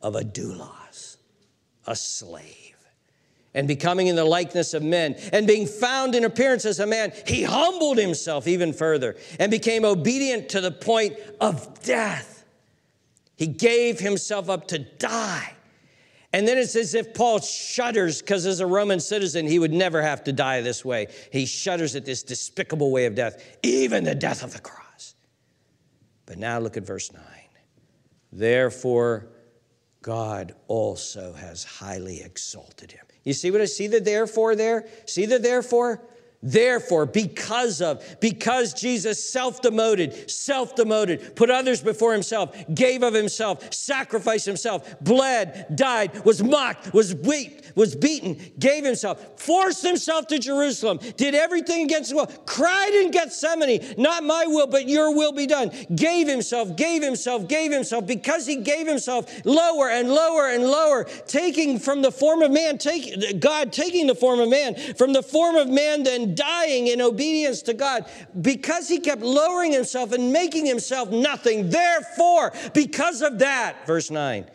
of 0.00 0.14
a 0.16 0.22
doulos, 0.22 1.18
a 1.86 1.94
slave. 1.94 2.62
And 3.52 3.66
becoming 3.66 4.08
in 4.08 4.16
the 4.16 4.24
likeness 4.24 4.74
of 4.74 4.82
men, 4.82 5.16
and 5.32 5.46
being 5.46 5.66
found 5.66 6.14
in 6.14 6.24
appearance 6.24 6.66
as 6.66 6.78
a 6.78 6.86
man, 6.86 7.12
he 7.26 7.42
humbled 7.42 7.96
himself 7.96 8.46
even 8.46 8.74
further 8.74 9.16
and 9.38 9.50
became 9.50 9.84
obedient 9.84 10.50
to 10.50 10.60
the 10.60 10.70
point 10.70 11.16
of 11.40 11.82
death 11.82 12.35
he 13.36 13.46
gave 13.46 14.00
himself 14.00 14.48
up 14.48 14.68
to 14.68 14.78
die. 14.78 15.52
And 16.32 16.46
then 16.46 16.58
it's 16.58 16.76
as 16.76 16.94
if 16.94 17.14
Paul 17.14 17.40
shudders 17.40 18.20
because, 18.20 18.44
as 18.44 18.60
a 18.60 18.66
Roman 18.66 19.00
citizen, 19.00 19.46
he 19.46 19.58
would 19.58 19.72
never 19.72 20.02
have 20.02 20.24
to 20.24 20.32
die 20.32 20.60
this 20.60 20.84
way. 20.84 21.06
He 21.32 21.46
shudders 21.46 21.94
at 21.94 22.04
this 22.04 22.22
despicable 22.22 22.90
way 22.90 23.06
of 23.06 23.14
death, 23.14 23.42
even 23.62 24.04
the 24.04 24.14
death 24.14 24.42
of 24.42 24.52
the 24.52 24.60
cross. 24.60 25.14
But 26.26 26.38
now 26.38 26.58
look 26.58 26.76
at 26.76 26.84
verse 26.84 27.12
9. 27.12 27.22
Therefore, 28.32 29.28
God 30.02 30.54
also 30.68 31.32
has 31.32 31.64
highly 31.64 32.20
exalted 32.20 32.92
him. 32.92 33.06
You 33.24 33.32
see 33.32 33.50
what 33.50 33.60
I 33.60 33.64
see 33.64 33.86
the 33.86 34.00
therefore 34.00 34.54
there? 34.54 34.86
See 35.06 35.26
the 35.26 35.38
therefore? 35.38 36.02
Therefore, 36.42 37.06
because 37.06 37.80
of, 37.80 38.04
because 38.20 38.74
Jesus 38.74 39.22
self 39.22 39.62
demoted, 39.62 40.30
self 40.30 40.76
demoted, 40.76 41.34
put 41.34 41.50
others 41.50 41.80
before 41.80 42.12
himself, 42.12 42.54
gave 42.74 43.02
of 43.02 43.14
himself, 43.14 43.72
sacrificed 43.72 44.46
himself, 44.46 44.96
bled, 45.00 45.74
died, 45.74 46.24
was 46.24 46.42
mocked, 46.42 46.92
was 46.92 47.14
beat, 47.14 47.72
was 47.74 47.96
beaten, 47.96 48.38
gave 48.58 48.84
himself, 48.84 49.40
forced 49.40 49.82
himself 49.82 50.26
to 50.28 50.38
Jerusalem, 50.38 50.98
did 51.16 51.34
everything 51.34 51.84
against 51.84 52.10
the 52.10 52.16
will, 52.16 52.26
cried 52.26 52.92
in 52.94 53.10
Gethsemane, 53.10 53.94
not 53.96 54.22
my 54.22 54.44
will, 54.46 54.66
but 54.66 54.88
your 54.88 55.14
will 55.14 55.32
be 55.32 55.46
done, 55.46 55.70
gave 55.94 56.28
himself, 56.28 56.76
gave 56.76 57.02
himself, 57.02 57.48
gave 57.48 57.72
himself, 57.72 58.06
because 58.06 58.46
he 58.46 58.56
gave 58.56 58.86
himself 58.86 59.44
lower 59.44 59.88
and 59.88 60.10
lower 60.10 60.50
and 60.50 60.64
lower, 60.64 61.04
taking 61.26 61.78
from 61.78 62.02
the 62.02 62.12
form 62.12 62.42
of 62.42 62.50
man, 62.50 62.78
God 63.38 63.72
taking 63.72 64.06
the 64.06 64.14
form 64.14 64.40
of 64.40 64.48
man, 64.48 64.74
from 64.96 65.12
the 65.12 65.22
form 65.22 65.56
of 65.56 65.68
man, 65.68 66.02
then 66.02 66.25
dying 66.34 66.88
in 66.88 67.00
obedience 67.00 67.62
to 67.62 67.74
God 67.74 68.06
because 68.40 68.88
he 68.88 68.98
kept 68.98 69.22
lowering 69.22 69.72
himself 69.72 70.12
and 70.12 70.32
making 70.32 70.66
himself 70.66 71.10
nothing. 71.10 71.70
Therefore, 71.70 72.52
because 72.74 73.22
of 73.22 73.38
that, 73.38 73.86
verse 73.86 74.10
9, 74.10 74.46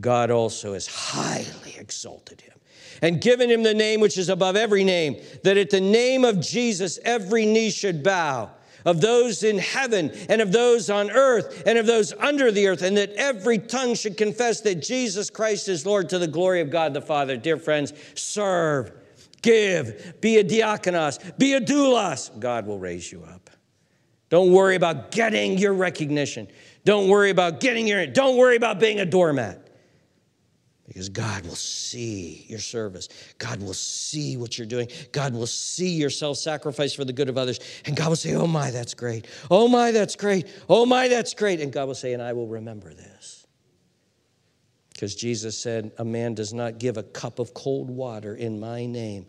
God 0.00 0.30
also 0.30 0.74
has 0.74 0.86
highly 0.86 1.76
exalted 1.78 2.40
him 2.40 2.58
and 3.00 3.20
given 3.20 3.50
him 3.50 3.62
the 3.62 3.74
name 3.74 4.00
which 4.00 4.18
is 4.18 4.28
above 4.28 4.56
every 4.56 4.84
name, 4.84 5.16
that 5.44 5.56
at 5.56 5.70
the 5.70 5.80
name 5.80 6.24
of 6.24 6.40
Jesus 6.40 6.98
every 7.04 7.46
knee 7.46 7.70
should 7.70 8.02
bow 8.02 8.50
of 8.84 9.00
those 9.00 9.42
in 9.42 9.58
heaven 9.58 10.10
and 10.28 10.40
of 10.40 10.52
those 10.52 10.88
on 10.88 11.10
earth 11.10 11.62
and 11.66 11.78
of 11.78 11.86
those 11.86 12.12
under 12.14 12.50
the 12.50 12.66
earth, 12.66 12.82
and 12.82 12.96
that 12.96 13.12
every 13.12 13.58
tongue 13.58 13.94
should 13.94 14.16
confess 14.16 14.60
that 14.62 14.76
Jesus 14.76 15.30
Christ 15.30 15.68
is 15.68 15.84
Lord 15.84 16.08
to 16.10 16.18
the 16.18 16.26
glory 16.26 16.60
of 16.60 16.70
God 16.70 16.94
the 16.94 17.00
Father. 17.00 17.36
Dear 17.36 17.56
friends, 17.56 17.92
serve 18.14 18.92
Give, 19.48 20.20
be 20.20 20.36
a 20.36 20.44
diakonos, 20.44 21.38
be 21.38 21.54
a 21.54 21.60
doulos. 21.62 22.38
God 22.38 22.66
will 22.66 22.78
raise 22.78 23.10
you 23.10 23.24
up. 23.24 23.48
Don't 24.28 24.52
worry 24.52 24.76
about 24.76 25.10
getting 25.10 25.56
your 25.56 25.72
recognition. 25.72 26.48
Don't 26.84 27.08
worry 27.08 27.30
about 27.30 27.58
getting 27.58 27.86
your, 27.86 28.06
don't 28.06 28.36
worry 28.36 28.56
about 28.56 28.78
being 28.78 29.00
a 29.00 29.06
doormat. 29.06 29.66
Because 30.86 31.08
God 31.08 31.46
will 31.46 31.54
see 31.54 32.44
your 32.46 32.58
service. 32.58 33.08
God 33.38 33.62
will 33.62 33.72
see 33.72 34.36
what 34.36 34.58
you're 34.58 34.66
doing. 34.66 34.88
God 35.12 35.32
will 35.32 35.46
see 35.46 35.94
your 35.94 36.10
self 36.10 36.36
sacrifice 36.36 36.92
for 36.92 37.06
the 37.06 37.14
good 37.14 37.30
of 37.30 37.38
others. 37.38 37.58
And 37.86 37.96
God 37.96 38.10
will 38.10 38.16
say, 38.16 38.34
Oh 38.34 38.46
my, 38.46 38.70
that's 38.70 38.92
great. 38.92 39.26
Oh 39.50 39.66
my, 39.66 39.92
that's 39.92 40.14
great. 40.14 40.46
Oh 40.68 40.84
my, 40.84 41.08
that's 41.08 41.32
great. 41.32 41.62
And 41.62 41.72
God 41.72 41.86
will 41.86 41.94
say, 41.94 42.12
And 42.12 42.22
I 42.22 42.34
will 42.34 42.48
remember 42.48 42.92
this. 42.92 43.37
Because 44.98 45.14
Jesus 45.14 45.56
said, 45.56 45.92
A 45.98 46.04
man 46.04 46.34
does 46.34 46.52
not 46.52 46.78
give 46.80 46.96
a 46.96 47.04
cup 47.04 47.38
of 47.38 47.54
cold 47.54 47.88
water 47.88 48.34
in 48.34 48.58
my 48.58 48.84
name, 48.84 49.26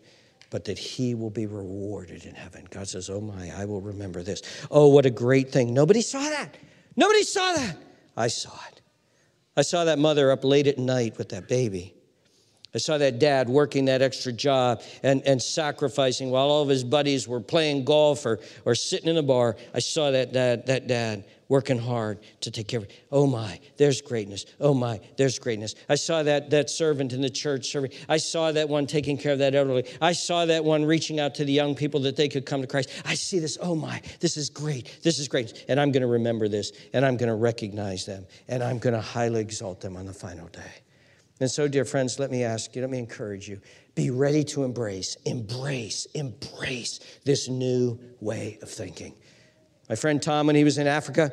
but 0.49 0.65
that 0.65 0.79
he 0.79 1.13
will 1.13 1.29
be 1.29 1.45
rewarded 1.45 2.25
in 2.25 2.33
heaven. 2.33 2.67
God 2.71 2.87
says, 2.87 3.07
Oh 3.07 3.21
my, 3.21 3.51
I 3.55 3.65
will 3.65 3.79
remember 3.79 4.23
this. 4.23 4.41
Oh, 4.71 4.87
what 4.87 5.05
a 5.05 5.11
great 5.11 5.51
thing. 5.51 5.71
Nobody 5.71 6.01
saw 6.01 6.21
that. 6.21 6.57
Nobody 6.95 7.21
saw 7.21 7.53
that. 7.53 7.77
I 8.17 8.29
saw 8.29 8.57
it. 8.71 8.81
I 9.55 9.61
saw 9.61 9.83
that 9.83 9.99
mother 9.99 10.31
up 10.31 10.43
late 10.43 10.65
at 10.65 10.79
night 10.79 11.19
with 11.19 11.29
that 11.29 11.47
baby. 11.47 11.93
I 12.73 12.77
saw 12.77 12.99
that 12.99 13.17
dad 13.17 13.49
working 13.49 13.85
that 13.85 14.01
extra 14.01 14.31
job 14.31 14.83
and, 15.01 15.23
and 15.25 15.41
sacrificing 15.41 16.29
while 16.29 16.49
all 16.49 16.61
of 16.61 16.69
his 16.69 16.83
buddies 16.83 17.27
were 17.27 17.39
playing 17.39 17.83
golf 17.83 18.25
or, 18.25 18.39
or 18.63 18.75
sitting 18.75 19.09
in 19.09 19.17
a 19.17 19.23
bar. 19.23 19.55
I 19.73 19.79
saw 19.79 20.11
that 20.11 20.33
dad, 20.33 20.67
that 20.67 20.87
dad 20.87 21.23
working 21.47 21.79
hard 21.79 22.19
to 22.41 22.51
take 22.51 22.67
care 22.67 22.81
of. 22.81 22.87
Oh 23.11 23.25
my, 23.25 23.59
there's 23.77 24.01
greatness. 24.01 24.45
Oh 24.59 24.75
my, 24.75 25.01
there's 25.17 25.39
greatness. 25.39 25.73
I 25.89 25.95
saw 25.95 26.21
that, 26.21 26.51
that 26.51 26.69
servant 26.69 27.11
in 27.11 27.21
the 27.21 27.29
church 27.29 27.71
serving. 27.71 27.91
I 28.07 28.17
saw 28.17 28.51
that 28.51 28.69
one 28.69 28.85
taking 28.85 29.17
care 29.17 29.33
of 29.33 29.39
that 29.39 29.55
elderly. 29.55 29.85
I 29.99 30.11
saw 30.11 30.45
that 30.45 30.63
one 30.63 30.85
reaching 30.85 31.19
out 31.19 31.33
to 31.35 31.45
the 31.45 31.51
young 31.51 31.73
people 31.73 32.01
that 32.01 32.15
they 32.15 32.29
could 32.29 32.45
come 32.45 32.61
to 32.61 32.67
Christ. 32.67 32.89
I 33.03 33.15
see 33.15 33.39
this. 33.39 33.57
Oh 33.59 33.73
my, 33.73 33.99
this 34.19 34.37
is 34.37 34.51
great. 34.51 34.99
This 35.01 35.17
is 35.17 35.27
great. 35.27 35.65
And 35.67 35.79
I'm 35.79 35.91
going 35.91 36.01
to 36.01 36.07
remember 36.07 36.47
this 36.47 36.71
and 36.93 37.03
I'm 37.03 37.17
going 37.17 37.29
to 37.29 37.35
recognize 37.35 38.05
them 38.05 38.27
and 38.47 38.63
I'm 38.63 38.77
going 38.77 38.93
to 38.93 39.01
highly 39.01 39.41
exalt 39.41 39.81
them 39.81 39.97
on 39.97 40.05
the 40.05 40.13
final 40.13 40.47
day. 40.49 40.83
And 41.39 41.49
so, 41.49 41.67
dear 41.67 41.85
friends, 41.85 42.19
let 42.19 42.31
me 42.31 42.43
ask 42.43 42.75
you, 42.75 42.81
let 42.81 42.91
me 42.91 42.99
encourage 42.99 43.47
you 43.47 43.61
be 43.95 44.11
ready 44.11 44.43
to 44.45 44.63
embrace, 44.63 45.15
embrace, 45.25 46.05
embrace 46.13 46.99
this 47.25 47.49
new 47.49 47.99
way 48.21 48.57
of 48.61 48.69
thinking. 48.69 49.13
My 49.89 49.95
friend 49.95 50.21
Tom, 50.21 50.47
when 50.47 50.55
he 50.55 50.63
was 50.63 50.77
in 50.77 50.87
Africa, 50.87 51.31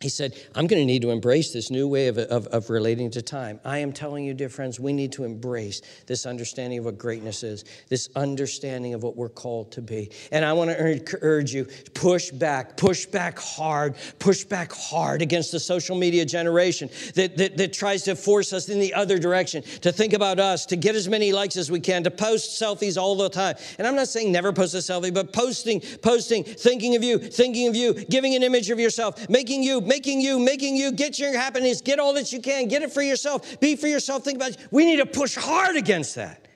he 0.00 0.08
said, 0.08 0.36
I'm 0.54 0.68
going 0.68 0.80
to 0.80 0.86
need 0.86 1.02
to 1.02 1.10
embrace 1.10 1.52
this 1.52 1.72
new 1.72 1.88
way 1.88 2.06
of, 2.06 2.18
of, 2.18 2.46
of, 2.48 2.70
relating 2.70 3.10
to 3.10 3.20
time. 3.20 3.58
I 3.64 3.78
am 3.78 3.92
telling 3.92 4.24
you, 4.24 4.32
dear 4.32 4.48
friends, 4.48 4.78
we 4.78 4.92
need 4.92 5.10
to 5.12 5.24
embrace 5.24 5.82
this 6.06 6.24
understanding 6.24 6.78
of 6.78 6.84
what 6.84 6.98
greatness 6.98 7.42
is, 7.42 7.64
this 7.88 8.08
understanding 8.14 8.94
of 8.94 9.02
what 9.02 9.16
we're 9.16 9.28
called 9.28 9.72
to 9.72 9.82
be. 9.82 10.12
And 10.30 10.44
I 10.44 10.52
want 10.52 10.70
to 10.70 11.18
urge 11.20 11.52
you 11.52 11.66
push 11.94 12.30
back, 12.30 12.76
push 12.76 13.06
back 13.06 13.40
hard, 13.40 13.96
push 14.20 14.44
back 14.44 14.70
hard 14.72 15.20
against 15.20 15.50
the 15.50 15.58
social 15.58 15.96
media 15.96 16.24
generation 16.24 16.90
that, 17.16 17.36
that, 17.36 17.56
that 17.56 17.72
tries 17.72 18.04
to 18.04 18.14
force 18.14 18.52
us 18.52 18.68
in 18.68 18.78
the 18.78 18.94
other 18.94 19.18
direction, 19.18 19.62
to 19.80 19.90
think 19.90 20.12
about 20.12 20.38
us, 20.38 20.64
to 20.66 20.76
get 20.76 20.94
as 20.94 21.08
many 21.08 21.32
likes 21.32 21.56
as 21.56 21.72
we 21.72 21.80
can, 21.80 22.04
to 22.04 22.10
post 22.12 22.62
selfies 22.62 22.96
all 22.96 23.16
the 23.16 23.28
time. 23.28 23.56
And 23.78 23.86
I'm 23.86 23.96
not 23.96 24.06
saying 24.06 24.30
never 24.30 24.52
post 24.52 24.74
a 24.74 24.76
selfie, 24.76 25.12
but 25.12 25.32
posting, 25.32 25.80
posting, 25.80 26.44
thinking 26.44 26.94
of 26.94 27.02
you, 27.02 27.18
thinking 27.18 27.66
of 27.66 27.74
you, 27.74 27.94
giving 27.94 28.36
an 28.36 28.44
image 28.44 28.70
of 28.70 28.78
yourself, 28.78 29.28
making 29.28 29.64
you 29.64 29.87
making 29.88 30.20
you, 30.20 30.38
making 30.38 30.76
you, 30.76 30.92
get 30.92 31.18
your 31.18 31.32
happiness, 31.32 31.80
get 31.80 31.98
all 31.98 32.12
that 32.14 32.30
you 32.32 32.40
can, 32.40 32.68
get 32.68 32.82
it 32.82 32.92
for 32.92 33.02
yourself, 33.02 33.58
be 33.58 33.74
for 33.74 33.88
yourself, 33.88 34.22
think 34.22 34.36
about 34.36 34.50
it. 34.50 34.68
We 34.70 34.84
need 34.84 34.98
to 34.98 35.06
push 35.06 35.34
hard 35.34 35.76
against 35.76 36.14
that 36.16 36.46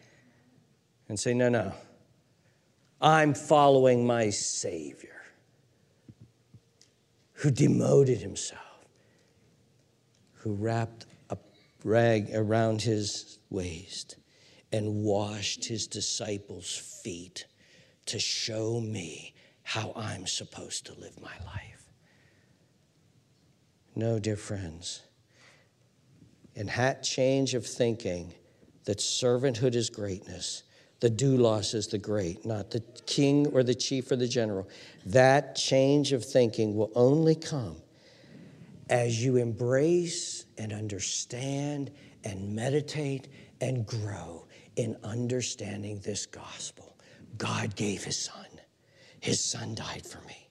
and 1.08 1.18
say, 1.18 1.32
no, 1.32 1.48
no. 1.48 1.72
I'm 3.00 3.34
following 3.34 4.06
my 4.06 4.30
Savior 4.30 5.20
who 7.32 7.50
demoted 7.50 8.18
himself, 8.18 8.60
who 10.34 10.54
wrapped 10.54 11.06
a 11.30 11.38
rag 11.82 12.30
around 12.34 12.82
his 12.82 13.38
waist 13.50 14.16
and 14.70 15.02
washed 15.02 15.64
his 15.64 15.88
disciples' 15.88 17.00
feet 17.02 17.46
to 18.06 18.18
show 18.20 18.78
me 18.78 19.34
how 19.64 19.92
I'm 19.96 20.26
supposed 20.26 20.86
to 20.86 20.94
live 20.94 21.20
my 21.20 21.34
life. 21.44 21.81
No, 23.94 24.18
dear 24.18 24.36
friends, 24.36 25.02
in 26.54 26.66
that 26.66 27.02
change 27.02 27.54
of 27.54 27.66
thinking 27.66 28.32
that 28.84 28.98
servanthood 28.98 29.74
is 29.74 29.90
greatness, 29.90 30.62
the 31.00 31.10
doulos 31.10 31.74
is 31.74 31.88
the 31.88 31.98
great, 31.98 32.46
not 32.46 32.70
the 32.70 32.80
king 33.06 33.48
or 33.48 33.62
the 33.62 33.74
chief 33.74 34.10
or 34.10 34.16
the 34.16 34.28
general. 34.28 34.68
That 35.04 35.56
change 35.56 36.12
of 36.12 36.24
thinking 36.24 36.76
will 36.76 36.92
only 36.94 37.34
come 37.34 37.76
as 38.88 39.22
you 39.22 39.36
embrace 39.36 40.46
and 40.58 40.72
understand 40.72 41.90
and 42.24 42.54
meditate 42.54 43.28
and 43.60 43.84
grow 43.84 44.46
in 44.76 44.96
understanding 45.02 46.00
this 46.04 46.24
gospel. 46.24 46.96
God 47.36 47.74
gave 47.74 48.04
his 48.04 48.18
son. 48.18 48.46
His 49.18 49.42
son 49.42 49.74
died 49.74 50.06
for 50.06 50.20
me. 50.26 50.48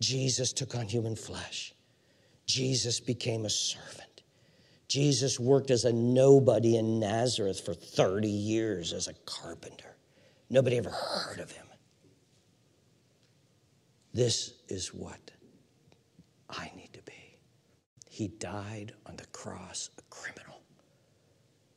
Jesus 0.00 0.52
took 0.52 0.74
on 0.74 0.86
human 0.86 1.14
flesh. 1.14 1.73
Jesus 2.46 3.00
became 3.00 3.44
a 3.44 3.50
servant. 3.50 4.22
Jesus 4.88 5.40
worked 5.40 5.70
as 5.70 5.84
a 5.84 5.92
nobody 5.92 6.76
in 6.76 7.00
Nazareth 7.00 7.60
for 7.60 7.74
30 7.74 8.28
years 8.28 8.92
as 8.92 9.08
a 9.08 9.14
carpenter. 9.24 9.96
Nobody 10.50 10.76
ever 10.76 10.90
heard 10.90 11.40
of 11.40 11.50
him. 11.50 11.66
This 14.12 14.54
is 14.68 14.94
what 14.94 15.32
I 16.48 16.70
need 16.76 16.92
to 16.92 17.02
be. 17.02 17.38
He 18.08 18.28
died 18.28 18.92
on 19.06 19.16
the 19.16 19.26
cross, 19.26 19.90
a 19.98 20.02
criminal. 20.10 20.60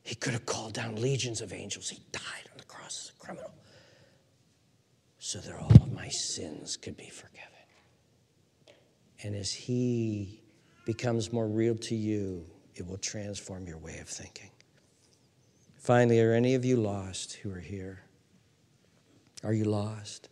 He 0.04 0.14
could 0.14 0.34
have 0.34 0.46
called 0.46 0.74
down 0.74 0.96
legions 0.96 1.40
of 1.40 1.52
angels. 1.52 1.88
He 1.88 2.00
died 2.12 2.48
on 2.52 2.58
the 2.58 2.64
cross 2.64 3.06
as 3.06 3.12
a 3.16 3.18
criminal 3.18 3.50
so 5.18 5.40
that 5.40 5.54
all 5.54 5.72
of 5.82 5.92
my 5.92 6.08
sins 6.08 6.76
could 6.76 6.96
be 6.96 7.08
forgiven. 7.08 7.48
And 9.22 9.34
as 9.34 9.52
He 9.52 10.37
becomes 10.88 11.34
more 11.34 11.46
real 11.46 11.74
to 11.74 11.94
you, 11.94 12.42
it 12.74 12.86
will 12.86 12.96
transform 12.96 13.66
your 13.66 13.76
way 13.76 13.98
of 13.98 14.08
thinking. 14.08 14.48
Finally, 15.76 16.18
are 16.18 16.32
any 16.32 16.54
of 16.54 16.64
you 16.64 16.78
lost 16.78 17.34
who 17.34 17.52
are 17.52 17.60
here? 17.60 18.00
Are 19.44 19.52
you 19.52 19.64
lost? 19.64 20.30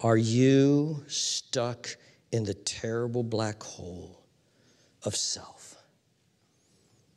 Are 0.00 0.16
you 0.16 1.04
stuck 1.06 1.86
in 2.32 2.44
the 2.44 2.54
terrible 2.54 3.22
black 3.22 3.62
hole 3.62 4.22
of 5.02 5.14
self? 5.14 5.84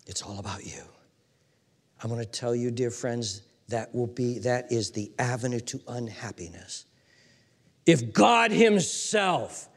It's 0.06 0.22
all 0.22 0.40
about 0.40 0.66
you. 0.66 0.84
I'm 2.04 2.10
going 2.10 2.20
to 2.20 2.30
tell 2.30 2.54
you, 2.54 2.70
dear 2.70 2.92
friends, 2.92 3.44
that 3.70 3.96
will 3.96 4.08
be 4.08 4.40
that 4.40 4.74
is 4.74 4.92
the 4.92 5.10
avenue 5.20 5.62
to 5.62 5.80
unhappiness. 5.88 6.84
If 7.86 8.12
God 8.12 8.52
himself 8.52 9.70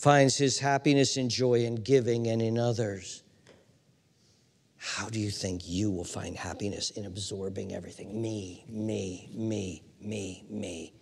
finds 0.00 0.38
his 0.38 0.58
happiness 0.58 1.18
and 1.18 1.30
joy 1.30 1.62
in 1.64 1.74
giving 1.74 2.26
and 2.28 2.40
in 2.40 2.58
others, 2.58 3.22
how 4.78 5.10
do 5.10 5.20
you 5.20 5.30
think 5.30 5.60
you 5.66 5.90
will 5.90 6.04
find 6.04 6.34
happiness 6.34 6.88
in 6.92 7.04
absorbing 7.04 7.74
everything? 7.74 8.20
Me, 8.20 8.64
me, 8.66 9.28
me, 9.34 9.82
me, 10.00 10.46
me. 10.48 10.94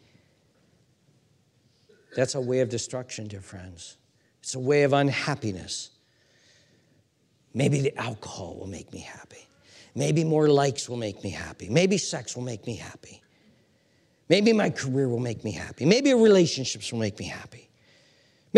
That's 2.16 2.34
a 2.34 2.40
way 2.40 2.58
of 2.58 2.70
destruction, 2.70 3.28
dear 3.28 3.40
friends. 3.40 3.98
It's 4.40 4.56
a 4.56 4.58
way 4.58 4.82
of 4.82 4.92
unhappiness. 4.92 5.90
Maybe 7.54 7.80
the 7.80 7.96
alcohol 7.96 8.56
will 8.58 8.66
make 8.66 8.92
me 8.92 8.98
happy. 8.98 9.46
Maybe 9.94 10.24
more 10.24 10.48
likes 10.48 10.88
will 10.88 10.96
make 10.96 11.22
me 11.22 11.30
happy. 11.30 11.68
Maybe 11.68 11.98
sex 11.98 12.34
will 12.34 12.42
make 12.42 12.66
me 12.66 12.74
happy. 12.74 13.22
Maybe 14.28 14.52
my 14.52 14.70
career 14.70 15.08
will 15.08 15.20
make 15.20 15.44
me 15.44 15.52
happy. 15.52 15.84
Maybe 15.84 16.12
relationships 16.14 16.90
will 16.90 16.98
make 16.98 17.20
me 17.20 17.26
happy. 17.26 17.67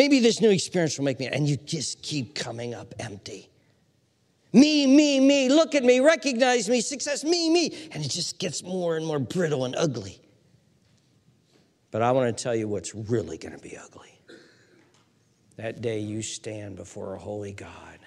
Maybe 0.01 0.18
this 0.18 0.40
new 0.40 0.48
experience 0.48 0.96
will 0.96 1.05
make 1.05 1.20
me, 1.20 1.26
and 1.26 1.46
you 1.46 1.59
just 1.59 2.01
keep 2.01 2.34
coming 2.34 2.72
up 2.72 2.94
empty. 2.98 3.51
Me, 4.51 4.86
me, 4.86 5.20
me, 5.20 5.51
look 5.51 5.74
at 5.74 5.84
me, 5.84 6.01
recognize 6.01 6.70
me, 6.70 6.80
success, 6.80 7.22
me, 7.22 7.51
me. 7.51 7.90
And 7.92 8.03
it 8.03 8.09
just 8.09 8.38
gets 8.38 8.62
more 8.62 8.96
and 8.96 9.05
more 9.05 9.18
brittle 9.18 9.66
and 9.66 9.76
ugly. 9.76 10.18
But 11.90 12.01
I 12.01 12.12
want 12.12 12.34
to 12.34 12.42
tell 12.42 12.57
you 12.57 12.66
what's 12.66 12.94
really 12.94 13.36
going 13.36 13.53
to 13.53 13.61
be 13.61 13.76
ugly. 13.76 14.18
That 15.57 15.82
day 15.82 15.98
you 15.98 16.22
stand 16.22 16.76
before 16.76 17.12
a 17.12 17.18
holy 17.18 17.53
God 17.53 17.98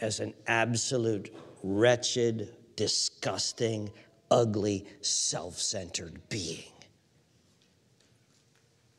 as 0.00 0.18
an 0.18 0.34
absolute, 0.48 1.32
wretched, 1.62 2.52
disgusting, 2.74 3.88
ugly, 4.32 4.84
self 5.00 5.60
centered 5.60 6.28
being. 6.28 6.72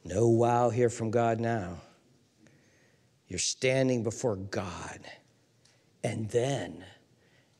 No 0.05 0.29
wow 0.29 0.69
here 0.69 0.89
from 0.89 1.11
God 1.11 1.41
now. 1.41 1.81
You're 3.35 3.39
standing 3.39 4.01
before 4.01 4.37
God, 4.37 5.01
and 6.05 6.29
then 6.29 6.85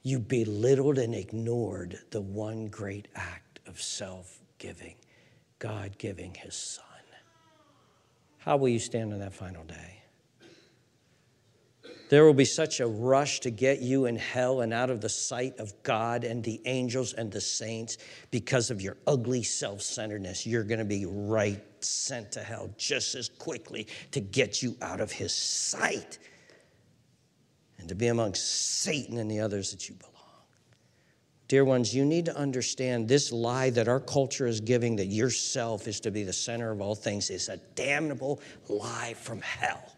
you 0.04 0.20
belittled 0.20 0.98
and 0.98 1.14
ignored 1.14 2.00
the 2.12 2.22
one 2.22 2.68
great 2.68 3.10
act 3.14 3.60
of 3.68 3.82
self 3.82 4.40
giving 4.58 4.96
God 5.60 5.98
giving 5.98 6.34
his 6.34 6.56
son. 6.56 6.86
How 8.38 8.56
will 8.56 8.70
you 8.70 8.80
stand 8.80 9.12
on 9.12 9.20
that 9.20 9.34
final 9.34 9.66
day? 9.66 10.02
There 12.08 12.24
will 12.24 12.34
be 12.34 12.46
such 12.46 12.80
a 12.80 12.88
rush 12.88 13.42
to 13.42 13.50
get 13.50 13.82
you 13.82 14.06
in 14.06 14.16
hell 14.16 14.62
and 14.62 14.72
out 14.72 14.90
of 14.90 15.02
the 15.02 15.10
sight 15.10 15.58
of 15.58 15.74
God 15.84 16.24
and 16.24 16.42
the 16.42 16.62
angels 16.64 17.12
and 17.12 17.30
the 17.30 17.42
saints 17.42 17.98
because 18.32 18.72
of 18.72 18.82
your 18.82 18.96
ugly 19.08 19.44
self 19.44 19.82
centeredness. 19.82 20.48
You're 20.48 20.64
going 20.64 20.80
to 20.80 20.86
be 20.86 21.06
right 21.06 21.62
sent 21.88 22.32
to 22.34 22.42
hell 22.42 22.70
just 22.78 23.16
as 23.16 23.30
quickly 23.30 23.88
to 24.12 24.20
get 24.20 24.62
you 24.62 24.76
out 24.82 25.00
of 25.00 25.12
his 25.12 25.34
sight 25.34 26.20
and 27.78 27.90
to 27.90 27.96
be 27.96 28.08
among 28.08 28.34
Satan 28.34 29.18
and 29.18 29.30
the 29.30 29.40
others 29.40 29.72
that 29.72 29.88
you 29.88 29.96
belong. 29.96 30.12
Dear 31.48 31.64
ones, 31.64 31.94
you 31.94 32.04
need 32.06 32.26
to 32.26 32.36
understand 32.36 33.08
this 33.08 33.32
lie 33.32 33.70
that 33.70 33.88
our 33.88 34.00
culture 34.00 34.48
is 34.48 34.60
giving 34.60 34.96
that 34.96 35.06
yourself 35.06 35.88
is 35.88 36.00
to 36.00 36.12
be 36.12 36.24
the 36.24 36.34
center 36.34 36.72
of 36.72 36.82
all 36.82 36.96
things 36.96 37.30
is 37.30 37.50
a 37.50 37.58
damnable 37.76 38.42
lie 38.68 39.14
from 39.14 39.42
hell. 39.42 39.96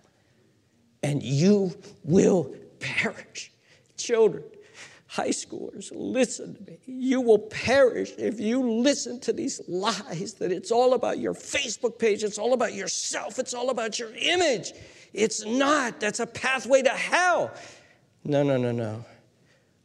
And 1.04 1.24
you 1.24 1.72
will 2.04 2.54
perish. 2.80 3.52
Children, 3.96 4.44
high 5.08 5.30
schoolers, 5.30 5.92
listen 5.94 6.56
to 6.56 6.62
me. 6.64 6.80
You 6.86 7.22
will 7.22 7.40
perish 7.40 8.12
if 8.18 8.40
you 8.40 8.62
listen 8.62 9.20
to 9.22 9.34
these 9.34 9.62
lies 9.68 10.34
that 10.36 10.52
it's 10.52 10.72
all 10.72 10.94
about 10.94 11.20
your 11.20 11.34
Facebook 11.34 11.98
page, 11.98 12.24
it's 12.24 12.38
all 12.38 12.54
about 12.54 12.74
yourself, 12.74 13.40
it's 13.40 13.54
all 13.54 13.70
about 13.70 14.00
your 14.00 14.14
image. 14.16 14.74
It's 15.14 15.46
not. 15.46 16.00
That's 16.00 16.20
a 16.20 16.28
pathway 16.28 16.82
to 16.84 16.90
hell. 16.90 17.52
No, 18.24 18.44
no, 18.44 18.58
no, 18.58 18.72
no. 18.72 19.06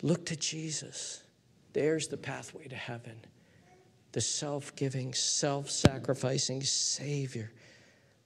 Look 0.02 0.26
to 0.26 0.36
Jesus. 0.36 1.22
There's 1.72 2.08
the 2.08 2.16
pathway 2.16 2.66
to 2.66 2.76
heaven. 2.76 3.16
The 4.10 4.20
self 4.20 4.74
giving, 4.76 5.14
self 5.14 5.70
sacrificing 5.70 6.62
Savior 6.62 7.52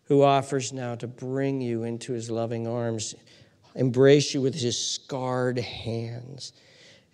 who 0.07 0.23
offers 0.23 0.73
now 0.73 0.95
to 0.95 1.07
bring 1.07 1.61
you 1.61 1.83
into 1.83 2.13
his 2.13 2.31
loving 2.31 2.67
arms, 2.67 3.15
embrace 3.75 4.33
you 4.33 4.41
with 4.41 4.55
his 4.55 4.79
scarred 4.79 5.59
hands, 5.59 6.53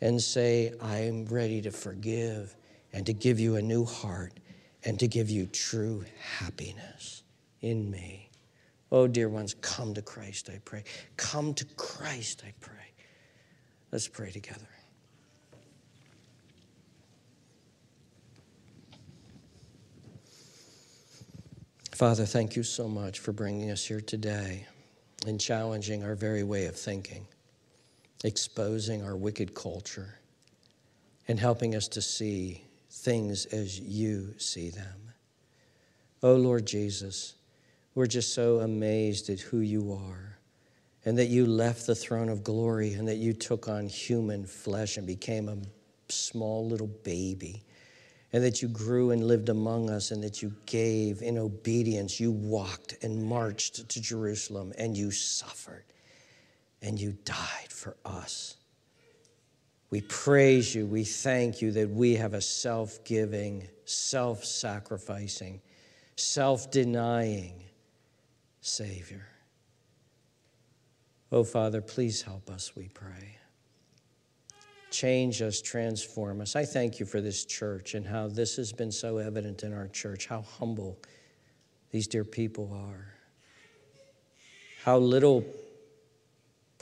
and 0.03 0.21
say, 0.21 0.75
I 0.83 0.99
am 0.99 1.27
ready 1.27 1.63
to 1.63 1.71
forgive 1.71 2.57
and 2.93 3.07
to 3.07 3.13
give 3.13 3.39
you 3.39 3.55
a 3.55 3.63
new 3.63 3.85
heart 3.85 4.33
and 4.85 4.99
to 4.99 5.07
give 5.07 5.31
you 5.31 5.47
true 5.47 6.05
happiness 6.21 7.23
in 7.61 7.89
me. 7.89 8.29
Oh, 8.91 9.07
dear 9.07 9.29
ones, 9.29 9.55
come 9.61 9.95
to 9.95 10.03
Christ, 10.03 10.51
I 10.53 10.59
pray. 10.65 10.83
Come 11.17 11.55
to 11.55 11.65
Christ, 11.77 12.43
I 12.45 12.53
pray. 12.61 12.75
Let's 13.93 14.09
pray 14.09 14.33
together. 14.33 14.69
Father, 21.93 22.27
thank 22.27 22.57
you 22.57 22.65
so 22.65 22.89
much 22.89 23.21
for 23.21 23.33
bringing 23.33 23.71
us 23.71 23.85
here 23.85 24.01
today 24.01 24.67
and 25.29 25.41
challenging 25.41 26.03
our 26.03 26.17
very 26.17 26.43
way 26.43 26.67
of 26.67 26.75
thinking, 26.75 27.29
exposing 28.25 29.03
our 29.03 29.17
wicked 29.17 29.55
culture, 29.55 30.19
and 31.29 31.39
helping 31.39 31.75
us 31.75 31.89
to 31.89 32.03
see 32.03 32.65
things 32.91 33.47
as 33.47 33.81
you 33.81 34.35
see 34.39 34.71
them. 34.71 35.13
Oh, 36.23 36.35
Lord 36.35 36.67
Jesus, 36.67 37.35
we're 37.95 38.07
just 38.07 38.35
so 38.35 38.61
amazed 38.61 39.29
at 39.31 39.41
who 39.41 39.59
you 39.59 39.93
are 39.93 40.39
and 41.05 41.19
that 41.19 41.29
you 41.29 41.47
left 41.47 41.87
the 41.87 41.95
throne 41.95 42.29
of 42.29 42.45
glory 42.45 42.95
and 42.95 43.09
that 43.09 43.17
you 43.17 43.33
took 43.33 43.69
on 43.69 43.89
human 43.89 44.47
flesh 44.47 44.97
and 44.97 45.07
became 45.07 45.49
a 45.49 45.57
small 46.09 46.67
little 46.67 46.87
baby 46.87 47.63
and 48.33 48.43
that 48.43 48.63
you 48.63 48.69
grew 48.69 49.11
and 49.11 49.25
lived 49.25 49.51
among 49.51 49.91
us, 49.91 50.11
and 50.11 50.23
that 50.25 50.41
you 50.41 50.55
gave 50.65 51.21
in 51.21 51.37
obedience. 51.37 52.19
You 52.19 52.33
walked 52.33 52.97
and 53.03 53.23
marched 53.23 53.89
to 53.91 54.01
Jerusalem, 54.01 54.73
and 54.79 54.97
you 54.97 55.11
suffered, 55.11 55.85
and 56.83 57.01
you 57.01 57.17
died 57.25 57.71
for 57.71 57.97
us. 58.05 58.57
We 59.91 60.01
praise 60.03 60.75
you. 60.75 60.87
We 60.87 61.05
thank 61.05 61.63
you 61.63 61.71
that 61.73 61.91
we 61.91 62.17
have 62.17 62.35
a 62.35 62.41
self 62.41 63.05
giving, 63.05 63.69
self 63.85 64.45
sacrificing, 64.45 65.61
self 66.17 66.71
denying 66.71 67.65
Savior. 68.61 69.27
Oh, 71.31 71.45
Father, 71.45 71.81
please 71.81 72.23
help 72.23 72.51
us, 72.51 72.77
we 72.77 72.89
pray 72.89 73.39
change 74.93 75.43
us, 75.43 75.61
transform 75.61 76.41
us. 76.41 76.55
I 76.55 76.65
thank 76.65 77.01
you 77.01 77.07
for 77.07 77.21
this 77.21 77.45
church 77.45 77.95
and 77.95 78.07
how 78.07 78.29
this 78.29 78.57
has 78.57 78.73
been 78.73 78.93
so 78.93 79.17
evident 79.17 79.65
in 79.65 79.73
our 79.73 79.89
church, 79.89 80.27
how 80.27 80.43
humble 80.43 80.99
these 81.91 82.07
dear 82.07 82.25
people 82.25 82.73
are, 82.73 83.15
how 84.85 84.99
little 84.99 85.45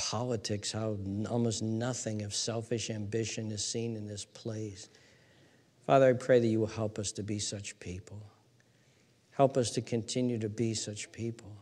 politics, 0.00 0.72
how 0.72 0.96
almost 1.28 1.62
nothing 1.62 2.22
of 2.22 2.34
selfish 2.34 2.88
ambition 2.88 3.50
is 3.50 3.62
seen 3.62 3.96
in 3.96 4.06
this 4.06 4.24
place. 4.24 4.88
Father, 5.86 6.08
I 6.08 6.12
pray 6.14 6.40
that 6.40 6.46
you 6.46 6.58
will 6.58 6.66
help 6.66 6.98
us 6.98 7.12
to 7.12 7.22
be 7.22 7.38
such 7.38 7.78
people. 7.80 8.22
Help 9.32 9.58
us 9.58 9.70
to 9.72 9.82
continue 9.82 10.38
to 10.38 10.48
be 10.48 10.72
such 10.72 11.12
people. 11.12 11.54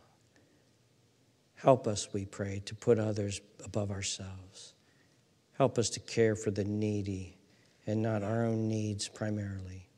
Help 1.55 1.85
us, 1.85 2.13
we 2.13 2.23
pray, 2.23 2.61
to 2.65 2.75
put 2.75 2.97
others 2.97 3.41
above 3.65 3.91
ourselves. 3.91 4.73
Help 5.57 5.77
us 5.77 5.89
to 5.89 5.99
care 5.99 6.35
for 6.35 6.49
the 6.49 6.63
needy 6.63 7.37
and 7.85 8.01
not 8.01 8.23
our 8.23 8.45
own 8.45 8.69
needs 8.69 9.09
primarily. 9.09 9.89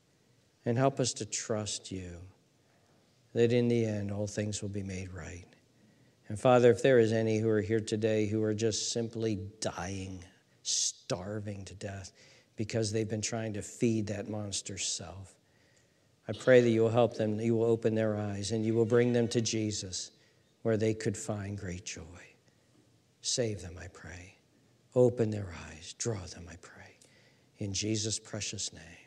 And 0.65 0.79
help 0.79 0.99
us 0.99 1.13
to 1.13 1.25
trust 1.25 1.91
you 1.91 2.17
that 3.35 3.53
in 3.53 3.67
the 3.67 3.85
end 3.85 4.11
all 4.11 4.25
things 4.25 4.63
will 4.63 4.69
be 4.69 4.83
made 4.83 5.13
right. 5.13 5.45
And 6.32 6.39
Father, 6.39 6.71
if 6.71 6.82
there 6.82 6.97
is 6.97 7.11
any 7.11 7.39
who 7.39 7.49
are 7.49 7.59
here 7.59 7.82
today 7.82 8.25
who 8.25 8.41
are 8.41 8.53
just 8.53 8.93
simply 8.93 9.38
dying, 9.59 10.23
starving 10.63 11.65
to 11.65 11.73
death 11.75 12.13
because 12.55 12.89
they've 12.89 13.09
been 13.09 13.21
trying 13.21 13.51
to 13.55 13.61
feed 13.61 14.07
that 14.07 14.29
monster 14.29 14.77
self, 14.77 15.36
I 16.29 16.32
pray 16.32 16.61
that 16.61 16.69
you 16.69 16.84
will 16.84 16.89
help 16.89 17.17
them, 17.17 17.41
you 17.41 17.57
will 17.57 17.65
open 17.65 17.95
their 17.95 18.15
eyes, 18.15 18.53
and 18.53 18.65
you 18.65 18.73
will 18.73 18.86
bring 18.86 19.11
them 19.11 19.27
to 19.27 19.41
Jesus 19.41 20.11
where 20.61 20.77
they 20.77 20.93
could 20.93 21.17
find 21.17 21.57
great 21.57 21.84
joy. 21.84 22.23
Save 23.19 23.61
them, 23.61 23.75
I 23.77 23.88
pray. 23.88 24.36
Open 24.95 25.32
their 25.32 25.53
eyes, 25.67 25.95
draw 25.97 26.21
them, 26.27 26.45
I 26.49 26.55
pray. 26.61 26.95
In 27.57 27.73
Jesus' 27.73 28.19
precious 28.19 28.71
name. 28.71 29.00